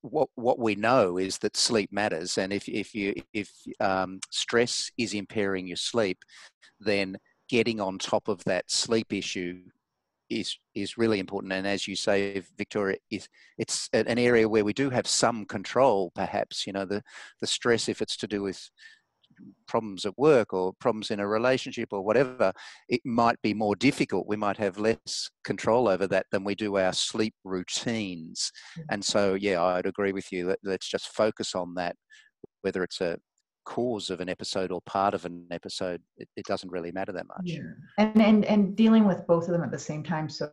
What 0.02 0.30
what 0.36 0.60
we 0.60 0.75
know 0.75 1.17
is 1.17 1.39
that 1.39 1.58
sleep 1.58 1.91
matters, 1.91 2.38
and 2.38 2.54
if 2.54 2.69
if 2.69 2.95
you 2.95 3.13
if 3.34 3.52
um, 3.82 4.21
stress 4.32 4.89
is 4.97 5.13
impairing 5.13 5.67
your 5.67 5.75
sleep, 5.75 6.19
then 6.80 7.17
getting 7.49 7.82
on 7.82 7.97
top 7.97 8.30
of 8.30 8.41
that 8.45 8.71
sleep 8.71 9.12
issue 9.12 9.60
is 10.30 10.58
is 10.73 10.97
really 10.97 11.19
important. 11.19 11.52
And 11.52 11.67
as 11.67 11.86
you 11.86 11.97
say, 11.97 12.41
Victoria, 12.58 12.97
is 13.12 13.28
it's 13.58 13.89
an 13.91 14.17
area 14.17 14.47
where 14.47 14.63
we 14.63 14.73
do 14.73 14.89
have 14.89 15.08
some 15.08 15.45
control. 15.45 16.12
Perhaps 16.15 16.65
you 16.65 16.71
know 16.71 16.86
the 16.86 17.04
the 17.41 17.47
stress, 17.47 17.89
if 17.89 18.02
it's 18.02 18.15
to 18.17 18.28
do 18.28 18.41
with 18.41 18.69
problems 19.67 20.06
at 20.06 20.17
work 20.17 20.54
or 20.54 20.73
problems 20.80 21.12
in 21.12 21.19
a 21.19 21.28
relationship 21.28 21.89
or 21.91 22.02
whatever, 22.02 22.52
it 22.88 23.02
might 23.06 23.41
be 23.41 23.54
more 23.54 23.75
difficult. 23.75 24.28
We 24.28 24.36
might 24.36 24.58
have 24.58 24.78
less 24.78 25.30
control 25.43 25.88
over 25.88 26.08
that 26.08 26.25
than 26.32 26.43
we 26.43 26.56
do 26.56 26.78
our 26.78 26.93
sleep 26.93 27.34
routines. 27.43 28.52
Mm. 28.78 28.84
And 28.91 29.06
so, 29.06 29.34
yeah, 29.34 29.63
I'd 29.63 29.86
agree 29.86 30.12
with 30.12 30.32
you. 30.32 30.56
Let's 30.63 30.89
just 30.89 31.10
focus 31.10 31.56
on 31.56 31.75
that, 31.75 31.95
whether 32.62 32.84
it's 32.84 33.02
a 33.02 33.17
cause 33.70 34.10
of 34.10 34.20
an 34.20 34.30
episode 34.30 34.72
or 34.72 34.82
part 34.82 35.14
of 35.14 35.26
an 35.26 35.46
episode, 35.52 36.02
it, 36.18 36.28
it 36.36 36.44
doesn't 36.48 36.72
really 36.72 36.92
matter 36.92 37.12
that 37.12 37.28
much. 37.28 37.44
Yeah. 37.44 37.60
And, 38.00 38.20
and 38.20 38.44
and 38.46 38.76
dealing 38.76 39.06
with 39.06 39.28
both 39.28 39.46
of 39.46 39.52
them 39.52 39.62
at 39.62 39.70
the 39.70 39.78
same 39.78 40.02
time. 40.04 40.28
So 40.28 40.50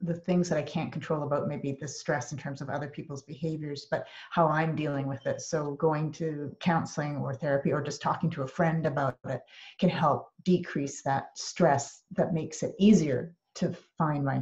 the 0.00 0.14
things 0.14 0.48
that 0.48 0.56
I 0.56 0.62
can't 0.62 0.92
control 0.92 1.24
about 1.24 1.48
maybe 1.48 1.76
the 1.80 1.88
stress 1.88 2.30
in 2.30 2.38
terms 2.38 2.60
of 2.60 2.70
other 2.70 2.86
people's 2.86 3.24
behaviors, 3.24 3.88
but 3.90 4.06
how 4.30 4.46
I'm 4.46 4.76
dealing 4.76 5.08
with 5.08 5.26
it. 5.26 5.40
So 5.40 5.72
going 5.72 6.12
to 6.12 6.54
counseling 6.60 7.16
or 7.16 7.34
therapy 7.34 7.72
or 7.72 7.82
just 7.82 8.00
talking 8.00 8.30
to 8.30 8.42
a 8.42 8.48
friend 8.48 8.86
about 8.86 9.18
it 9.28 9.40
can 9.80 9.90
help 9.90 10.28
decrease 10.44 11.02
that 11.02 11.36
stress 11.36 12.02
that 12.12 12.32
makes 12.32 12.62
it 12.62 12.76
easier 12.78 13.34
to 13.56 13.76
find 13.98 14.24
my 14.24 14.40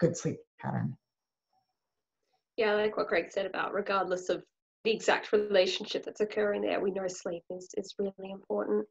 good 0.00 0.16
sleep 0.16 0.38
pattern. 0.58 0.96
Yeah, 2.56 2.74
like 2.74 2.96
what 2.96 3.06
Greg 3.06 3.30
said 3.30 3.46
about 3.46 3.72
regardless 3.72 4.28
of 4.28 4.42
the 4.84 4.90
exact 4.90 5.32
relationship 5.32 6.04
that's 6.04 6.20
occurring 6.20 6.62
there, 6.62 6.80
we 6.80 6.90
know 6.90 7.06
sleep 7.06 7.42
is, 7.50 7.68
is 7.76 7.94
really 7.98 8.30
important. 8.30 8.86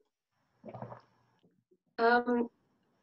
Um, 1.97 2.49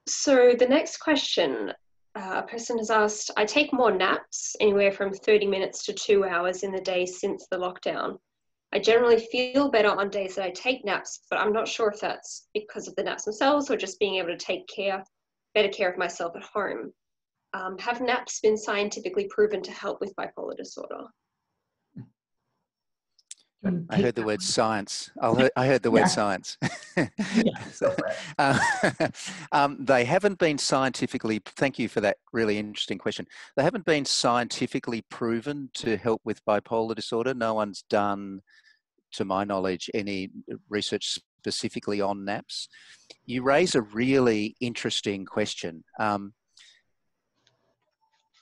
so 0.06 0.54
the 0.58 0.68
next 0.68 0.98
question, 0.98 1.72
uh, 2.14 2.42
a 2.44 2.46
person 2.46 2.78
has 2.78 2.90
asked, 2.90 3.30
I 3.36 3.44
take 3.44 3.72
more 3.72 3.90
naps, 3.90 4.54
anywhere 4.60 4.92
from 4.92 5.12
30 5.12 5.46
minutes 5.46 5.84
to 5.86 5.92
two 5.92 6.24
hours 6.24 6.62
in 6.62 6.72
the 6.72 6.80
day 6.80 7.04
since 7.04 7.46
the 7.50 7.58
lockdown. 7.58 8.18
I 8.72 8.78
generally 8.78 9.26
feel 9.32 9.70
better 9.70 9.90
on 9.90 10.10
days 10.10 10.36
that 10.36 10.44
I 10.44 10.50
take 10.50 10.84
naps, 10.84 11.20
but 11.30 11.40
I'm 11.40 11.52
not 11.52 11.68
sure 11.68 11.90
if 11.90 12.00
that's 12.00 12.48
because 12.54 12.88
of 12.88 12.96
the 12.96 13.02
naps 13.02 13.24
themselves 13.24 13.70
or 13.70 13.76
just 13.76 13.98
being 13.98 14.16
able 14.16 14.28
to 14.28 14.36
take 14.36 14.66
care, 14.68 15.04
better 15.54 15.68
care 15.68 15.90
of 15.90 15.98
myself 15.98 16.36
at 16.36 16.42
home. 16.42 16.92
Um, 17.52 17.78
have 17.78 18.00
naps 18.00 18.40
been 18.40 18.56
scientifically 18.56 19.28
proven 19.28 19.62
to 19.62 19.70
help 19.72 20.00
with 20.00 20.14
bipolar 20.16 20.56
disorder? 20.56 21.04
I 23.90 24.00
heard 24.00 24.14
the 24.14 24.22
word 24.22 24.42
science. 24.42 25.10
Heard, 25.20 25.50
I 25.56 25.66
heard 25.66 25.82
the 25.82 25.90
word 25.90 26.00
yeah. 26.00 26.06
science. 26.06 26.58
so, 27.72 27.94
uh, 28.38 28.58
um, 29.52 29.84
they 29.84 30.04
haven't 30.04 30.38
been 30.38 30.58
scientifically, 30.58 31.40
thank 31.44 31.78
you 31.78 31.88
for 31.88 32.00
that 32.00 32.18
really 32.32 32.58
interesting 32.58 32.98
question. 32.98 33.26
They 33.56 33.62
haven't 33.62 33.84
been 33.84 34.04
scientifically 34.04 35.02
proven 35.10 35.70
to 35.74 35.96
help 35.96 36.20
with 36.24 36.44
bipolar 36.44 36.94
disorder. 36.94 37.34
No 37.34 37.54
one's 37.54 37.82
done, 37.88 38.40
to 39.12 39.24
my 39.24 39.44
knowledge, 39.44 39.90
any 39.94 40.30
research 40.68 41.18
specifically 41.38 42.00
on 42.00 42.24
naps. 42.24 42.68
You 43.24 43.42
raise 43.42 43.74
a 43.74 43.82
really 43.82 44.56
interesting 44.60 45.24
question. 45.24 45.84
Um, 45.98 46.32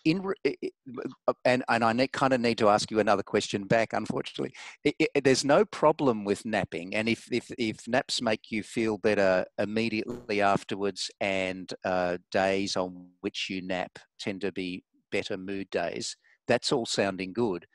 in 0.05 0.25
uh, 0.47 1.33
and 1.45 1.65
and 1.69 1.85
I 1.85 2.07
kind 2.09 2.33
of 2.33 2.41
need 2.41 2.59
to 2.59 2.69
ask 2.69 2.91
you 2.91 3.01
another 3.01 3.23
question 3.23 3.65
back. 3.65 3.93
Unfortunately, 3.93 4.55
it, 4.85 4.95
it, 4.99 5.25
there's 5.25 5.45
no 5.45 5.65
problem 5.65 6.25
with 6.25 6.45
napping, 6.45 6.95
and 6.95 7.09
if 7.09 7.27
if 7.33 7.51
if 7.59 7.89
naps 7.89 8.21
make 8.21 8.51
you 8.51 8.63
feel 8.63 8.99
better 8.99 9.45
immediately 9.59 10.41
afterwards, 10.41 11.11
and 11.21 11.73
uh, 11.85 12.19
days 12.31 12.77
on 12.77 13.09
which 13.21 13.49
you 13.51 13.63
nap 13.63 13.99
tend 14.19 14.43
to 14.43 14.53
be 14.53 14.85
better 15.11 15.37
mood 15.37 15.71
days, 15.71 16.17
that's 16.47 16.73
all 16.73 16.87
sounding 16.87 17.33
good. 17.33 17.67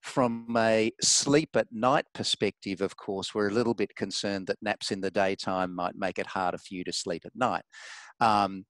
From 0.00 0.54
a 0.56 0.92
sleep 1.00 1.56
at 1.56 1.68
night 1.72 2.04
perspective, 2.12 2.82
of 2.82 2.94
course, 2.96 3.34
we're 3.34 3.48
a 3.48 3.54
little 3.54 3.72
bit 3.72 3.96
concerned 3.96 4.46
that 4.48 4.58
naps 4.60 4.90
in 4.90 5.00
the 5.00 5.10
daytime 5.10 5.74
might 5.74 5.96
make 5.96 6.18
it 6.18 6.26
harder 6.26 6.58
for 6.58 6.74
you 6.74 6.84
to 6.84 6.92
sleep 6.92 7.22
at 7.24 7.34
night. 7.34 7.64
Um, 8.20 8.66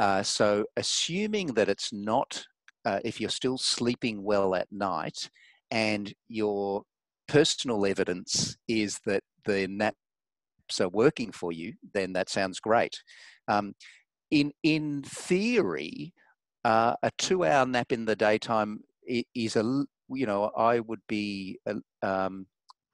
uh, 0.00 0.22
so, 0.22 0.64
assuming 0.78 1.48
that 1.48 1.68
it's 1.68 1.92
not, 1.92 2.42
uh, 2.86 3.00
if 3.04 3.20
you're 3.20 3.28
still 3.28 3.58
sleeping 3.58 4.22
well 4.24 4.54
at 4.54 4.66
night 4.72 5.28
and 5.70 6.14
your 6.26 6.84
personal 7.28 7.84
evidence 7.84 8.56
is 8.66 8.98
that 9.04 9.22
the 9.44 9.68
naps 9.68 10.80
are 10.80 10.88
working 10.88 11.30
for 11.30 11.52
you, 11.52 11.74
then 11.92 12.14
that 12.14 12.30
sounds 12.30 12.60
great. 12.60 13.02
Um, 13.46 13.74
in, 14.30 14.52
in 14.62 15.02
theory, 15.02 16.14
uh, 16.64 16.94
a 17.02 17.10
two 17.18 17.44
hour 17.44 17.66
nap 17.66 17.92
in 17.92 18.06
the 18.06 18.16
daytime 18.16 18.80
is 19.34 19.56
a, 19.56 19.84
you 20.08 20.24
know, 20.24 20.50
I 20.56 20.80
would 20.80 21.02
be 21.08 21.58
uh, 21.66 21.74
um, 22.02 22.46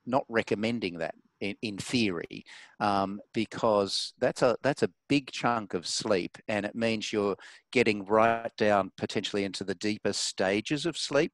not 0.06 0.24
recommending 0.28 0.98
that 0.98 1.14
in, 1.40 1.54
in 1.62 1.78
theory, 1.78 2.44
um, 2.80 3.20
because 3.32 4.14
that's 4.18 4.42
a 4.42 4.56
that's 4.62 4.82
a 4.82 4.90
big 5.08 5.30
chunk 5.30 5.74
of 5.74 5.86
sleep, 5.86 6.38
and 6.48 6.66
it 6.66 6.74
means 6.74 7.12
you're 7.12 7.36
getting 7.72 8.04
right 8.04 8.50
down 8.56 8.92
potentially 8.96 9.44
into 9.44 9.64
the 9.64 9.74
deeper 9.74 10.12
stages 10.12 10.86
of 10.86 10.96
sleep. 10.96 11.32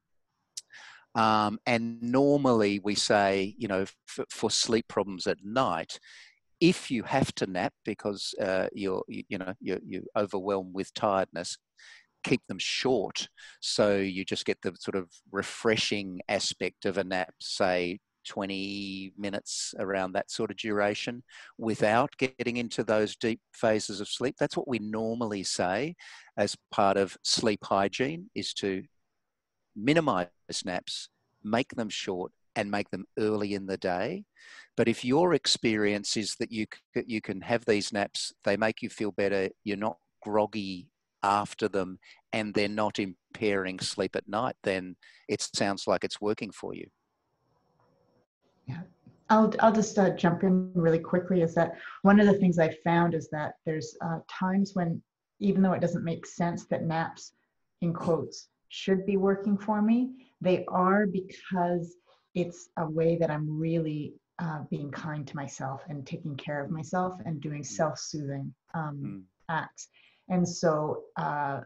Um, 1.15 1.59
and 1.67 2.01
normally 2.01 2.79
we 2.83 2.95
say, 2.95 3.53
you 3.57 3.67
know, 3.67 3.85
for, 4.07 4.25
for 4.31 4.49
sleep 4.49 4.87
problems 4.87 5.27
at 5.27 5.37
night, 5.43 5.99
if 6.63 6.89
you 6.89 7.03
have 7.03 7.35
to 7.35 7.45
nap 7.45 7.73
because 7.83 8.33
uh, 8.41 8.67
you're 8.73 9.03
you, 9.09 9.23
you 9.27 9.37
know 9.37 9.53
you're, 9.59 9.81
you're 9.85 10.03
overwhelmed 10.15 10.73
with 10.73 10.93
tiredness 10.93 11.57
keep 12.23 12.41
them 12.47 12.57
short 12.57 13.27
so 13.59 13.97
you 13.97 14.23
just 14.23 14.45
get 14.45 14.57
the 14.61 14.73
sort 14.79 14.95
of 14.95 15.09
refreshing 15.33 16.21
aspect 16.29 16.85
of 16.85 16.97
a 16.97 17.03
nap 17.03 17.33
say 17.41 17.99
20 18.23 19.13
minutes 19.17 19.73
around 19.79 20.13
that 20.13 20.31
sort 20.31 20.51
of 20.51 20.57
duration 20.57 21.23
without 21.57 22.15
getting 22.17 22.57
into 22.57 22.83
those 22.83 23.15
deep 23.15 23.41
phases 23.53 24.01
of 24.01 24.07
sleep. 24.07 24.35
That's 24.39 24.57
what 24.57 24.67
we 24.67 24.79
normally 24.79 25.43
say 25.43 25.95
as 26.37 26.55
part 26.71 26.97
of 26.97 27.17
sleep 27.23 27.63
hygiene 27.63 28.29
is 28.35 28.53
to 28.55 28.83
minimize 29.75 30.29
naps, 30.65 31.09
make 31.43 31.75
them 31.75 31.89
short 31.89 32.31
and 32.55 32.69
make 32.69 32.89
them 32.91 33.05
early 33.17 33.53
in 33.53 33.65
the 33.65 33.77
day. 33.77 34.25
But 34.75 34.87
if 34.87 35.05
your 35.05 35.33
experience 35.33 36.17
is 36.17 36.35
that 36.39 36.51
you 36.51 36.65
you 37.05 37.21
can 37.21 37.41
have 37.41 37.65
these 37.65 37.93
naps, 37.93 38.33
they 38.43 38.57
make 38.57 38.81
you 38.81 38.89
feel 38.89 39.11
better, 39.11 39.49
you're 39.63 39.77
not 39.77 39.97
groggy 40.21 40.89
after 41.23 41.67
them 41.67 41.99
and 42.31 42.53
they're 42.53 42.67
not 42.67 42.99
impairing 42.99 43.79
sleep 43.79 44.15
at 44.15 44.27
night, 44.27 44.55
then 44.63 44.95
it 45.27 45.47
sounds 45.55 45.87
like 45.87 46.03
it's 46.03 46.21
working 46.21 46.51
for 46.51 46.73
you. 46.73 46.87
Yeah, 48.65 48.81
I'll, 49.29 49.53
I'll 49.59 49.73
just 49.73 49.97
uh, 49.97 50.11
jump 50.11 50.43
in 50.43 50.71
really 50.73 50.99
quickly 50.99 51.41
is 51.41 51.55
that 51.55 51.75
one 52.01 52.19
of 52.19 52.27
the 52.27 52.33
things 52.33 52.59
I 52.59 52.75
found 52.83 53.13
is 53.13 53.29
that 53.29 53.55
there's 53.65 53.95
uh, 54.01 54.19
times 54.29 54.71
when, 54.73 55.01
even 55.39 55.61
though 55.61 55.73
it 55.73 55.81
doesn't 55.81 56.03
make 56.03 56.25
sense 56.25 56.65
that 56.65 56.83
naps, 56.83 57.33
in 57.81 57.93
quotes, 57.93 58.47
should 58.69 59.05
be 59.05 59.17
working 59.17 59.57
for 59.57 59.81
me, 59.81 60.29
they 60.41 60.65
are 60.67 61.05
because 61.05 61.95
it's 62.33 62.69
a 62.77 62.89
way 62.89 63.17
that 63.17 63.29
I'm 63.29 63.59
really 63.59 64.13
uh, 64.39 64.61
being 64.69 64.91
kind 64.91 65.27
to 65.27 65.35
myself 65.35 65.83
and 65.89 66.05
taking 66.07 66.35
care 66.35 66.63
of 66.63 66.71
myself 66.71 67.15
and 67.25 67.39
doing 67.39 67.61
mm. 67.61 67.65
self-soothing 67.65 68.53
um, 68.73 69.01
mm. 69.03 69.21
acts. 69.49 69.89
And 70.29 70.47
so 70.47 71.03
uh, 71.17 71.61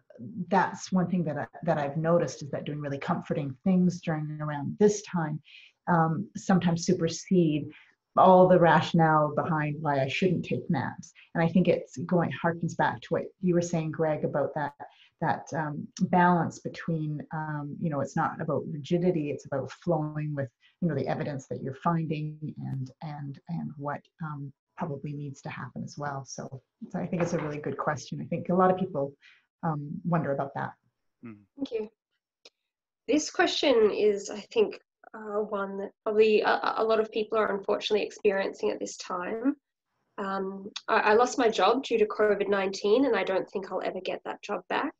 that's 0.49 0.91
one 0.91 1.07
thing 1.07 1.23
that 1.25 1.37
I, 1.37 1.47
that 1.63 1.77
I've 1.77 1.97
noticed 1.97 2.41
is 2.43 2.49
that 2.51 2.65
doing 2.65 2.81
really 2.81 2.97
comforting 2.97 3.55
things 3.63 4.01
during 4.01 4.39
around 4.41 4.75
this 4.79 5.01
time 5.03 5.39
um, 5.87 6.29
sometimes 6.35 6.85
supersede 6.85 7.69
all 8.17 8.47
the 8.47 8.59
rationale 8.59 9.33
behind 9.35 9.75
why 9.79 10.01
I 10.01 10.07
shouldn't 10.07 10.45
take 10.45 10.69
naps. 10.69 11.13
And 11.35 11.43
I 11.43 11.47
think 11.47 11.67
it's 11.67 11.97
going 11.97 12.31
harkens 12.43 12.75
back 12.75 12.99
to 13.01 13.07
what 13.09 13.23
you 13.41 13.53
were 13.53 13.61
saying, 13.61 13.91
Greg, 13.91 14.23
about 14.23 14.53
that 14.55 14.73
that 15.19 15.47
um, 15.55 15.87
balance 16.01 16.59
between 16.59 17.25
um, 17.33 17.75
you 17.81 17.89
know 17.89 18.01
it's 18.01 18.15
not 18.15 18.39
about 18.39 18.63
rigidity, 18.71 19.31
it's 19.31 19.45
about 19.45 19.71
flowing 19.83 20.35
with 20.35 20.49
you 20.81 20.87
know 20.87 20.95
the 20.95 21.07
evidence 21.07 21.47
that 21.47 21.61
you're 21.61 21.77
finding 21.83 22.37
and 22.57 22.91
and 23.01 23.39
and 23.49 23.71
what 23.77 24.01
um, 24.23 24.51
probably 24.77 25.13
needs 25.13 25.41
to 25.41 25.49
happen 25.49 25.83
as 25.83 25.97
well. 25.97 26.23
So, 26.25 26.61
so 26.89 26.99
I 26.99 27.07
think 27.07 27.21
it's 27.21 27.33
a 27.33 27.39
really 27.39 27.57
good 27.57 27.77
question. 27.77 28.21
I 28.21 28.25
think 28.25 28.49
a 28.49 28.55
lot 28.55 28.71
of 28.71 28.77
people 28.77 29.13
um, 29.63 29.99
wonder 30.05 30.31
about 30.31 30.53
that. 30.55 30.73
Hmm. 31.23 31.33
Thank 31.55 31.71
you. 31.71 31.89
This 33.07 33.31
question 33.31 33.91
is, 33.91 34.29
I 34.29 34.41
think, 34.51 34.79
uh, 35.13 35.41
one 35.41 35.77
that 35.77 35.91
probably 36.03 36.41
a, 36.41 36.75
a, 36.77 36.83
lot 36.83 36.99
of 36.99 37.11
people 37.11 37.37
are 37.37 37.55
unfortunately 37.55 38.05
experiencing 38.05 38.69
at 38.71 38.79
this 38.79 38.97
time. 38.97 39.55
Um, 40.17 40.69
I, 40.87 40.99
I, 40.99 41.13
lost 41.13 41.37
my 41.37 41.49
job 41.49 41.83
due 41.83 41.97
to 41.99 42.05
COVID 42.05 42.49
19, 42.49 43.05
and 43.05 43.15
I 43.15 43.23
don't 43.23 43.47
think 43.49 43.71
I'll 43.71 43.81
ever 43.83 43.99
get 44.03 44.21
that 44.25 44.41
job 44.41 44.61
back. 44.69 44.93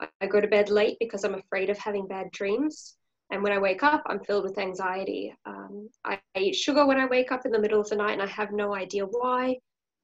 I, 0.00 0.08
I 0.20 0.26
go 0.26 0.40
to 0.40 0.48
bed 0.48 0.68
late 0.68 0.96
because 1.00 1.24
I'm 1.24 1.34
afraid 1.34 1.70
of 1.70 1.78
having 1.78 2.06
bad 2.06 2.30
dreams. 2.32 2.96
And 3.32 3.42
when 3.42 3.52
I 3.52 3.58
wake 3.58 3.82
up, 3.82 4.02
I'm 4.06 4.20
filled 4.24 4.44
with 4.44 4.58
anxiety. 4.58 5.34
Um, 5.46 5.88
I, 6.04 6.18
I, 6.34 6.40
eat 6.40 6.56
sugar 6.56 6.86
when 6.86 6.98
I 6.98 7.06
wake 7.06 7.32
up 7.32 7.46
in 7.46 7.52
the 7.52 7.60
middle 7.60 7.80
of 7.80 7.88
the 7.88 7.96
night, 7.96 8.12
and 8.12 8.22
I 8.22 8.26
have 8.26 8.52
no 8.52 8.74
idea 8.74 9.06
why. 9.06 9.56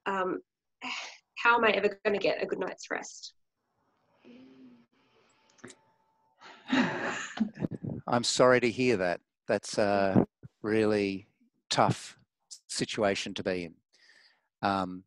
Um, 0.05 0.39
how 1.37 1.55
am 1.55 1.63
I 1.63 1.69
ever 1.69 1.99
going 2.03 2.17
to 2.17 2.23
get 2.23 2.41
a 2.41 2.45
good 2.45 2.59
night's 2.59 2.89
rest? 2.89 3.33
I'm 8.07 8.23
sorry 8.23 8.59
to 8.61 8.69
hear 8.69 8.97
that 8.97 9.21
that's 9.47 9.77
a 9.77 10.25
really 10.61 11.27
tough 11.69 12.17
situation 12.67 13.33
to 13.35 13.43
be 13.43 13.65
in. 13.65 13.73
Um, 14.61 15.03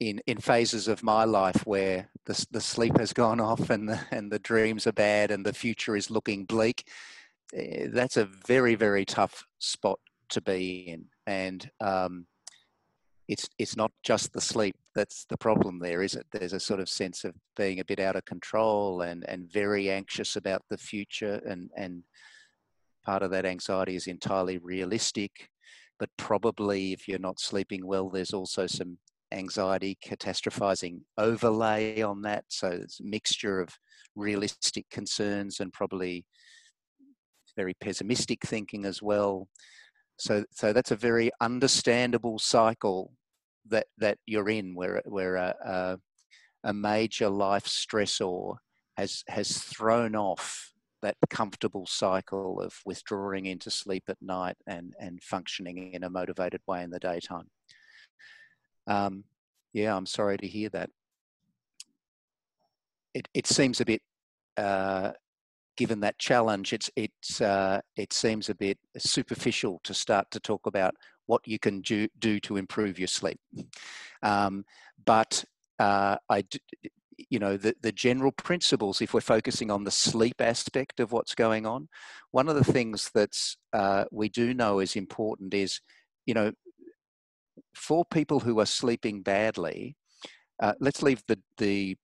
in 0.00 0.20
in 0.26 0.38
phases 0.38 0.88
of 0.88 1.02
my 1.02 1.24
life 1.24 1.66
where 1.66 2.08
the 2.24 2.46
the 2.50 2.60
sleep 2.60 2.98
has 2.98 3.12
gone 3.12 3.40
off 3.50 3.70
and 3.70 3.88
the 3.88 4.00
and 4.10 4.32
the 4.32 4.38
dreams 4.38 4.86
are 4.86 4.92
bad 4.92 5.30
and 5.30 5.44
the 5.44 5.52
future 5.52 5.96
is 5.96 6.10
looking 6.10 6.44
bleak, 6.44 6.88
eh, 7.54 7.86
that's 7.92 8.16
a 8.16 8.28
very 8.46 8.74
very 8.74 9.04
tough 9.04 9.44
spot 9.58 9.98
to 10.30 10.40
be 10.40 10.84
in. 10.88 11.04
And 11.26 11.70
um, 11.80 12.26
it's 13.28 13.48
it's 13.58 13.76
not 13.76 13.92
just 14.02 14.32
the 14.32 14.40
sleep 14.40 14.76
that's 14.94 15.24
the 15.26 15.36
problem 15.36 15.78
there, 15.78 16.02
is 16.02 16.14
it? 16.14 16.26
There's 16.32 16.52
a 16.52 16.60
sort 16.60 16.80
of 16.80 16.88
sense 16.88 17.24
of 17.24 17.34
being 17.56 17.78
a 17.78 17.84
bit 17.84 18.00
out 18.00 18.16
of 18.16 18.24
control 18.24 19.02
and 19.02 19.28
and 19.28 19.52
very 19.52 19.90
anxious 19.90 20.36
about 20.36 20.62
the 20.70 20.78
future 20.78 21.40
and 21.46 21.70
and 21.76 22.02
part 23.04 23.22
of 23.22 23.30
that 23.30 23.46
anxiety 23.46 23.96
is 23.96 24.06
entirely 24.06 24.58
realistic, 24.58 25.48
but 25.98 26.10
probably 26.16 26.92
if 26.92 27.08
you're 27.08 27.18
not 27.18 27.40
sleeping 27.40 27.86
well, 27.86 28.08
there's 28.08 28.32
also 28.32 28.66
some 28.66 28.98
anxiety 29.32 29.96
catastrophizing 30.04 31.00
overlay 31.18 32.02
on 32.02 32.22
that. 32.22 32.44
So 32.48 32.68
it's 32.68 33.00
a 33.00 33.04
mixture 33.04 33.60
of 33.60 33.68
realistic 34.16 34.86
concerns 34.90 35.60
and 35.60 35.72
probably 35.72 36.24
very 37.56 37.74
pessimistic 37.80 38.42
thinking 38.42 38.84
as 38.84 39.02
well. 39.02 39.48
So, 40.18 40.44
so 40.52 40.72
that's 40.72 40.90
a 40.90 40.96
very 40.96 41.30
understandable 41.40 42.38
cycle 42.38 43.12
that 43.68 43.86
that 43.98 44.18
you're 44.26 44.48
in, 44.48 44.74
where 44.74 45.02
where 45.04 45.36
a, 45.36 45.54
a, 45.64 45.98
a 46.64 46.74
major 46.74 47.28
life 47.28 47.64
stressor 47.64 48.56
has 48.96 49.22
has 49.28 49.58
thrown 49.58 50.14
off 50.14 50.69
that 51.02 51.16
comfortable 51.28 51.86
cycle 51.86 52.60
of 52.60 52.74
withdrawing 52.84 53.46
into 53.46 53.70
sleep 53.70 54.04
at 54.08 54.20
night 54.20 54.56
and, 54.66 54.94
and 55.00 55.22
functioning 55.22 55.92
in 55.92 56.04
a 56.04 56.10
motivated 56.10 56.60
way 56.66 56.82
in 56.82 56.90
the 56.90 56.98
daytime. 56.98 57.48
Um, 58.86 59.24
yeah, 59.72 59.96
I'm 59.96 60.06
sorry 60.06 60.36
to 60.38 60.46
hear 60.46 60.68
that. 60.70 60.90
It, 63.14 63.28
it 63.34 63.46
seems 63.46 63.80
a 63.80 63.84
bit, 63.84 64.02
uh, 64.56 65.12
given 65.76 66.00
that 66.00 66.18
challenge, 66.18 66.72
it's, 66.72 66.90
it's, 66.96 67.40
uh, 67.40 67.80
it 67.96 68.12
seems 68.12 68.48
a 68.48 68.54
bit 68.54 68.78
superficial 68.98 69.80
to 69.84 69.94
start 69.94 70.30
to 70.30 70.40
talk 70.40 70.66
about 70.66 70.94
what 71.26 71.46
you 71.46 71.58
can 71.58 71.80
do, 71.80 72.08
do 72.18 72.40
to 72.40 72.56
improve 72.56 72.98
your 72.98 73.08
sleep. 73.08 73.40
Um, 74.22 74.66
but 75.06 75.42
uh, 75.78 76.16
I, 76.28 76.44
you 77.28 77.38
know 77.38 77.56
the, 77.56 77.74
the 77.80 77.92
general 77.92 78.32
principles 78.32 79.00
if 79.00 79.12
we're 79.14 79.20
focusing 79.20 79.70
on 79.70 79.84
the 79.84 79.90
sleep 79.90 80.40
aspect 80.40 81.00
of 81.00 81.12
what's 81.12 81.34
going 81.34 81.66
on. 81.66 81.88
One 82.30 82.48
of 82.48 82.54
the 82.54 82.72
things 82.72 83.10
that's 83.14 83.56
uh, 83.72 84.04
we 84.10 84.28
do 84.28 84.54
know 84.54 84.80
is 84.80 84.96
important 84.96 85.54
is 85.54 85.80
you 86.26 86.34
know 86.34 86.52
for 87.74 88.04
people 88.04 88.40
who 88.40 88.60
are 88.60 88.66
sleeping 88.66 89.22
badly 89.22 89.96
uh, 90.60 90.74
let's 90.80 91.02
leave 91.02 91.22
the 91.26 91.38
the 91.58 91.96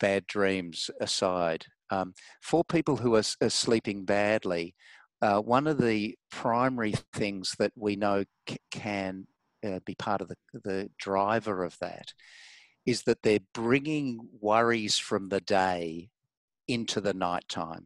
bad 0.00 0.26
dreams 0.26 0.90
aside. 1.00 1.66
Um, 1.90 2.14
for 2.42 2.62
people 2.62 2.98
who 2.98 3.14
are, 3.16 3.22
are 3.40 3.50
sleeping 3.50 4.04
badly 4.04 4.74
uh, 5.20 5.40
one 5.40 5.66
of 5.66 5.78
the 5.80 6.16
primary 6.30 6.94
things 7.12 7.54
that 7.58 7.72
we 7.74 7.96
know 7.96 8.24
c- 8.48 8.58
can 8.70 9.26
uh, 9.66 9.80
be 9.84 9.94
part 9.94 10.20
of 10.20 10.28
the, 10.28 10.36
the 10.52 10.90
driver 10.98 11.64
of 11.64 11.76
that 11.80 12.12
is 12.88 13.02
that 13.02 13.22
they're 13.22 13.38
bringing 13.52 14.18
worries 14.40 14.96
from 14.96 15.28
the 15.28 15.42
day 15.42 16.08
into 16.66 17.02
the 17.02 17.12
nighttime. 17.12 17.84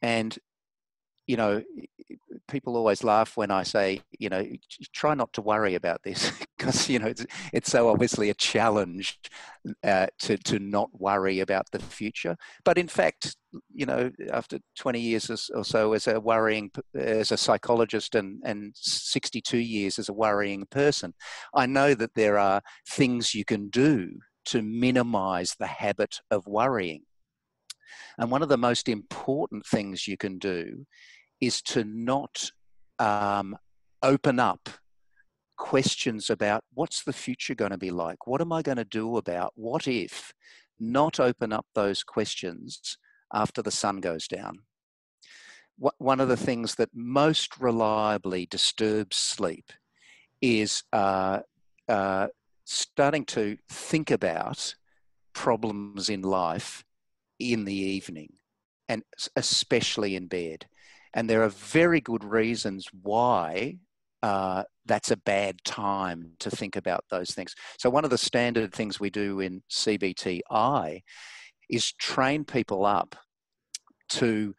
And, 0.00 0.38
you 1.26 1.36
know, 1.36 1.64
people 2.50 2.76
always 2.76 3.02
laugh 3.02 3.36
when 3.36 3.50
I 3.50 3.62
say, 3.62 4.02
you 4.18 4.28
know, 4.28 4.44
try 4.92 5.14
not 5.14 5.32
to 5.34 5.40
worry 5.40 5.74
about 5.74 6.02
this 6.02 6.32
because, 6.58 6.88
you 6.88 6.98
know, 6.98 7.06
it's, 7.06 7.24
it's 7.52 7.70
so 7.70 7.88
obviously 7.88 8.30
a 8.30 8.34
challenge 8.34 9.18
uh, 9.84 10.06
to, 10.20 10.36
to 10.36 10.58
not 10.58 10.90
worry 10.92 11.40
about 11.40 11.70
the 11.70 11.78
future. 11.78 12.36
But 12.64 12.78
in 12.78 12.88
fact, 12.88 13.36
you 13.72 13.86
know, 13.86 14.10
after 14.32 14.58
20 14.78 15.00
years 15.00 15.50
or 15.54 15.64
so 15.64 15.92
as 15.92 16.06
a 16.06 16.20
worrying, 16.20 16.70
as 16.94 17.32
a 17.32 17.36
psychologist 17.36 18.14
and, 18.14 18.40
and 18.44 18.72
62 18.76 19.58
years 19.58 19.98
as 19.98 20.08
a 20.08 20.14
worrying 20.14 20.66
person, 20.70 21.14
I 21.54 21.66
know 21.66 21.94
that 21.94 22.14
there 22.14 22.38
are 22.38 22.62
things 22.88 23.34
you 23.34 23.44
can 23.44 23.70
do 23.70 24.10
to 24.46 24.62
minimize 24.62 25.54
the 25.58 25.66
habit 25.66 26.20
of 26.30 26.46
worrying. 26.46 27.02
And 28.18 28.30
one 28.30 28.42
of 28.42 28.48
the 28.48 28.58
most 28.58 28.88
important 28.88 29.66
things 29.66 30.06
you 30.06 30.16
can 30.16 30.38
do 30.38 30.86
is 31.40 31.62
to 31.62 31.84
not 31.84 32.50
um, 32.98 33.56
open 34.02 34.38
up 34.38 34.68
questions 35.56 36.30
about 36.30 36.64
what's 36.72 37.04
the 37.04 37.12
future 37.12 37.54
going 37.54 37.70
to 37.70 37.78
be 37.78 37.90
like? 37.90 38.26
What 38.26 38.40
am 38.40 38.52
I 38.52 38.62
going 38.62 38.78
to 38.78 38.84
do 38.84 39.16
about 39.16 39.52
what 39.54 39.86
if? 39.86 40.32
Not 40.78 41.20
open 41.20 41.52
up 41.52 41.66
those 41.74 42.02
questions 42.02 42.96
after 43.32 43.62
the 43.62 43.70
sun 43.70 44.00
goes 44.00 44.26
down. 44.26 44.60
One 45.98 46.20
of 46.20 46.28
the 46.28 46.36
things 46.36 46.74
that 46.74 46.90
most 46.94 47.58
reliably 47.58 48.46
disturbs 48.46 49.16
sleep 49.16 49.72
is 50.42 50.82
uh, 50.92 51.40
uh, 51.88 52.28
starting 52.64 53.24
to 53.26 53.56
think 53.68 54.10
about 54.10 54.74
problems 55.32 56.08
in 56.08 56.22
life 56.22 56.84
in 57.38 57.64
the 57.64 57.74
evening 57.74 58.34
and 58.88 59.02
especially 59.36 60.16
in 60.16 60.26
bed 60.26 60.66
And 61.14 61.28
there 61.28 61.42
are 61.42 61.48
very 61.48 62.00
good 62.00 62.24
reasons 62.24 62.86
why 63.02 63.76
uh, 64.22 64.64
that's 64.86 65.10
a 65.10 65.16
bad 65.16 65.56
time 65.64 66.32
to 66.40 66.50
think 66.50 66.76
about 66.76 67.04
those 67.10 67.32
things. 67.32 67.54
So, 67.78 67.88
one 67.90 68.04
of 68.04 68.10
the 68.10 68.18
standard 68.18 68.72
things 68.72 69.00
we 69.00 69.10
do 69.10 69.40
in 69.40 69.62
CBTI 69.70 71.00
is 71.70 71.92
train 71.92 72.44
people 72.44 72.84
up 72.84 73.16
to 74.10 74.54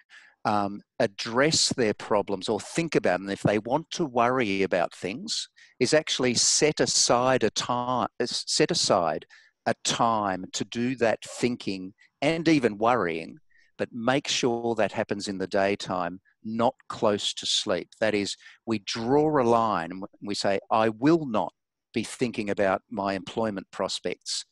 um, 0.46 0.82
address 1.00 1.70
their 1.70 1.94
problems 1.94 2.50
or 2.50 2.60
think 2.60 2.96
about 2.96 3.20
them 3.20 3.30
if 3.30 3.44
they 3.44 3.60
want 3.60 3.90
to 3.92 4.06
worry 4.06 4.64
about 4.64 4.94
things 4.96 5.48
is 5.80 5.94
actually 5.94 6.34
set 6.34 6.80
aside 6.80 7.44
a 7.44 7.52
time 7.52 8.08
set 8.24 8.72
aside 8.72 9.26
a 9.68 9.76
time 9.84 10.46
to 10.54 10.66
do 10.66 10.96
that 10.96 11.20
thinking 11.24 11.94
and 12.24 12.48
even 12.48 12.78
worrying 12.80 13.38
but 13.78 13.90
make 13.92 14.28
sure 14.28 14.74
that 14.74 14.92
happens 14.92 15.28
in 15.28 15.38
the 15.38 15.48
daytime 15.48 16.20
not 16.44 16.76
close 16.90 17.34
to 17.34 17.46
sleep 17.46 17.90
that 18.00 18.14
is 18.14 18.36
we 18.66 18.80
draw 18.80 19.42
a 19.42 19.44
line 19.44 19.92
and 19.92 20.04
we 20.22 20.36
say 20.36 20.60
i 20.70 20.90
will 20.90 21.26
not 21.26 21.54
be 21.94 22.04
thinking 22.04 22.50
about 22.50 22.82
my 22.90 23.14
employment 23.14 23.68
prospects 23.72 24.46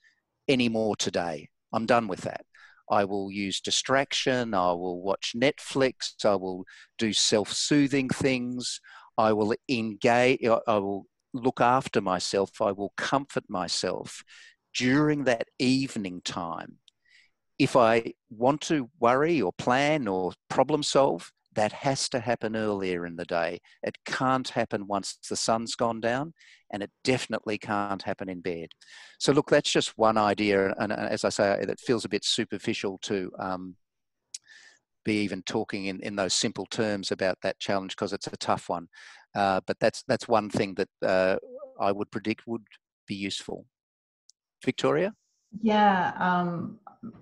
anymore 0.48 0.96
today 0.96 1.48
i'm 1.74 1.86
done 1.86 2.08
with 2.08 2.22
that 2.22 2.46
I 2.90 3.06
will 3.06 3.32
use 3.32 3.62
distraction. 3.62 4.54
I 4.54 4.72
will 4.72 5.02
watch 5.02 5.34
Netflix. 5.36 6.26
I 6.26 6.36
will 6.36 6.66
do 6.98 7.14
self 7.14 7.54
soothing 7.54 8.10
things. 8.10 8.82
I 9.18 9.34
will 9.34 9.54
engage. 9.70 10.44
I 10.44 10.78
will 10.78 11.06
look 11.34 11.62
after 11.62 12.02
myself. 12.02 12.62
I 12.62 12.72
will 12.72 12.94
comfort 12.98 13.44
myself 13.48 14.24
during 14.74 15.26
that 15.26 15.48
evening 15.60 16.22
time. 16.24 16.78
If 17.58 17.76
I 17.76 18.14
want 18.30 18.62
to 18.62 18.90
worry 19.00 19.42
or 19.42 19.52
plan 19.54 20.08
or 20.08 20.32
problem 20.50 20.82
solve, 20.82 21.32
that 21.60 21.74
has 21.74 22.08
to 22.08 22.22
happen 22.22 22.56
earlier 22.56 23.06
in 23.06 23.18
the 23.18 23.26
day. 23.26 23.60
It 23.84 23.98
can't 24.06 24.48
happen 24.48 24.88
once 24.88 25.18
the 25.30 25.36
sun's 25.36 25.76
gone 25.76 26.00
down, 26.00 26.34
and 26.72 26.82
it 26.82 26.90
definitely 27.04 27.58
can't 27.58 28.02
happen 28.02 28.30
in 28.30 28.40
bed. 28.40 28.70
So, 29.20 29.34
look, 29.34 29.50
that's 29.50 29.70
just 29.70 29.98
one 29.98 30.18
idea, 30.18 30.74
and 30.80 30.94
as 30.94 31.26
I 31.26 31.30
say, 31.30 31.60
it 31.60 31.80
feels 31.82 32.06
a 32.06 32.10
bit 32.16 32.24
superficial 32.24 32.98
to 33.00 33.30
um, 33.40 33.76
be 35.04 35.22
even 35.22 35.42
talking 35.42 35.88
in, 35.88 36.00
in 36.00 36.16
those 36.16 36.34
simple 36.34 36.66
terms 36.66 37.12
about 37.12 37.38
that 37.44 37.60
challenge 37.60 37.94
because 37.94 38.14
it's 38.14 38.28
a 38.28 38.38
tough 38.38 38.70
one. 38.70 38.88
Uh, 39.36 39.60
but 39.68 39.76
that's 39.82 40.02
that's 40.08 40.30
one 40.30 40.50
thing 40.50 40.76
that 40.76 40.90
uh, 41.06 41.36
I 41.78 41.92
would 41.92 42.10
predict 42.10 42.48
would 42.48 42.64
be 43.06 43.16
useful. 43.16 43.66
Victoria. 44.64 45.14
Yeah, 45.62 46.14
um, 46.20 46.80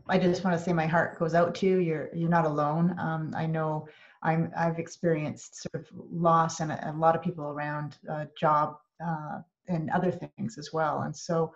I 0.07 0.19
just 0.19 0.43
want 0.43 0.55
to 0.55 0.63
say 0.63 0.73
my 0.73 0.85
heart 0.85 1.17
goes 1.17 1.33
out 1.33 1.55
to 1.55 1.65
you. 1.65 1.79
You're 1.79 2.09
you're 2.13 2.29
not 2.29 2.45
alone. 2.45 2.95
Um, 2.99 3.33
I 3.35 3.47
know 3.47 3.87
I'm, 4.23 4.51
I've 4.57 4.79
experienced 4.79 5.61
sort 5.61 5.75
of 5.75 5.87
loss 6.11 6.59
and 6.59 6.71
a, 6.71 6.91
a 6.91 6.93
lot 6.93 7.15
of 7.15 7.21
people 7.21 7.45
around 7.45 7.97
uh, 8.09 8.25
job 8.39 8.77
uh, 9.05 9.39
and 9.67 9.89
other 9.91 10.11
things 10.11 10.57
as 10.57 10.71
well. 10.73 11.01
And 11.01 11.15
so 11.15 11.53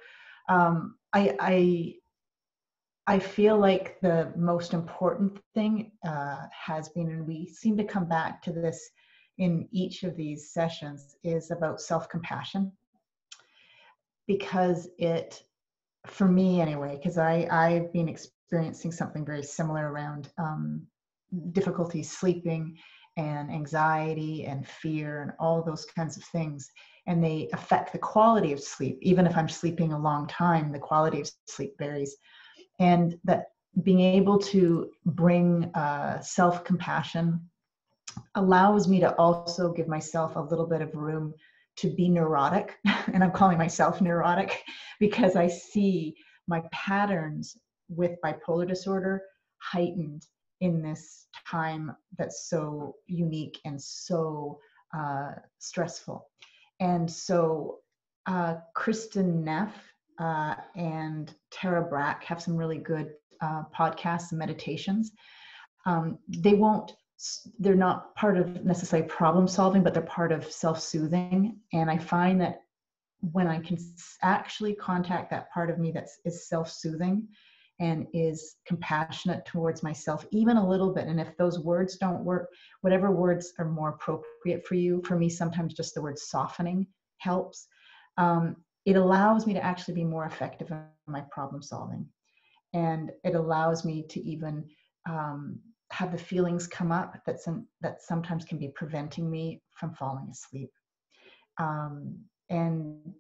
um, 0.50 0.96
I, 1.14 1.36
I, 1.40 1.94
I 3.08 3.20
feel 3.20 3.58
like 3.58 4.00
the 4.02 4.32
most 4.36 4.74
important 4.74 5.40
thing 5.54 5.92
uh, 6.06 6.44
has 6.52 6.90
been, 6.90 7.10
and 7.10 7.28
we 7.28 7.48
seem 7.48 7.78
to 7.78 7.84
come 7.84 8.06
back 8.06 8.42
to 8.44 8.52
this 8.52 8.90
in 9.38 9.68
each 9.72 10.04
of 10.04 10.16
these 10.16 10.52
sessions, 10.52 11.16
is 11.24 11.52
about 11.52 11.82
self 11.82 12.08
compassion. 12.10 12.72
Because 14.28 14.88
it, 14.98 15.42
for 16.06 16.28
me 16.28 16.62
anyway, 16.62 16.96
because 16.96 17.18
I've 17.18 17.92
been 17.92 18.08
experiencing 18.08 18.92
something 18.92 19.26
very 19.26 19.44
similar 19.44 19.92
around 19.92 20.30
um, 20.38 20.86
difficulty 21.52 22.04
sleeping 22.04 22.78
and 23.18 23.52
anxiety 23.52 24.46
and 24.46 24.68
fear 24.68 25.22
and 25.22 25.34
all 25.40 25.62
those 25.62 25.86
kinds 25.86 26.18
of 26.18 26.24
things. 26.26 26.70
And 27.08 27.24
they 27.24 27.50
affect 27.54 27.92
the 27.92 28.00
quality 28.00 28.54
of 28.54 28.62
sleep. 28.62 29.00
Even 29.02 29.26
if 29.26 29.36
i'm 29.36 29.50
sleeping 29.50 29.94
a 29.94 30.00
long 30.00 30.28
time 30.28 30.72
the 30.72 30.80
quality 30.80 31.22
of 31.22 31.32
sleep 31.48 31.74
varies. 31.78 32.16
And 32.80 33.18
that 33.26 33.46
being 33.84 34.02
able 34.02 34.38
to 34.38 34.90
bring 35.06 35.66
uh, 35.76 36.20
self-compassion 36.22 37.40
allows 38.36 38.88
me 38.88 39.00
to 39.00 39.16
also 39.16 39.72
give 39.72 39.88
myself 39.88 40.36
a 40.36 40.42
little 40.42 40.68
bit 40.68 40.82
of 40.82 40.94
room 40.96 41.34
to 41.78 41.90
be 41.90 42.10
neurotic. 42.10 42.78
And 43.14 43.24
i'm 43.24 43.32
calling 43.32 43.58
myself 43.58 44.00
neurotic 44.00 44.64
because 45.00 45.36
i 45.36 45.48
see 45.48 46.16
my 46.48 46.62
patterns 46.72 47.58
with 47.90 48.12
bipolar 48.24 48.68
disorder 48.68 49.22
heightened 49.58 50.26
in 50.62 50.82
this 50.82 51.28
time 51.48 51.96
that's 52.18 52.50
so 52.50 52.96
unique 53.08 53.60
and 53.66 53.82
so 53.82 54.60
uh, 54.96 55.32
stressful. 55.60 56.28
And 56.80 57.10
so 57.10 57.80
uh, 58.26 58.56
Kristin 58.76 59.44
Neff 59.44 59.74
uh, 60.20 60.56
and 60.76 61.34
Tara 61.52 61.82
Brach 61.82 62.24
have 62.26 62.42
some 62.42 62.56
really 62.56 62.78
good 62.78 63.12
uh, 63.42 63.64
podcasts 63.76 64.32
and 64.32 64.40
meditations. 64.40 65.12
Um, 65.86 66.20
they 66.28 66.54
won't, 66.54 66.94
they're 67.60 67.76
not 67.76 68.16
part 68.16 68.38
of 68.38 68.64
necessarily 68.64 69.08
problem 69.08 69.48
solving, 69.48 69.84
but 69.84 69.94
they're 69.94 70.04
part 70.04 70.32
of 70.32 70.52
self 70.52 70.80
soothing. 70.80 71.58
And 71.74 71.90
I 71.90 71.98
find 71.98 72.40
that 72.42 72.62
when 73.32 73.48
I 73.48 73.60
can 73.60 73.78
actually 74.22 74.74
contact 74.76 75.30
that 75.32 75.52
part 75.52 75.70
of 75.70 75.80
me 75.80 75.92
that 75.92 76.08
is 76.26 76.48
self 76.48 76.72
soothing, 76.72 77.28
and 77.82 78.06
is 78.14 78.58
compassionate 78.68 79.44
towards 79.46 79.82
myself, 79.82 80.24
even 80.32 80.56
a 80.56 80.70
little 80.70 80.94
bit. 80.94 81.08
And 81.08 81.20
if 81.20 81.36
those 81.36 81.60
words 81.60 81.98
don't 81.98 82.24
work, 82.24 82.48
whatever 82.82 83.10
words 83.10 83.54
are 83.58 83.66
more 83.66 83.90
appropriate 83.90 84.66
for 84.66 84.76
you, 84.76 85.02
for 85.04 85.18
me, 85.18 85.28
sometimes 85.30 85.74
just 85.74 85.96
the 85.96 86.02
word 86.02 86.20
softening 86.20 86.86
helps. 87.18 87.68
Um, 88.18 88.56
it 88.86 88.98
allows 88.98 89.48
me 89.48 89.54
to 89.54 89.66
actually 89.66 89.96
be 89.96 90.04
more 90.04 90.26
effective 90.26 90.70
in 90.70 90.84
my 91.08 91.22
problem 91.32 91.64
solving. 91.64 92.08
And 92.74 93.12
it 93.24 93.34
allows 93.34 93.84
me 93.84 94.06
to 94.10 94.22
even 94.22 94.64
um, 95.10 95.60
have 95.92 96.12
the 96.12 96.18
feelings 96.20 96.68
come 96.68 96.92
up 96.92 97.16
that, 97.26 97.42
some, 97.42 97.68
that 97.82 98.04
sometimes 98.04 98.46
can 98.46 98.60
be 98.60 98.70
preventing 98.76 99.30
me 99.30 99.64
from 99.74 99.96
falling 99.96 100.30
asleep. 100.30 100.70
Um, 101.58 102.20
and 102.52 103.14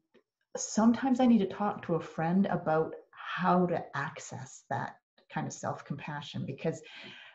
sometimes 0.56 1.20
I 1.20 1.26
need 1.26 1.40
to 1.40 1.48
talk 1.48 1.84
to 1.86 1.96
a 1.96 2.00
friend 2.00 2.46
about 2.46 2.94
how 3.36 3.66
to 3.66 3.84
access 3.96 4.64
that 4.70 4.96
kind 5.34 5.48
of 5.48 5.54
self 5.54 5.86
compassion 5.86 6.46
because 6.46 6.82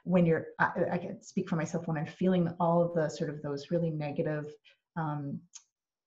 when 0.05 0.27
you're 0.27 0.47
I, 0.59 0.71
I, 0.93 0.99
can 0.99 1.23
speak 1.23 1.49
for 1.49 1.57
myself 1.57 1.87
when 1.87 1.97
i'm 1.97 2.07
feeling 2.07 2.49
all 2.61 2.83
of 2.83 2.95
the 2.95 3.09
sort 3.09 3.31
of 3.31 3.43
those 3.43 3.71
really 3.71 3.91
negative 3.91 4.47
um, 4.97 5.41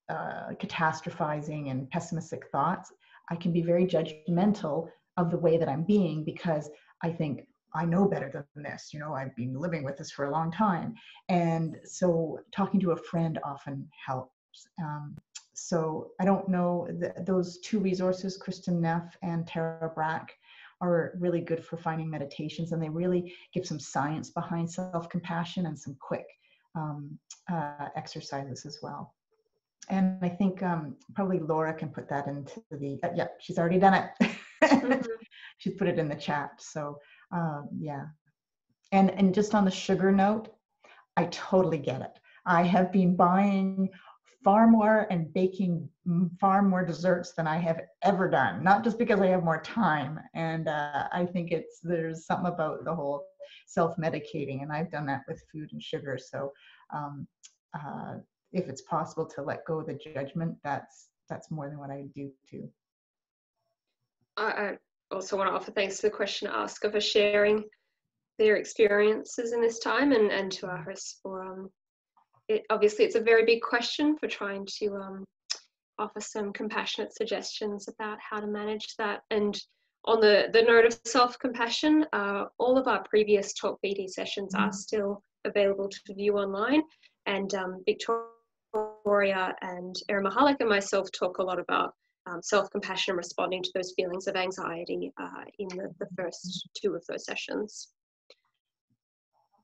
uh, 0.10 0.50
catastrophizing 0.62 1.70
and 1.72 1.90
pessimistic 1.90 2.44
thoughts 2.52 2.92
i 3.30 3.36
can 3.36 3.52
be 3.52 3.62
very 3.62 3.86
judgmental 3.86 4.90
of 5.18 5.32
the 5.32 5.38
way 5.38 5.58
that 5.58 5.70
i'm 5.70 5.84
being 5.84 6.24
because 6.24 6.70
i 7.04 7.10
think 7.10 7.42
i 7.74 7.84
know 7.86 8.08
better 8.08 8.30
than 8.32 8.64
this 8.64 8.90
you 8.94 9.00
know 9.00 9.14
i've 9.14 9.36
been 9.36 9.60
living 9.60 9.84
with 9.84 9.98
this 9.98 10.12
for 10.12 10.26
a 10.26 10.32
long 10.32 10.52
time. 10.52 10.94
And 11.30 11.78
so 11.84 12.40
talking 12.52 12.80
to 12.82 12.92
a 12.92 12.98
friend 12.98 13.40
often 13.44 13.88
helps 14.06 14.32
um, 14.82 15.16
so 15.70 16.10
I 16.20 16.26
don't 16.26 16.50
know, 16.50 16.88
those 17.28 17.60
two 17.60 17.80
resources, 17.80 18.42
Kristin 18.44 18.80
Neff 18.80 19.16
and 19.22 19.46
Tara 19.46 19.92
Brach, 19.94 20.32
are 20.82 21.14
really 21.20 21.42
good 21.42 21.64
for 21.64 21.78
finding 21.78 22.10
meditations 22.10 22.72
and 22.72 22.82
they 22.82 22.90
really 22.90 23.36
give 23.54 23.68
some 23.68 23.80
science 23.80 24.32
behind 24.32 24.72
self-compassion 24.72 25.68
and 25.68 25.78
some 25.78 25.96
quick 26.02 26.26
um, 26.74 27.20
uh, 27.52 27.90
exercises 27.96 28.66
as 28.66 28.80
well. 28.82 29.14
And 29.90 30.18
I 30.24 30.30
think 30.30 30.64
um, 30.64 30.96
probably 31.14 31.38
Laura 31.38 31.76
can 31.76 31.90
put 31.90 32.10
that 32.10 32.26
into 32.26 32.64
the, 32.72 33.00
uh, 33.04 33.10
yeah, 33.14 33.28
she's 33.40 33.60
already 33.60 33.78
done 33.78 33.94
it. 33.94 34.32
mm-hmm. 34.64 35.02
She's 35.60 35.74
put 35.74 35.90
it 35.90 36.00
in 36.00 36.08
the 36.08 36.16
chat. 36.16 36.52
So 36.58 36.98
um, 37.32 37.70
yeah. 37.80 38.06
And, 38.92 39.12
and 39.12 39.36
just 39.36 39.54
on 39.54 39.66
the 39.66 39.72
sugar 39.72 40.12
note, 40.12 40.50
I 41.16 41.26
totally 41.26 41.78
get 41.78 42.02
it. 42.02 42.18
I 42.46 42.64
have 42.64 42.92
been 42.92 43.16
buying 43.16 43.90
far 44.44 44.68
more 44.68 45.08
and 45.10 45.34
baking 45.34 45.88
far 46.40 46.62
more 46.62 46.86
desserts 46.86 47.34
than 47.34 47.48
I 47.48 47.58
have 47.58 47.82
ever 48.04 48.30
done. 48.30 48.64
Not 48.64 48.84
just 48.84 48.98
because 48.98 49.20
I 49.20 49.28
have 49.28 49.44
more 49.44 49.62
time, 49.62 50.20
and 50.34 50.68
uh, 50.68 51.08
I 51.12 51.26
think 51.26 51.52
it's 51.52 51.80
there's 51.84 52.26
something 52.26 52.52
about 52.52 52.86
the 52.86 52.96
whole 52.96 53.26
self-medicating, 53.68 54.62
and 54.62 54.72
I've 54.72 54.92
done 54.92 55.06
that 55.08 55.24
with 55.28 55.44
food 55.52 55.70
and 55.72 55.82
sugar. 55.82 56.18
So, 56.18 56.52
um, 56.94 57.28
uh, 57.74 58.16
if 58.52 58.68
it's 58.68 58.82
possible 58.84 59.26
to 59.26 59.44
let 59.44 59.66
go 59.66 59.80
of 59.80 59.88
the 59.88 60.00
judgment, 60.14 60.56
that's 60.64 61.10
that's 61.30 61.52
more 61.52 61.70
than 61.70 61.78
what 61.78 61.92
I 61.92 62.06
do 62.16 62.32
too. 62.50 62.70
I 64.38 64.78
also 65.12 65.38
want 65.38 65.50
to 65.50 65.54
offer 65.54 65.72
thanks 65.72 65.98
to 65.98 66.04
the 66.04 66.12
question 66.12 66.48
asker 66.48 66.90
for 66.90 67.02
sharing 67.02 67.66
their 68.38 68.56
experiences 68.56 69.52
in 69.52 69.62
this 69.62 69.80
time, 69.80 70.14
and 70.14 70.32
and 70.32 70.52
to 70.54 70.68
our 70.68 70.82
hosts 70.82 71.20
for 71.22 71.44
um, 71.44 71.70
it, 72.50 72.64
obviously 72.70 73.06
it's 73.06 73.16
a 73.16 73.22
very 73.22 73.46
big 73.46 73.62
question 73.62 74.18
for 74.18 74.28
trying 74.28 74.68
to 74.80 74.96
um, 74.96 75.24
offer 76.00 76.20
some 76.20 76.52
compassionate 76.52 77.16
suggestions 77.16 77.88
about 77.88 78.18
how 78.20 78.40
to 78.40 78.48
manage 78.48 78.96
that. 78.98 79.22
And 79.30 79.58
on 80.06 80.20
the, 80.20 80.50
the 80.52 80.64
note 80.64 80.86
of 80.86 81.00
self-compassion, 81.06 82.06
uh, 82.14 82.46
all 82.58 82.78
of 82.78 82.88
our 82.88 83.04
previous 83.04 83.54
Talk 83.54 83.80
BD 83.86 84.10
sessions 84.10 84.56
are 84.56 84.70
mm. 84.70 84.74
still 84.74 85.22
available 85.46 85.90
to 85.90 86.14
view 86.14 86.38
online. 86.38 86.82
And 87.28 87.54
um, 87.54 87.84
Victoria 87.86 89.56
and 89.62 89.96
Erin 90.10 90.26
Michalak 90.26 90.58
and 90.60 90.70
myself 90.70 91.10
talk 91.12 91.38
a 91.38 91.44
lot 91.44 91.60
about 91.60 91.94
um, 92.26 92.42
self-compassion 92.42 93.12
and 93.12 93.18
responding 93.18 93.62
to 93.62 93.72
those 93.76 93.94
feelings 93.96 94.28
of 94.28 94.36
anxiety 94.36 95.12
uh, 95.22 95.44
in 95.60 95.68
the, 95.70 95.94
the 96.00 96.08
first 96.18 96.70
two 96.82 96.96
of 96.96 97.04
those 97.08 97.26
sessions. 97.26 97.90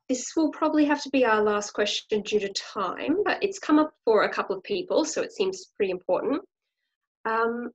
This 0.08 0.34
will 0.36 0.52
probably 0.52 0.86
have 0.86 1.02
to 1.04 1.10
be 1.10 1.26
our 1.26 1.42
last 1.42 1.72
question 1.72 2.22
due 2.22 2.40
to 2.40 2.50
time, 2.50 3.24
but 3.24 3.42
it's 3.42 3.58
come 3.58 3.80
up 3.80 3.94
for 4.04 4.24
a 4.24 4.30
couple 4.30 4.56
of 4.56 4.64
people, 4.64 5.04
so 5.04 5.22
it 5.22 5.32
seems 5.32 5.72
pretty 5.76 5.92
important. 5.92 6.42
Um, 7.26 7.72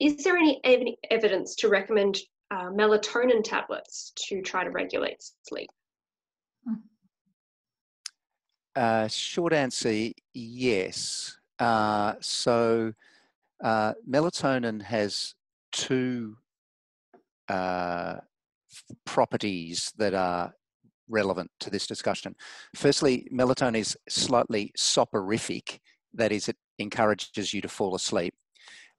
is 0.00 0.24
there 0.24 0.36
any 0.36 0.60
ev 0.64 0.80
evidence 1.10 1.54
to 1.56 1.68
recommend 1.68 2.18
uh, 2.50 2.70
melatonin 2.70 3.44
tablets 3.44 4.12
to 4.28 4.42
try 4.42 4.64
to 4.64 4.70
regulate 4.70 5.22
sleep? 5.46 5.68
Uh, 8.74 9.06
short 9.08 9.52
answer, 9.52 10.10
yes. 10.32 11.36
Uh, 11.58 12.14
so 12.20 12.92
uh, 13.62 13.92
melatonin 14.08 14.82
has 14.82 15.34
two 15.70 16.36
uh, 17.48 18.16
properties 19.04 19.92
that 19.98 20.14
are 20.14 20.54
relevant 21.10 21.50
to 21.60 21.70
this 21.70 21.86
discussion. 21.86 22.34
Firstly, 22.74 23.28
melatonin 23.32 23.78
is 23.78 23.96
slightly 24.08 24.72
soporific, 24.76 25.80
that 26.14 26.32
is, 26.32 26.48
it 26.48 26.56
encourages 26.78 27.52
you 27.52 27.60
to 27.60 27.68
fall 27.68 27.94
asleep. 27.94 28.34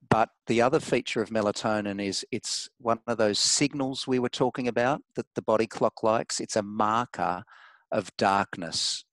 But 0.09 0.29
the 0.47 0.61
other 0.61 0.79
feature 0.79 1.21
of 1.21 1.29
melatonin 1.29 2.03
is 2.03 2.25
it's 2.31 2.69
one 2.79 2.99
of 3.07 3.17
those 3.17 3.39
signals 3.39 4.07
we 4.07 4.19
were 4.19 4.29
talking 4.29 4.67
about 4.67 5.01
that 5.15 5.27
the 5.35 5.41
body 5.41 5.67
clock 5.67 6.03
likes. 6.03 6.39
It's 6.39 6.55
a 6.55 6.63
marker 6.63 7.43
of 7.91 8.15
darkness. 8.17 9.05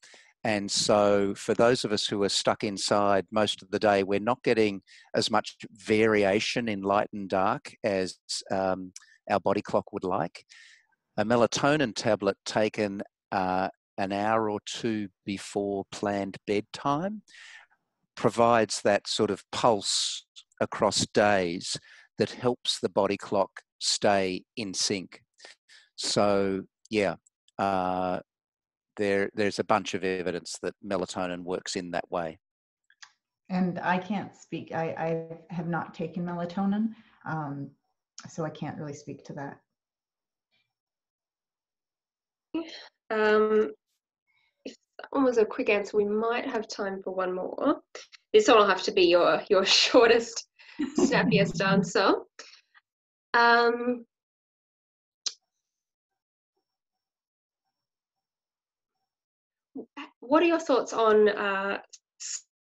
And 0.45 0.71
so, 0.71 1.35
for 1.35 1.53
those 1.53 1.85
of 1.85 1.93
us 1.93 2.07
who 2.07 2.23
are 2.23 2.29
stuck 2.29 2.63
inside 2.65 3.27
most 3.31 3.61
of 3.61 3.71
the 3.71 3.79
day, 3.79 4.03
we're 4.03 4.21
not 4.21 4.43
getting 4.45 4.83
as 5.15 5.31
much 5.31 5.57
variation 5.73 6.69
in 6.69 6.81
light 6.81 7.09
and 7.13 7.29
dark 7.29 7.75
as 7.83 8.19
um, 8.51 8.93
our 9.29 9.41
body 9.41 9.61
clock 9.61 9.93
would 9.93 10.05
like. 10.05 10.45
A 11.19 11.25
melatonin 11.25 11.95
tablet 11.97 12.37
taken 12.47 13.03
uh, 13.33 13.69
an 13.99 14.12
hour 14.12 14.49
or 14.49 14.61
two 14.66 15.09
before 15.27 15.85
planned 15.91 16.37
bedtime 16.47 17.23
provides 18.14 18.81
that 18.83 19.09
sort 19.09 19.33
of 19.33 19.43
pulse 19.51 20.25
across 20.61 21.05
days 21.09 21.77
that 22.19 22.31
helps 22.31 22.79
the 22.79 22.89
body 22.89 23.16
clock 23.16 23.51
stay 23.81 24.45
in 24.57 24.73
sync. 24.73 25.21
So, 25.97 26.62
yeah, 26.89 27.16
uh, 27.59 28.21
there 28.97 29.31
there's 29.35 29.59
a 29.59 29.64
bunch 29.64 29.95
of 29.95 30.05
evidence 30.05 30.57
that 30.62 30.75
melatonin 30.87 31.43
works 31.43 31.75
in 31.75 31.91
that 31.91 32.09
way. 32.12 32.39
And 33.49 33.81
I 33.81 33.99
can't 33.99 34.37
speak. 34.37 34.73
I, 34.73 34.85
I 35.51 35.53
have 35.53 35.66
not 35.66 35.95
taken 35.95 36.25
melatonin, 36.25 36.91
um, 37.25 37.71
so 38.29 38.45
I 38.45 38.51
can't 38.51 38.79
really 38.79 38.95
speak 38.95 39.25
to 39.25 39.33
that. 39.33 39.59
Um, 43.11 43.73
if 44.65 44.77
that 44.99 45.09
one 45.11 45.25
was 45.25 45.39
a 45.39 45.45
quick 45.45 45.69
answer, 45.69 45.97
we 45.97 46.05
might 46.05 46.47
have 46.47 46.69
time 46.69 47.03
for 47.03 47.15
one 47.15 47.35
more. 47.35 47.81
This 48.33 48.49
one 48.49 48.59
will 48.59 48.67
have 48.67 48.83
to 48.85 48.93
be 48.93 49.03
your 49.03 49.43
your 49.49 49.65
shortest, 49.83 50.47
snappiest 50.97 51.61
answer. 51.65 52.15
Um, 53.35 54.05
what 60.21 60.43
are 60.43 60.47
your 60.47 60.61
thoughts 60.61 60.93
on 60.93 61.29
uh, 61.29 61.79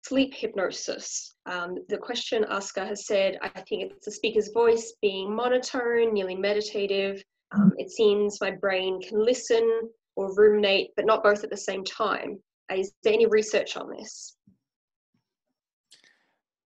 sleep 0.04 0.34
hypnosis? 0.34 1.36
Um, 1.46 1.78
the 1.90 1.98
question 1.98 2.46
asker 2.50 2.86
has 2.86 3.06
said, 3.06 3.38
I 3.42 3.50
think 3.62 3.92
it's 3.92 4.06
the 4.06 4.12
speaker's 4.12 4.50
voice 4.54 4.96
being 5.02 5.36
monotone, 5.36 6.14
nearly 6.14 6.36
meditative. 6.36 7.24
Um, 7.56 7.74
it 7.78 7.90
seems 7.90 8.42
my 8.42 8.52
brain 8.52 9.02
can 9.02 9.24
listen 9.24 9.90
or 10.16 10.34
ruminate, 10.36 10.92
but 10.96 11.06
not 11.06 11.24
both 11.24 11.44
at 11.44 11.50
the 11.50 11.58
same 11.58 11.84
time. 11.84 12.40
Is 12.72 12.94
there 13.04 13.14
any 13.14 13.26
research 13.26 13.78
on 13.78 13.90
this? 13.90 14.38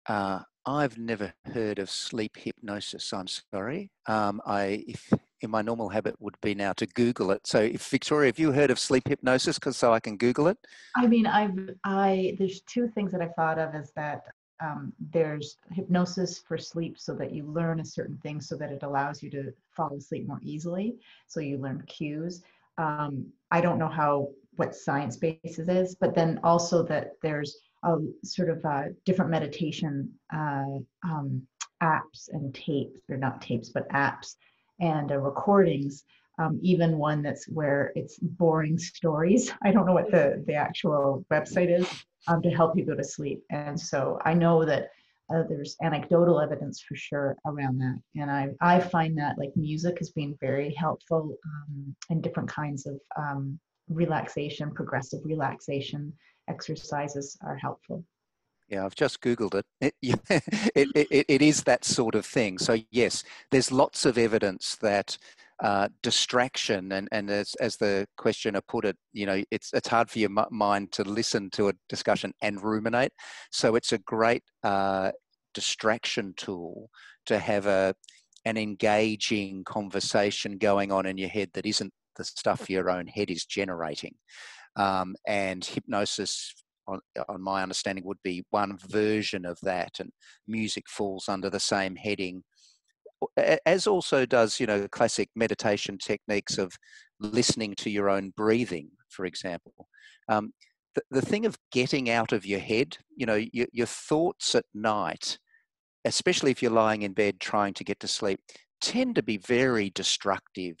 Uh, 0.08 0.40
I've 0.64 0.98
never 0.98 1.32
heard 1.52 1.78
of 1.78 1.90
sleep 1.90 2.36
hypnosis. 2.36 3.12
I'm 3.12 3.26
sorry. 3.26 3.90
Um, 4.06 4.40
I, 4.46 4.84
if 4.86 5.12
in 5.40 5.50
my 5.50 5.62
normal 5.62 5.88
habit 5.88 6.14
would 6.20 6.34
be 6.42 6.54
now 6.54 6.72
to 6.74 6.86
Google 6.86 7.30
it. 7.30 7.46
So, 7.46 7.60
if 7.60 7.88
Victoria, 7.88 8.28
have 8.28 8.38
you 8.38 8.52
heard 8.52 8.70
of 8.70 8.78
sleep 8.78 9.08
hypnosis? 9.08 9.58
Because 9.58 9.76
so 9.76 9.92
I 9.92 10.00
can 10.00 10.16
Google 10.16 10.48
it. 10.48 10.58
I 10.96 11.06
mean, 11.06 11.26
I've 11.26 11.70
I 11.84 12.36
there's 12.38 12.60
two 12.62 12.88
things 12.88 13.12
that 13.12 13.22
I 13.22 13.28
thought 13.28 13.58
of 13.58 13.74
is 13.74 13.92
that 13.96 14.22
um, 14.60 14.92
there's 15.12 15.56
hypnosis 15.70 16.38
for 16.38 16.58
sleep, 16.58 16.98
so 16.98 17.14
that 17.14 17.32
you 17.32 17.44
learn 17.44 17.80
a 17.80 17.84
certain 17.84 18.18
thing, 18.18 18.40
so 18.40 18.56
that 18.56 18.72
it 18.72 18.82
allows 18.82 19.22
you 19.22 19.30
to 19.30 19.52
fall 19.70 19.94
asleep 19.96 20.26
more 20.26 20.40
easily. 20.42 20.96
So 21.26 21.40
you 21.40 21.58
learn 21.58 21.82
cues. 21.86 22.42
Um, 22.76 23.26
I 23.50 23.60
don't 23.60 23.78
know 23.78 23.88
how 23.88 24.30
what 24.56 24.74
science 24.74 25.16
basis 25.16 25.68
is, 25.68 25.94
but 25.94 26.14
then 26.14 26.40
also 26.42 26.82
that 26.84 27.12
there's 27.22 27.58
a 27.84 27.96
sort 28.24 28.50
of 28.50 28.64
uh, 28.64 28.84
different 29.04 29.30
meditation 29.30 30.12
uh, 30.34 30.78
um, 31.04 31.46
apps 31.82 32.28
and 32.32 32.52
tapes. 32.54 33.00
They're 33.06 33.16
not 33.16 33.40
tapes, 33.40 33.68
but 33.68 33.88
apps 33.90 34.36
and 34.80 35.12
uh, 35.12 35.18
recordings. 35.18 36.04
Um, 36.38 36.58
even 36.62 36.98
one 36.98 37.22
that's 37.22 37.48
where 37.48 37.92
it's 37.94 38.18
boring 38.18 38.78
stories. 38.78 39.52
I 39.62 39.72
don't 39.72 39.86
know 39.86 39.92
what 39.92 40.10
the 40.10 40.42
the 40.46 40.54
actual 40.54 41.24
website 41.32 41.76
is 41.76 41.88
um, 42.28 42.42
to 42.42 42.50
help 42.50 42.76
you 42.76 42.84
go 42.84 42.94
to 42.94 43.04
sleep. 43.04 43.42
And 43.50 43.78
so 43.78 44.18
I 44.24 44.34
know 44.34 44.64
that 44.64 44.90
uh, 45.34 45.42
there's 45.48 45.76
anecdotal 45.82 46.40
evidence 46.40 46.80
for 46.80 46.96
sure 46.96 47.36
around 47.46 47.78
that. 47.78 48.00
And 48.16 48.30
I 48.30 48.48
I 48.60 48.80
find 48.80 49.18
that 49.18 49.38
like 49.38 49.52
music 49.56 49.98
has 49.98 50.10
been 50.10 50.36
very 50.40 50.72
helpful 50.74 51.34
um, 51.44 51.96
in 52.10 52.20
different 52.20 52.48
kinds 52.48 52.86
of 52.86 52.98
um, 53.16 53.58
relaxation, 53.88 54.72
progressive 54.72 55.20
relaxation 55.24 56.12
exercises 56.48 57.36
are 57.42 57.56
helpful. 57.56 58.04
Yeah, 58.68 58.84
I've 58.84 58.94
just 58.94 59.22
Googled 59.22 59.54
it. 59.54 59.66
It, 59.80 59.94
it, 60.74 60.88
it. 60.94 61.26
it 61.28 61.42
is 61.42 61.62
that 61.64 61.84
sort 61.84 62.14
of 62.14 62.26
thing. 62.26 62.58
So, 62.58 62.76
yes, 62.90 63.24
there's 63.50 63.72
lots 63.72 64.04
of 64.04 64.18
evidence 64.18 64.76
that 64.76 65.16
uh, 65.62 65.88
distraction, 66.02 66.92
and, 66.92 67.08
and 67.10 67.30
as, 67.30 67.54
as 67.60 67.76
the 67.76 68.06
questioner 68.16 68.60
put 68.68 68.84
it, 68.84 68.96
you 69.12 69.26
know, 69.26 69.42
it's, 69.50 69.70
it's 69.72 69.88
hard 69.88 70.08
for 70.10 70.18
your 70.18 70.30
mind 70.50 70.92
to 70.92 71.02
listen 71.02 71.50
to 71.50 71.68
a 71.68 71.72
discussion 71.88 72.32
and 72.42 72.62
ruminate. 72.62 73.12
So, 73.50 73.74
it's 73.74 73.92
a 73.92 73.98
great 73.98 74.42
uh, 74.62 75.10
distraction 75.54 76.34
tool 76.36 76.90
to 77.26 77.38
have 77.38 77.66
a, 77.66 77.94
an 78.44 78.56
engaging 78.56 79.64
conversation 79.64 80.58
going 80.58 80.92
on 80.92 81.06
in 81.06 81.18
your 81.18 81.28
head 81.28 81.50
that 81.54 81.66
isn't 81.66 81.92
the 82.16 82.24
stuff 82.24 82.70
your 82.70 82.90
own 82.90 83.06
head 83.06 83.30
is 83.30 83.44
generating. 83.44 84.14
Um, 84.76 85.16
and 85.26 85.64
hypnosis, 85.64 86.54
on, 86.86 87.00
on 87.28 87.42
my 87.42 87.62
understanding, 87.62 88.04
would 88.04 88.22
be 88.22 88.44
one 88.50 88.78
version 88.88 89.44
of 89.44 89.58
that, 89.62 89.98
and 89.98 90.10
music 90.46 90.84
falls 90.88 91.28
under 91.28 91.50
the 91.50 91.60
same 91.60 91.96
heading 91.96 92.44
as 93.66 93.86
also 93.86 94.24
does 94.24 94.60
you 94.60 94.66
know 94.66 94.86
classic 94.88 95.28
meditation 95.34 95.98
techniques 95.98 96.58
of 96.58 96.72
listening 97.20 97.74
to 97.74 97.90
your 97.90 98.08
own 98.08 98.32
breathing 98.36 98.90
for 99.08 99.24
example. 99.24 99.88
Um, 100.28 100.52
the, 100.94 101.02
the 101.10 101.22
thing 101.22 101.46
of 101.46 101.56
getting 101.72 102.10
out 102.10 102.32
of 102.32 102.46
your 102.46 102.60
head 102.60 102.98
you 103.16 103.26
know 103.26 103.34
your, 103.52 103.66
your 103.72 103.86
thoughts 103.86 104.54
at 104.54 104.64
night 104.74 105.38
especially 106.04 106.50
if 106.50 106.62
you're 106.62 106.70
lying 106.70 107.02
in 107.02 107.12
bed 107.12 107.40
trying 107.40 107.74
to 107.74 107.84
get 107.84 108.00
to 108.00 108.08
sleep 108.08 108.40
tend 108.80 109.14
to 109.16 109.22
be 109.22 109.36
very 109.38 109.90
destructive. 109.90 110.76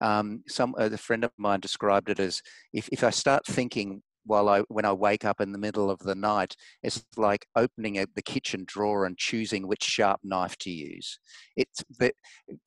Um, 0.00 0.42
some 0.46 0.74
a 0.78 0.96
friend 0.96 1.24
of 1.24 1.32
mine 1.38 1.60
described 1.60 2.08
it 2.10 2.20
as 2.20 2.40
if, 2.72 2.88
if 2.92 3.02
I 3.02 3.10
start 3.10 3.44
thinking 3.46 4.02
while 4.28 4.48
I 4.48 4.60
when 4.68 4.84
I 4.84 4.92
wake 4.92 5.24
up 5.24 5.40
in 5.40 5.52
the 5.52 5.58
middle 5.58 5.90
of 5.90 5.98
the 6.00 6.14
night, 6.14 6.54
it's 6.82 7.04
like 7.16 7.46
opening 7.56 7.98
a, 7.98 8.06
the 8.14 8.22
kitchen 8.22 8.64
drawer 8.66 9.06
and 9.06 9.16
choosing 9.16 9.66
which 9.66 9.82
sharp 9.82 10.20
knife 10.22 10.56
to 10.58 10.70
use. 10.70 11.18
It's 11.56 11.82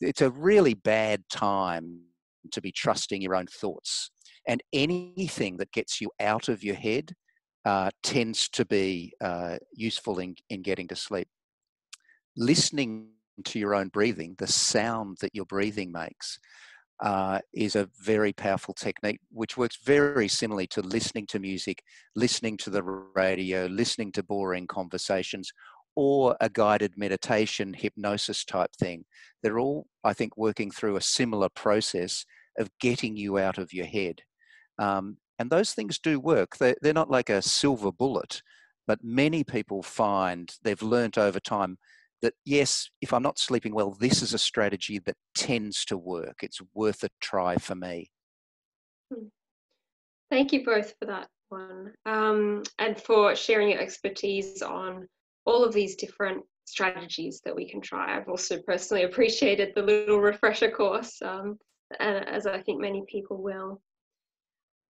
it's 0.02 0.22
a 0.22 0.32
really 0.32 0.74
bad 0.74 1.24
time 1.32 2.02
to 2.52 2.62
be 2.62 2.72
trusting 2.72 3.22
your 3.22 3.36
own 3.36 3.48
thoughts, 3.48 4.12
and 4.48 4.62
anything 4.74 5.58
that 5.58 5.72
gets 5.72 6.02
you 6.02 6.10
out 6.20 6.50
of 6.50 6.64
your 6.64 6.76
head 6.76 7.14
uh, 7.66 7.92
tends 8.02 8.50
to 8.50 8.66
be 8.66 9.14
uh, 9.22 9.58
useful 9.74 10.20
in 10.20 10.36
in 10.50 10.62
getting 10.64 10.88
to 10.90 10.96
sleep. 10.96 11.28
Listening 12.36 13.10
to 13.46 13.60
your 13.60 13.76
own 13.76 13.90
breathing, 13.90 14.36
the 14.38 14.48
sound 14.48 15.18
that 15.22 15.36
your 15.36 15.46
breathing 15.46 15.92
makes, 15.92 16.40
uh, 17.02 17.40
is 17.54 17.76
a 17.76 17.90
very 18.00 18.32
powerful 18.32 18.74
technique 18.74 19.20
which 19.32 19.58
works 19.58 19.78
very 19.84 20.28
similarly 20.28 20.68
to 20.68 20.82
listening 20.82 21.26
to 21.28 21.40
music, 21.40 21.84
listening 22.16 22.58
to 22.58 22.70
the 22.70 22.84
radio, 22.84 23.66
listening 23.66 24.12
to 24.12 24.24
boring 24.24 24.68
conversations, 24.68 25.52
or 25.96 26.38
a 26.40 26.50
guided 26.50 26.94
meditation, 26.98 27.74
hypnosis 27.74 28.46
type 28.46 28.72
thing. 28.80 29.04
They're 29.42 29.60
all, 29.60 29.88
I 30.04 30.14
think, 30.14 30.38
working 30.38 30.72
through 30.72 30.96
a 30.96 31.02
similar 31.02 31.50
process 31.50 32.26
of 32.60 32.70
getting 32.80 33.18
you 33.18 33.40
out 33.40 33.58
of 33.58 33.74
your 33.74 33.88
head. 33.88 34.22
Um, 34.78 35.18
and 35.40 35.50
those 35.50 35.74
things 35.74 36.00
do 36.00 36.20
work. 36.20 36.58
They're, 36.58 36.76
they're 36.82 36.94
not 36.94 37.10
like 37.10 37.30
a 37.30 37.42
silver 37.42 37.92
bullet, 37.92 38.44
but 38.86 39.04
many 39.04 39.44
people 39.44 39.82
find 39.82 40.54
they've 40.64 40.82
learnt 40.82 41.18
over 41.18 41.40
time 41.40 41.78
that 42.22 42.34
yes, 42.46 42.90
if 43.02 43.14
I'm 43.14 43.24
not 43.24 43.40
sleeping 43.40 43.74
well, 43.74 43.92
this 44.00 44.22
is 44.22 44.34
a 44.34 44.38
strategy 44.38 45.00
that 45.00 45.16
tends 45.36 45.86
to 45.86 45.98
work. 45.98 46.38
It's 46.42 46.62
worth 46.74 47.04
a 47.04 47.10
try 47.20 47.56
for 47.58 47.76
me. 47.76 48.12
Hmm. 49.14 49.28
Thank 50.30 50.54
you 50.54 50.64
both 50.64 50.94
for 51.00 51.06
that 51.06 51.28
one 51.50 51.92
um, 52.06 52.64
and 52.80 53.00
for 53.00 53.36
sharing 53.36 53.70
your 53.70 53.82
expertise 53.82 54.62
on 54.62 55.08
all 55.46 55.64
of 55.64 55.74
these 55.74 55.96
different 55.96 56.44
strategies 56.66 57.42
that 57.44 57.56
we 57.56 57.70
can 57.70 57.82
try. 57.82 58.16
I've 58.16 58.30
also 58.30 58.60
personally 58.66 59.04
appreciated 59.10 59.74
the 59.76 59.82
little 59.82 60.20
refresher 60.20 60.72
course, 60.72 61.22
um, 61.22 61.58
as 62.00 62.48
I 62.48 62.62
think 62.62 62.80
many 62.80 63.04
people 63.08 63.42
will. 63.42 63.82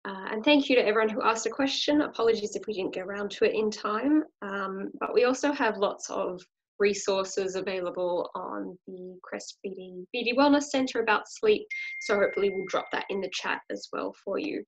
Uh, 0.05 0.26
and 0.31 0.45
thank 0.45 0.70
you 0.70 0.76
to 0.76 0.87
everyone 0.87 1.09
who 1.09 1.22
asked 1.22 1.47
a 1.47 1.51
question. 1.51 2.01
Apologies 2.01 2.57
if 2.57 2.66
we 2.66 2.74
didn't 2.74 2.95
get 2.95 3.07
around 3.07 3.31
to 3.33 3.45
it 3.45 3.55
in 3.55 3.70
time, 3.70 4.24
um, 4.43 4.91
but 4.99 5.12
we 5.12 5.24
also 5.24 5.53
have 5.53 5.76
lots 5.76 6.09
of 6.09 6.41
resources 6.79 7.57
available 7.57 8.31
on 8.35 8.76
the 8.87 9.18
Crest 9.22 9.59
BD, 9.64 10.05
BD 10.14 10.37
Wellness 10.37 10.64
Centre 10.64 11.01
about 11.01 11.29
sleep. 11.29 11.66
So 12.03 12.16
hopefully 12.16 12.51
we'll 12.51 12.66
drop 12.68 12.87
that 12.93 13.07
in 13.11 13.20
the 13.20 13.31
chat 13.33 13.61
as 13.70 13.89
well 13.93 14.14
for 14.24 14.39
you. 14.39 14.64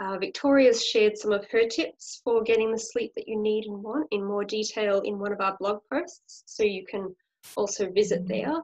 Uh, 0.00 0.16
Victoria's 0.18 0.84
shared 0.84 1.18
some 1.18 1.30
of 1.30 1.44
her 1.50 1.66
tips 1.66 2.22
for 2.24 2.42
getting 2.42 2.72
the 2.72 2.78
sleep 2.78 3.12
that 3.16 3.28
you 3.28 3.38
need 3.38 3.66
and 3.66 3.82
want 3.82 4.08
in 4.12 4.24
more 4.24 4.44
detail 4.44 5.00
in 5.00 5.18
one 5.18 5.32
of 5.32 5.40
our 5.40 5.56
blog 5.60 5.80
posts, 5.92 6.42
so 6.46 6.62
you 6.62 6.86
can 6.90 7.14
also 7.54 7.90
visit 7.90 8.26
there. 8.26 8.54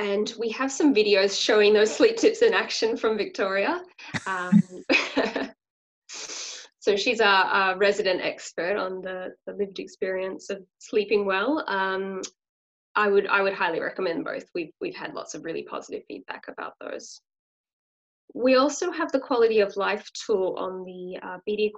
And 0.00 0.32
we 0.38 0.48
have 0.50 0.72
some 0.72 0.94
videos 0.94 1.40
showing 1.40 1.74
those 1.74 1.94
sleep 1.94 2.16
tips 2.16 2.42
in 2.42 2.54
action 2.54 2.96
from 2.96 3.16
Victoria. 3.16 3.82
Um, 4.26 4.62
so 6.88 6.96
she's 6.96 7.20
our, 7.20 7.44
our, 7.44 7.76
resident 7.76 8.22
expert 8.22 8.78
on 8.78 9.02
the, 9.02 9.34
the, 9.46 9.52
lived 9.52 9.78
experience 9.78 10.48
of 10.48 10.64
sleeping 10.78 11.26
well. 11.26 11.62
Um, 11.68 12.22
I 12.94 13.08
would 13.08 13.26
I 13.26 13.42
would 13.42 13.52
highly 13.52 13.78
recommend 13.78 14.24
both. 14.24 14.44
We've 14.54 14.72
we've 14.80 14.96
had 14.96 15.12
lots 15.12 15.34
of 15.34 15.44
really 15.44 15.64
positive 15.64 16.02
feedback 16.08 16.46
about 16.48 16.72
those. 16.80 17.20
We 18.32 18.56
also 18.56 18.90
have 18.90 19.12
the 19.12 19.20
quality 19.20 19.60
of 19.60 19.76
life 19.76 20.08
tool 20.26 20.54
on 20.58 20.82
the 20.86 21.18
uh, 21.22 21.38
BD 21.46 21.72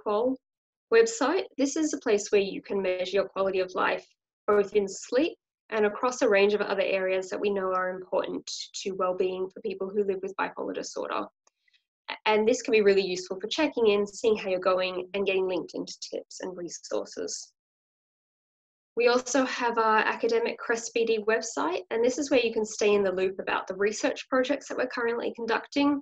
website. 0.93 1.43
This 1.57 1.75
is 1.75 1.93
a 1.93 1.99
place 1.99 2.31
where 2.31 2.39
you 2.39 2.61
can 2.61 2.81
measure 2.81 3.17
your 3.17 3.27
quality 3.27 3.59
of 3.59 3.75
life 3.75 4.07
both 4.47 4.73
in 4.77 4.87
sleep 4.87 5.37
and 5.71 5.85
across 5.85 6.21
a 6.21 6.29
range 6.29 6.53
of 6.53 6.61
other 6.61 6.83
areas 6.83 7.29
that 7.31 7.39
we 7.41 7.49
know 7.49 7.73
are 7.73 7.89
important 7.89 8.49
to 8.75 8.91
well-being 8.91 9.49
for 9.49 9.59
people 9.59 9.89
who 9.89 10.05
live 10.05 10.19
with 10.21 10.35
bipolar 10.37 10.73
disorder. 10.73 11.25
And 12.25 12.47
this 12.47 12.61
can 12.61 12.71
be 12.71 12.81
really 12.81 13.05
useful 13.05 13.39
for 13.39 13.47
checking 13.47 13.87
in, 13.87 14.05
seeing 14.05 14.35
how 14.35 14.49
you're 14.49 14.59
going, 14.59 15.09
and 15.13 15.25
getting 15.25 15.47
linked 15.47 15.73
into 15.73 15.97
tips 15.99 16.41
and 16.41 16.55
resources. 16.55 17.53
We 18.97 19.07
also 19.07 19.45
have 19.45 19.77
our 19.77 19.99
academic 19.99 20.57
CREST 20.57 20.93
BD 20.93 21.23
website, 21.25 21.83
and 21.91 22.03
this 22.03 22.17
is 22.17 22.29
where 22.29 22.41
you 22.41 22.51
can 22.51 22.65
stay 22.65 22.93
in 22.93 23.03
the 23.03 23.11
loop 23.11 23.39
about 23.39 23.67
the 23.67 23.75
research 23.75 24.27
projects 24.27 24.67
that 24.67 24.77
we're 24.77 24.87
currently 24.87 25.33
conducting, 25.33 26.01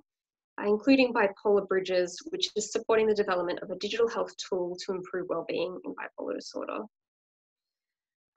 uh, 0.60 0.66
including 0.66 1.12
Bipolar 1.12 1.68
Bridges, 1.68 2.20
which 2.30 2.48
is 2.56 2.72
supporting 2.72 3.06
the 3.06 3.14
development 3.14 3.60
of 3.60 3.70
a 3.70 3.76
digital 3.76 4.08
health 4.08 4.32
tool 4.36 4.76
to 4.84 4.92
improve 4.92 5.28
well-being 5.28 5.78
in 5.84 5.94
bipolar 5.94 6.34
disorder. 6.34 6.80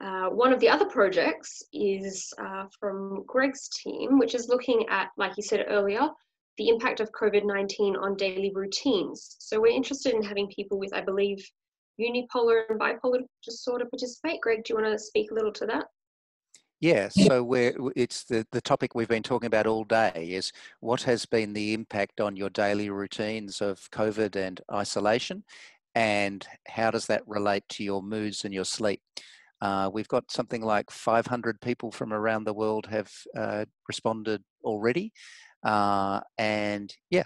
Uh, 0.00 0.28
one 0.28 0.52
of 0.52 0.60
the 0.60 0.68
other 0.68 0.86
projects 0.86 1.62
is 1.72 2.32
uh, 2.38 2.66
from 2.78 3.24
Greg's 3.26 3.68
team, 3.68 4.18
which 4.18 4.34
is 4.34 4.48
looking 4.48 4.86
at, 4.88 5.08
like 5.16 5.36
you 5.36 5.42
said 5.42 5.66
earlier, 5.68 6.08
the 6.58 6.68
impact 6.68 7.00
of 7.00 7.10
COVID-19 7.12 8.00
on 8.00 8.16
daily 8.16 8.52
routines. 8.54 9.36
So 9.38 9.60
we're 9.60 9.74
interested 9.74 10.14
in 10.14 10.22
having 10.22 10.48
people 10.48 10.78
with, 10.78 10.94
I 10.94 11.00
believe, 11.00 11.44
unipolar 12.00 12.62
and 12.68 12.80
bipolar 12.80 13.20
disorder 13.44 13.86
participate. 13.86 14.40
Greg, 14.40 14.64
do 14.64 14.74
you 14.74 14.80
want 14.80 14.92
to 14.92 14.98
speak 14.98 15.30
a 15.30 15.34
little 15.34 15.52
to 15.52 15.66
that? 15.66 15.86
Yeah, 16.80 17.08
so 17.08 17.42
we're, 17.42 17.74
it's 17.96 18.24
the, 18.24 18.46
the 18.52 18.60
topic 18.60 18.94
we've 18.94 19.08
been 19.08 19.22
talking 19.22 19.46
about 19.46 19.66
all 19.66 19.84
day 19.84 20.28
is 20.32 20.52
what 20.80 21.02
has 21.02 21.24
been 21.24 21.54
the 21.54 21.72
impact 21.72 22.20
on 22.20 22.36
your 22.36 22.50
daily 22.50 22.90
routines 22.90 23.62
of 23.62 23.90
COVID 23.90 24.36
and 24.36 24.60
isolation, 24.70 25.44
and 25.94 26.46
how 26.66 26.90
does 26.90 27.06
that 27.06 27.22
relate 27.26 27.64
to 27.70 27.84
your 27.84 28.02
moods 28.02 28.44
and 28.44 28.52
your 28.52 28.66
sleep? 28.66 29.00
Uh, 29.62 29.88
we've 29.90 30.08
got 30.08 30.30
something 30.30 30.60
like 30.60 30.90
500 30.90 31.58
people 31.62 31.90
from 31.90 32.12
around 32.12 32.44
the 32.44 32.52
world 32.52 32.86
have 32.86 33.10
uh, 33.34 33.64
responded 33.88 34.42
already, 34.62 35.12
uh, 35.64 36.20
and 36.38 36.94
yeah, 37.10 37.24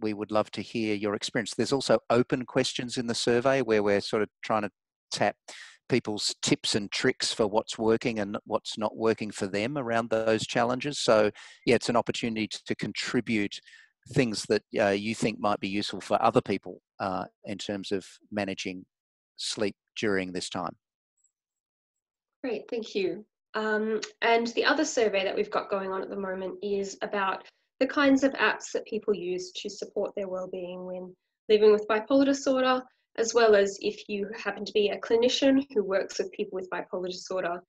we 0.00 0.14
would 0.14 0.30
love 0.30 0.50
to 0.52 0.62
hear 0.62 0.94
your 0.94 1.14
experience. 1.14 1.54
There's 1.54 1.72
also 1.72 1.98
open 2.10 2.46
questions 2.46 2.96
in 2.96 3.06
the 3.06 3.14
survey 3.14 3.62
where 3.62 3.82
we're 3.82 4.00
sort 4.00 4.22
of 4.22 4.28
trying 4.42 4.62
to 4.62 4.70
tap 5.10 5.36
people's 5.88 6.34
tips 6.42 6.74
and 6.74 6.90
tricks 6.90 7.32
for 7.32 7.46
what's 7.46 7.78
working 7.78 8.18
and 8.18 8.38
what's 8.46 8.78
not 8.78 8.96
working 8.96 9.30
for 9.30 9.46
them 9.46 9.76
around 9.76 10.08
those 10.08 10.46
challenges. 10.46 10.98
So, 10.98 11.30
yeah, 11.66 11.74
it's 11.74 11.90
an 11.90 11.96
opportunity 11.96 12.48
to 12.66 12.74
contribute 12.74 13.58
things 14.10 14.44
that 14.48 14.62
uh, 14.80 14.88
you 14.88 15.14
think 15.14 15.38
might 15.38 15.60
be 15.60 15.68
useful 15.68 16.00
for 16.00 16.20
other 16.22 16.40
people 16.40 16.80
uh, 16.98 17.24
in 17.44 17.58
terms 17.58 17.92
of 17.92 18.06
managing 18.30 18.84
sleep 19.36 19.76
during 19.96 20.32
this 20.32 20.48
time. 20.48 20.74
Great, 22.42 22.64
thank 22.70 22.94
you. 22.94 23.24
Um, 23.54 24.00
and 24.22 24.48
the 24.48 24.64
other 24.64 24.84
survey 24.84 25.24
that 25.24 25.36
we've 25.36 25.50
got 25.50 25.70
going 25.70 25.92
on 25.92 26.02
at 26.02 26.08
the 26.08 26.16
moment 26.16 26.54
is 26.62 26.96
about 27.02 27.44
the 27.82 27.88
kinds 27.88 28.22
of 28.22 28.32
apps 28.34 28.70
that 28.72 28.86
people 28.86 29.12
use 29.12 29.50
to 29.50 29.68
support 29.68 30.12
their 30.14 30.28
well-being 30.28 30.84
when 30.84 31.12
living 31.48 31.72
with 31.72 31.88
bipolar 31.88 32.24
disorder 32.24 32.80
as 33.18 33.34
well 33.34 33.56
as 33.56 33.76
if 33.82 34.08
you 34.08 34.30
happen 34.38 34.64
to 34.64 34.72
be 34.72 34.90
a 34.90 35.00
clinician 35.00 35.66
who 35.74 35.82
works 35.82 36.18
with 36.18 36.30
people 36.30 36.54
with 36.54 36.70
bipolar 36.70 37.08
disorder, 37.08 37.60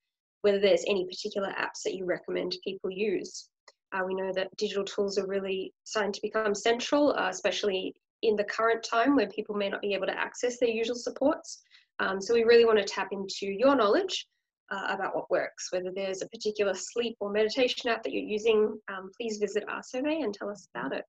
whether 0.44 0.60
there's 0.60 0.86
any 0.88 1.08
particular 1.08 1.50
apps 1.60 1.82
that 1.84 1.96
you 1.96 2.06
recommend 2.06 2.56
people 2.64 2.92
use. 2.92 3.50
Uh, 3.92 4.02
we 4.06 4.14
know 4.14 4.32
that 4.36 4.56
digital 4.58 4.86
tools 4.86 5.18
are 5.18 5.26
really 5.26 5.74
starting 5.84 6.14
to 6.14 6.22
become 6.22 6.54
central, 6.54 7.16
uh, 7.18 7.30
especially 7.30 7.96
in 8.22 8.36
the 8.36 8.44
current 8.44 8.84
time 8.84 9.16
when 9.16 9.32
people 9.32 9.56
may 9.56 9.68
not 9.68 9.82
be 9.82 9.96
able 9.96 10.06
to 10.06 10.20
access 10.20 10.60
their 10.60 10.70
usual 10.70 10.96
supports. 10.96 11.64
Um, 12.00 12.22
so 12.22 12.36
we 12.36 12.44
really 12.44 12.66
want 12.66 12.78
to 12.78 12.86
tap 12.86 13.08
into 13.12 13.48
your 13.48 13.76
knowledge 13.76 14.28
uh, 14.72 14.88
about 14.90 15.16
what 15.16 15.30
works. 15.30 15.72
Whether 15.72 15.92
there's 15.94 16.22
a 16.22 16.30
particular 16.30 16.74
sleep 16.74 17.18
or 17.20 17.32
meditation 17.32 17.90
app 17.90 18.04
that 18.04 18.14
you're 18.14 18.24
using, 18.24 18.80
um, 18.90 19.12
please 19.20 19.38
visit 19.38 19.64
our 19.68 19.84
survey 19.84 20.22
and 20.22 20.34
tell 20.34 20.50
us 20.50 20.68
about 20.74 20.94
it. 20.94 21.06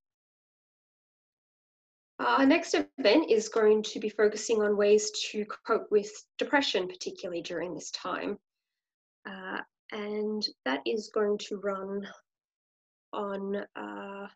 Our 2.20 2.46
next 2.46 2.74
event 2.74 3.30
is 3.30 3.48
going 3.48 3.82
to 3.84 3.98
be 3.98 4.08
focusing 4.08 4.62
on 4.62 4.76
ways 4.76 5.10
to 5.30 5.44
cope 5.66 5.90
with 5.90 6.10
depression, 6.38 6.86
particularly 6.86 7.42
during 7.42 7.74
this 7.74 7.90
time. 7.90 8.38
Uh, 9.28 9.58
and 9.90 10.46
that 10.64 10.80
is 10.86 11.10
going 11.12 11.38
to 11.38 11.56
run 11.56 12.06
on 13.12 13.56
uh, 13.76 14.26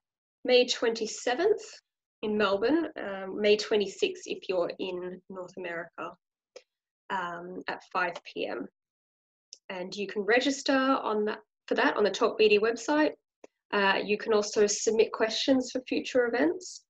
May 0.45 0.65
27th 0.65 1.63
in 2.23 2.37
Melbourne, 2.37 2.89
um, 2.97 3.41
May 3.41 3.57
26th 3.57 4.23
if 4.27 4.49
you're 4.49 4.73
in 4.79 5.21
North 5.31 5.57
America 5.57 6.13
um, 7.11 7.63
at 7.69 7.83
5 7.93 8.13
p.m. 8.33 8.67
And 9.69 9.95
you 9.95 10.07
can 10.07 10.23
register 10.23 10.77
on 10.77 11.25
that 11.27 11.41
for 11.67 11.75
that 11.75 11.97
on 11.97 12.05
the 12.05 12.11
Talk 12.11 12.39
BD 12.39 12.59
website. 12.59 13.13
Uh, 13.73 14.01
you 14.03 14.17
can 14.17 14.33
also 14.33 14.67
submit 14.67 15.13
questions 15.13 15.71
for 15.71 15.83
future 15.83 16.27
events 16.27 16.85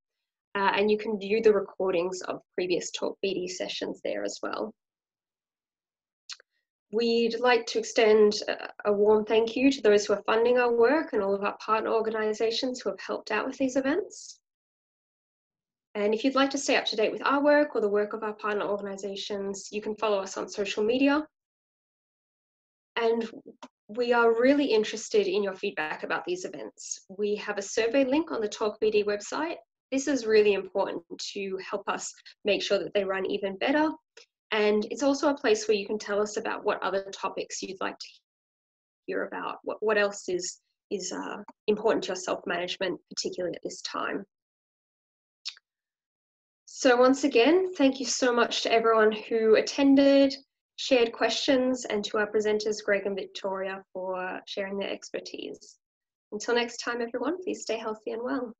uh, 0.55 0.73
and 0.77 0.91
you 0.91 0.99
can 0.99 1.19
view 1.19 1.43
the 1.43 1.53
recordings 1.53 2.21
of 2.23 2.41
previous 2.55 2.91
Talk 2.91 3.17
BD 3.25 3.49
sessions 3.49 4.01
there 4.03 4.25
as 4.25 4.39
well. 4.43 4.73
We'd 6.91 7.39
like 7.39 7.67
to 7.67 7.79
extend 7.79 8.43
a 8.87 8.93
warm 8.93 9.27
thank 9.27 9.55
you 9.55 9.71
to 9.71 9.83
those 9.83 10.07
who 10.07 10.15
are 10.15 10.23
funding 10.25 10.59
our 10.59 10.75
work 10.75 11.13
and 11.13 11.23
all 11.23 11.35
of 11.35 11.45
our 11.45 11.57
partner 11.59 11.91
organisations 11.91 12.81
who 12.81 12.89
have 12.89 13.01
helped 13.01 13.31
out 13.31 13.47
with 13.47 13.59
these 13.59 13.77
events. 13.77 14.41
And 15.95 16.15
if 16.15 16.25
you'd 16.25 16.35
like 16.35 16.51
to 16.51 16.59
stay 16.59 16.77
up 16.77 16.87
to 16.87 16.97
date 16.97 17.13
with 17.13 17.25
our 17.27 17.43
work 17.43 17.75
or 17.75 17.83
the 17.83 17.89
work 17.89 18.15
of 18.15 18.23
our 18.23 18.33
partner 18.33 18.65
organisations, 18.65 19.69
you 19.71 19.83
can 19.83 19.97
follow 19.97 20.19
us 20.19 20.39
on 20.39 20.49
social 20.49 20.83
media. 20.83 21.27
And 23.01 23.29
we 23.89 24.13
are 24.13 24.39
really 24.39 24.67
interested 24.67 25.27
in 25.27 25.43
your 25.43 25.55
feedback 25.55 26.03
about 26.03 26.25
these 26.27 26.45
events. 26.45 27.07
We 27.17 27.37
have 27.37 27.57
a 27.57 27.63
survey 27.63 28.05
link 28.05 28.31
on 28.33 28.41
the 28.41 28.49
Talk 28.49 28.79
BD 28.83 29.05
website 29.05 29.57
this 29.91 30.07
is 30.07 30.27
really 30.27 30.53
important 30.53 31.03
to 31.33 31.59
help 31.59 31.89
us 31.89 32.13
make 32.45 32.63
sure 32.63 32.79
that 32.79 32.93
they 32.95 33.05
run 33.05 33.27
even 33.27 33.57
better. 33.57 33.91
And 34.51 34.87
it's 34.91 35.03
also 35.03 35.29
a 35.29 35.37
place 35.37 35.67
where 35.67 35.77
you 35.77 35.87
can 35.87 35.99
tell 35.99 36.21
us 36.21 36.37
about 36.37 36.65
what 36.65 36.83
other 36.83 37.11
topics 37.11 37.63
you'd 37.63 37.81
like 37.81 37.99
to 37.99 38.07
hear 39.07 39.25
about, 39.25 39.59
what, 39.63 39.79
what 39.81 39.99
else 39.99 40.29
is, 40.29 40.59
is 40.91 41.13
uh, 41.13 41.39
important 41.67 42.05
to 42.05 42.09
your 42.09 42.17
self-management, 42.17 42.99
particularly 43.15 43.57
at 43.57 43.63
this 43.63 43.81
time. 43.83 44.25
So 46.67 46.97
once 46.97 47.25
again, 47.25 47.73
thank 47.75 47.99
you 47.99 48.07
so 48.07 48.33
much 48.33 48.63
to 48.63 48.73
everyone 48.73 49.13
who 49.13 49.57
attended, 49.57 50.35
shared 50.79 51.13
questions, 51.13 51.85
and 51.85 52.05
to 52.05 52.19
our 52.19 52.31
presenters, 52.31 52.83
Greg 52.85 53.05
and 53.05 53.17
Victoria, 53.17 53.85
for 53.93 54.41
sharing 54.47 54.79
their 54.79 54.91
expertise. 54.91 55.77
Until 56.31 56.55
next 56.55 56.79
time, 56.79 57.03
everyone, 57.03 57.43
please 57.43 57.63
stay 57.63 57.77
healthy 57.77 58.13
and 58.13 58.23
well. 58.23 58.55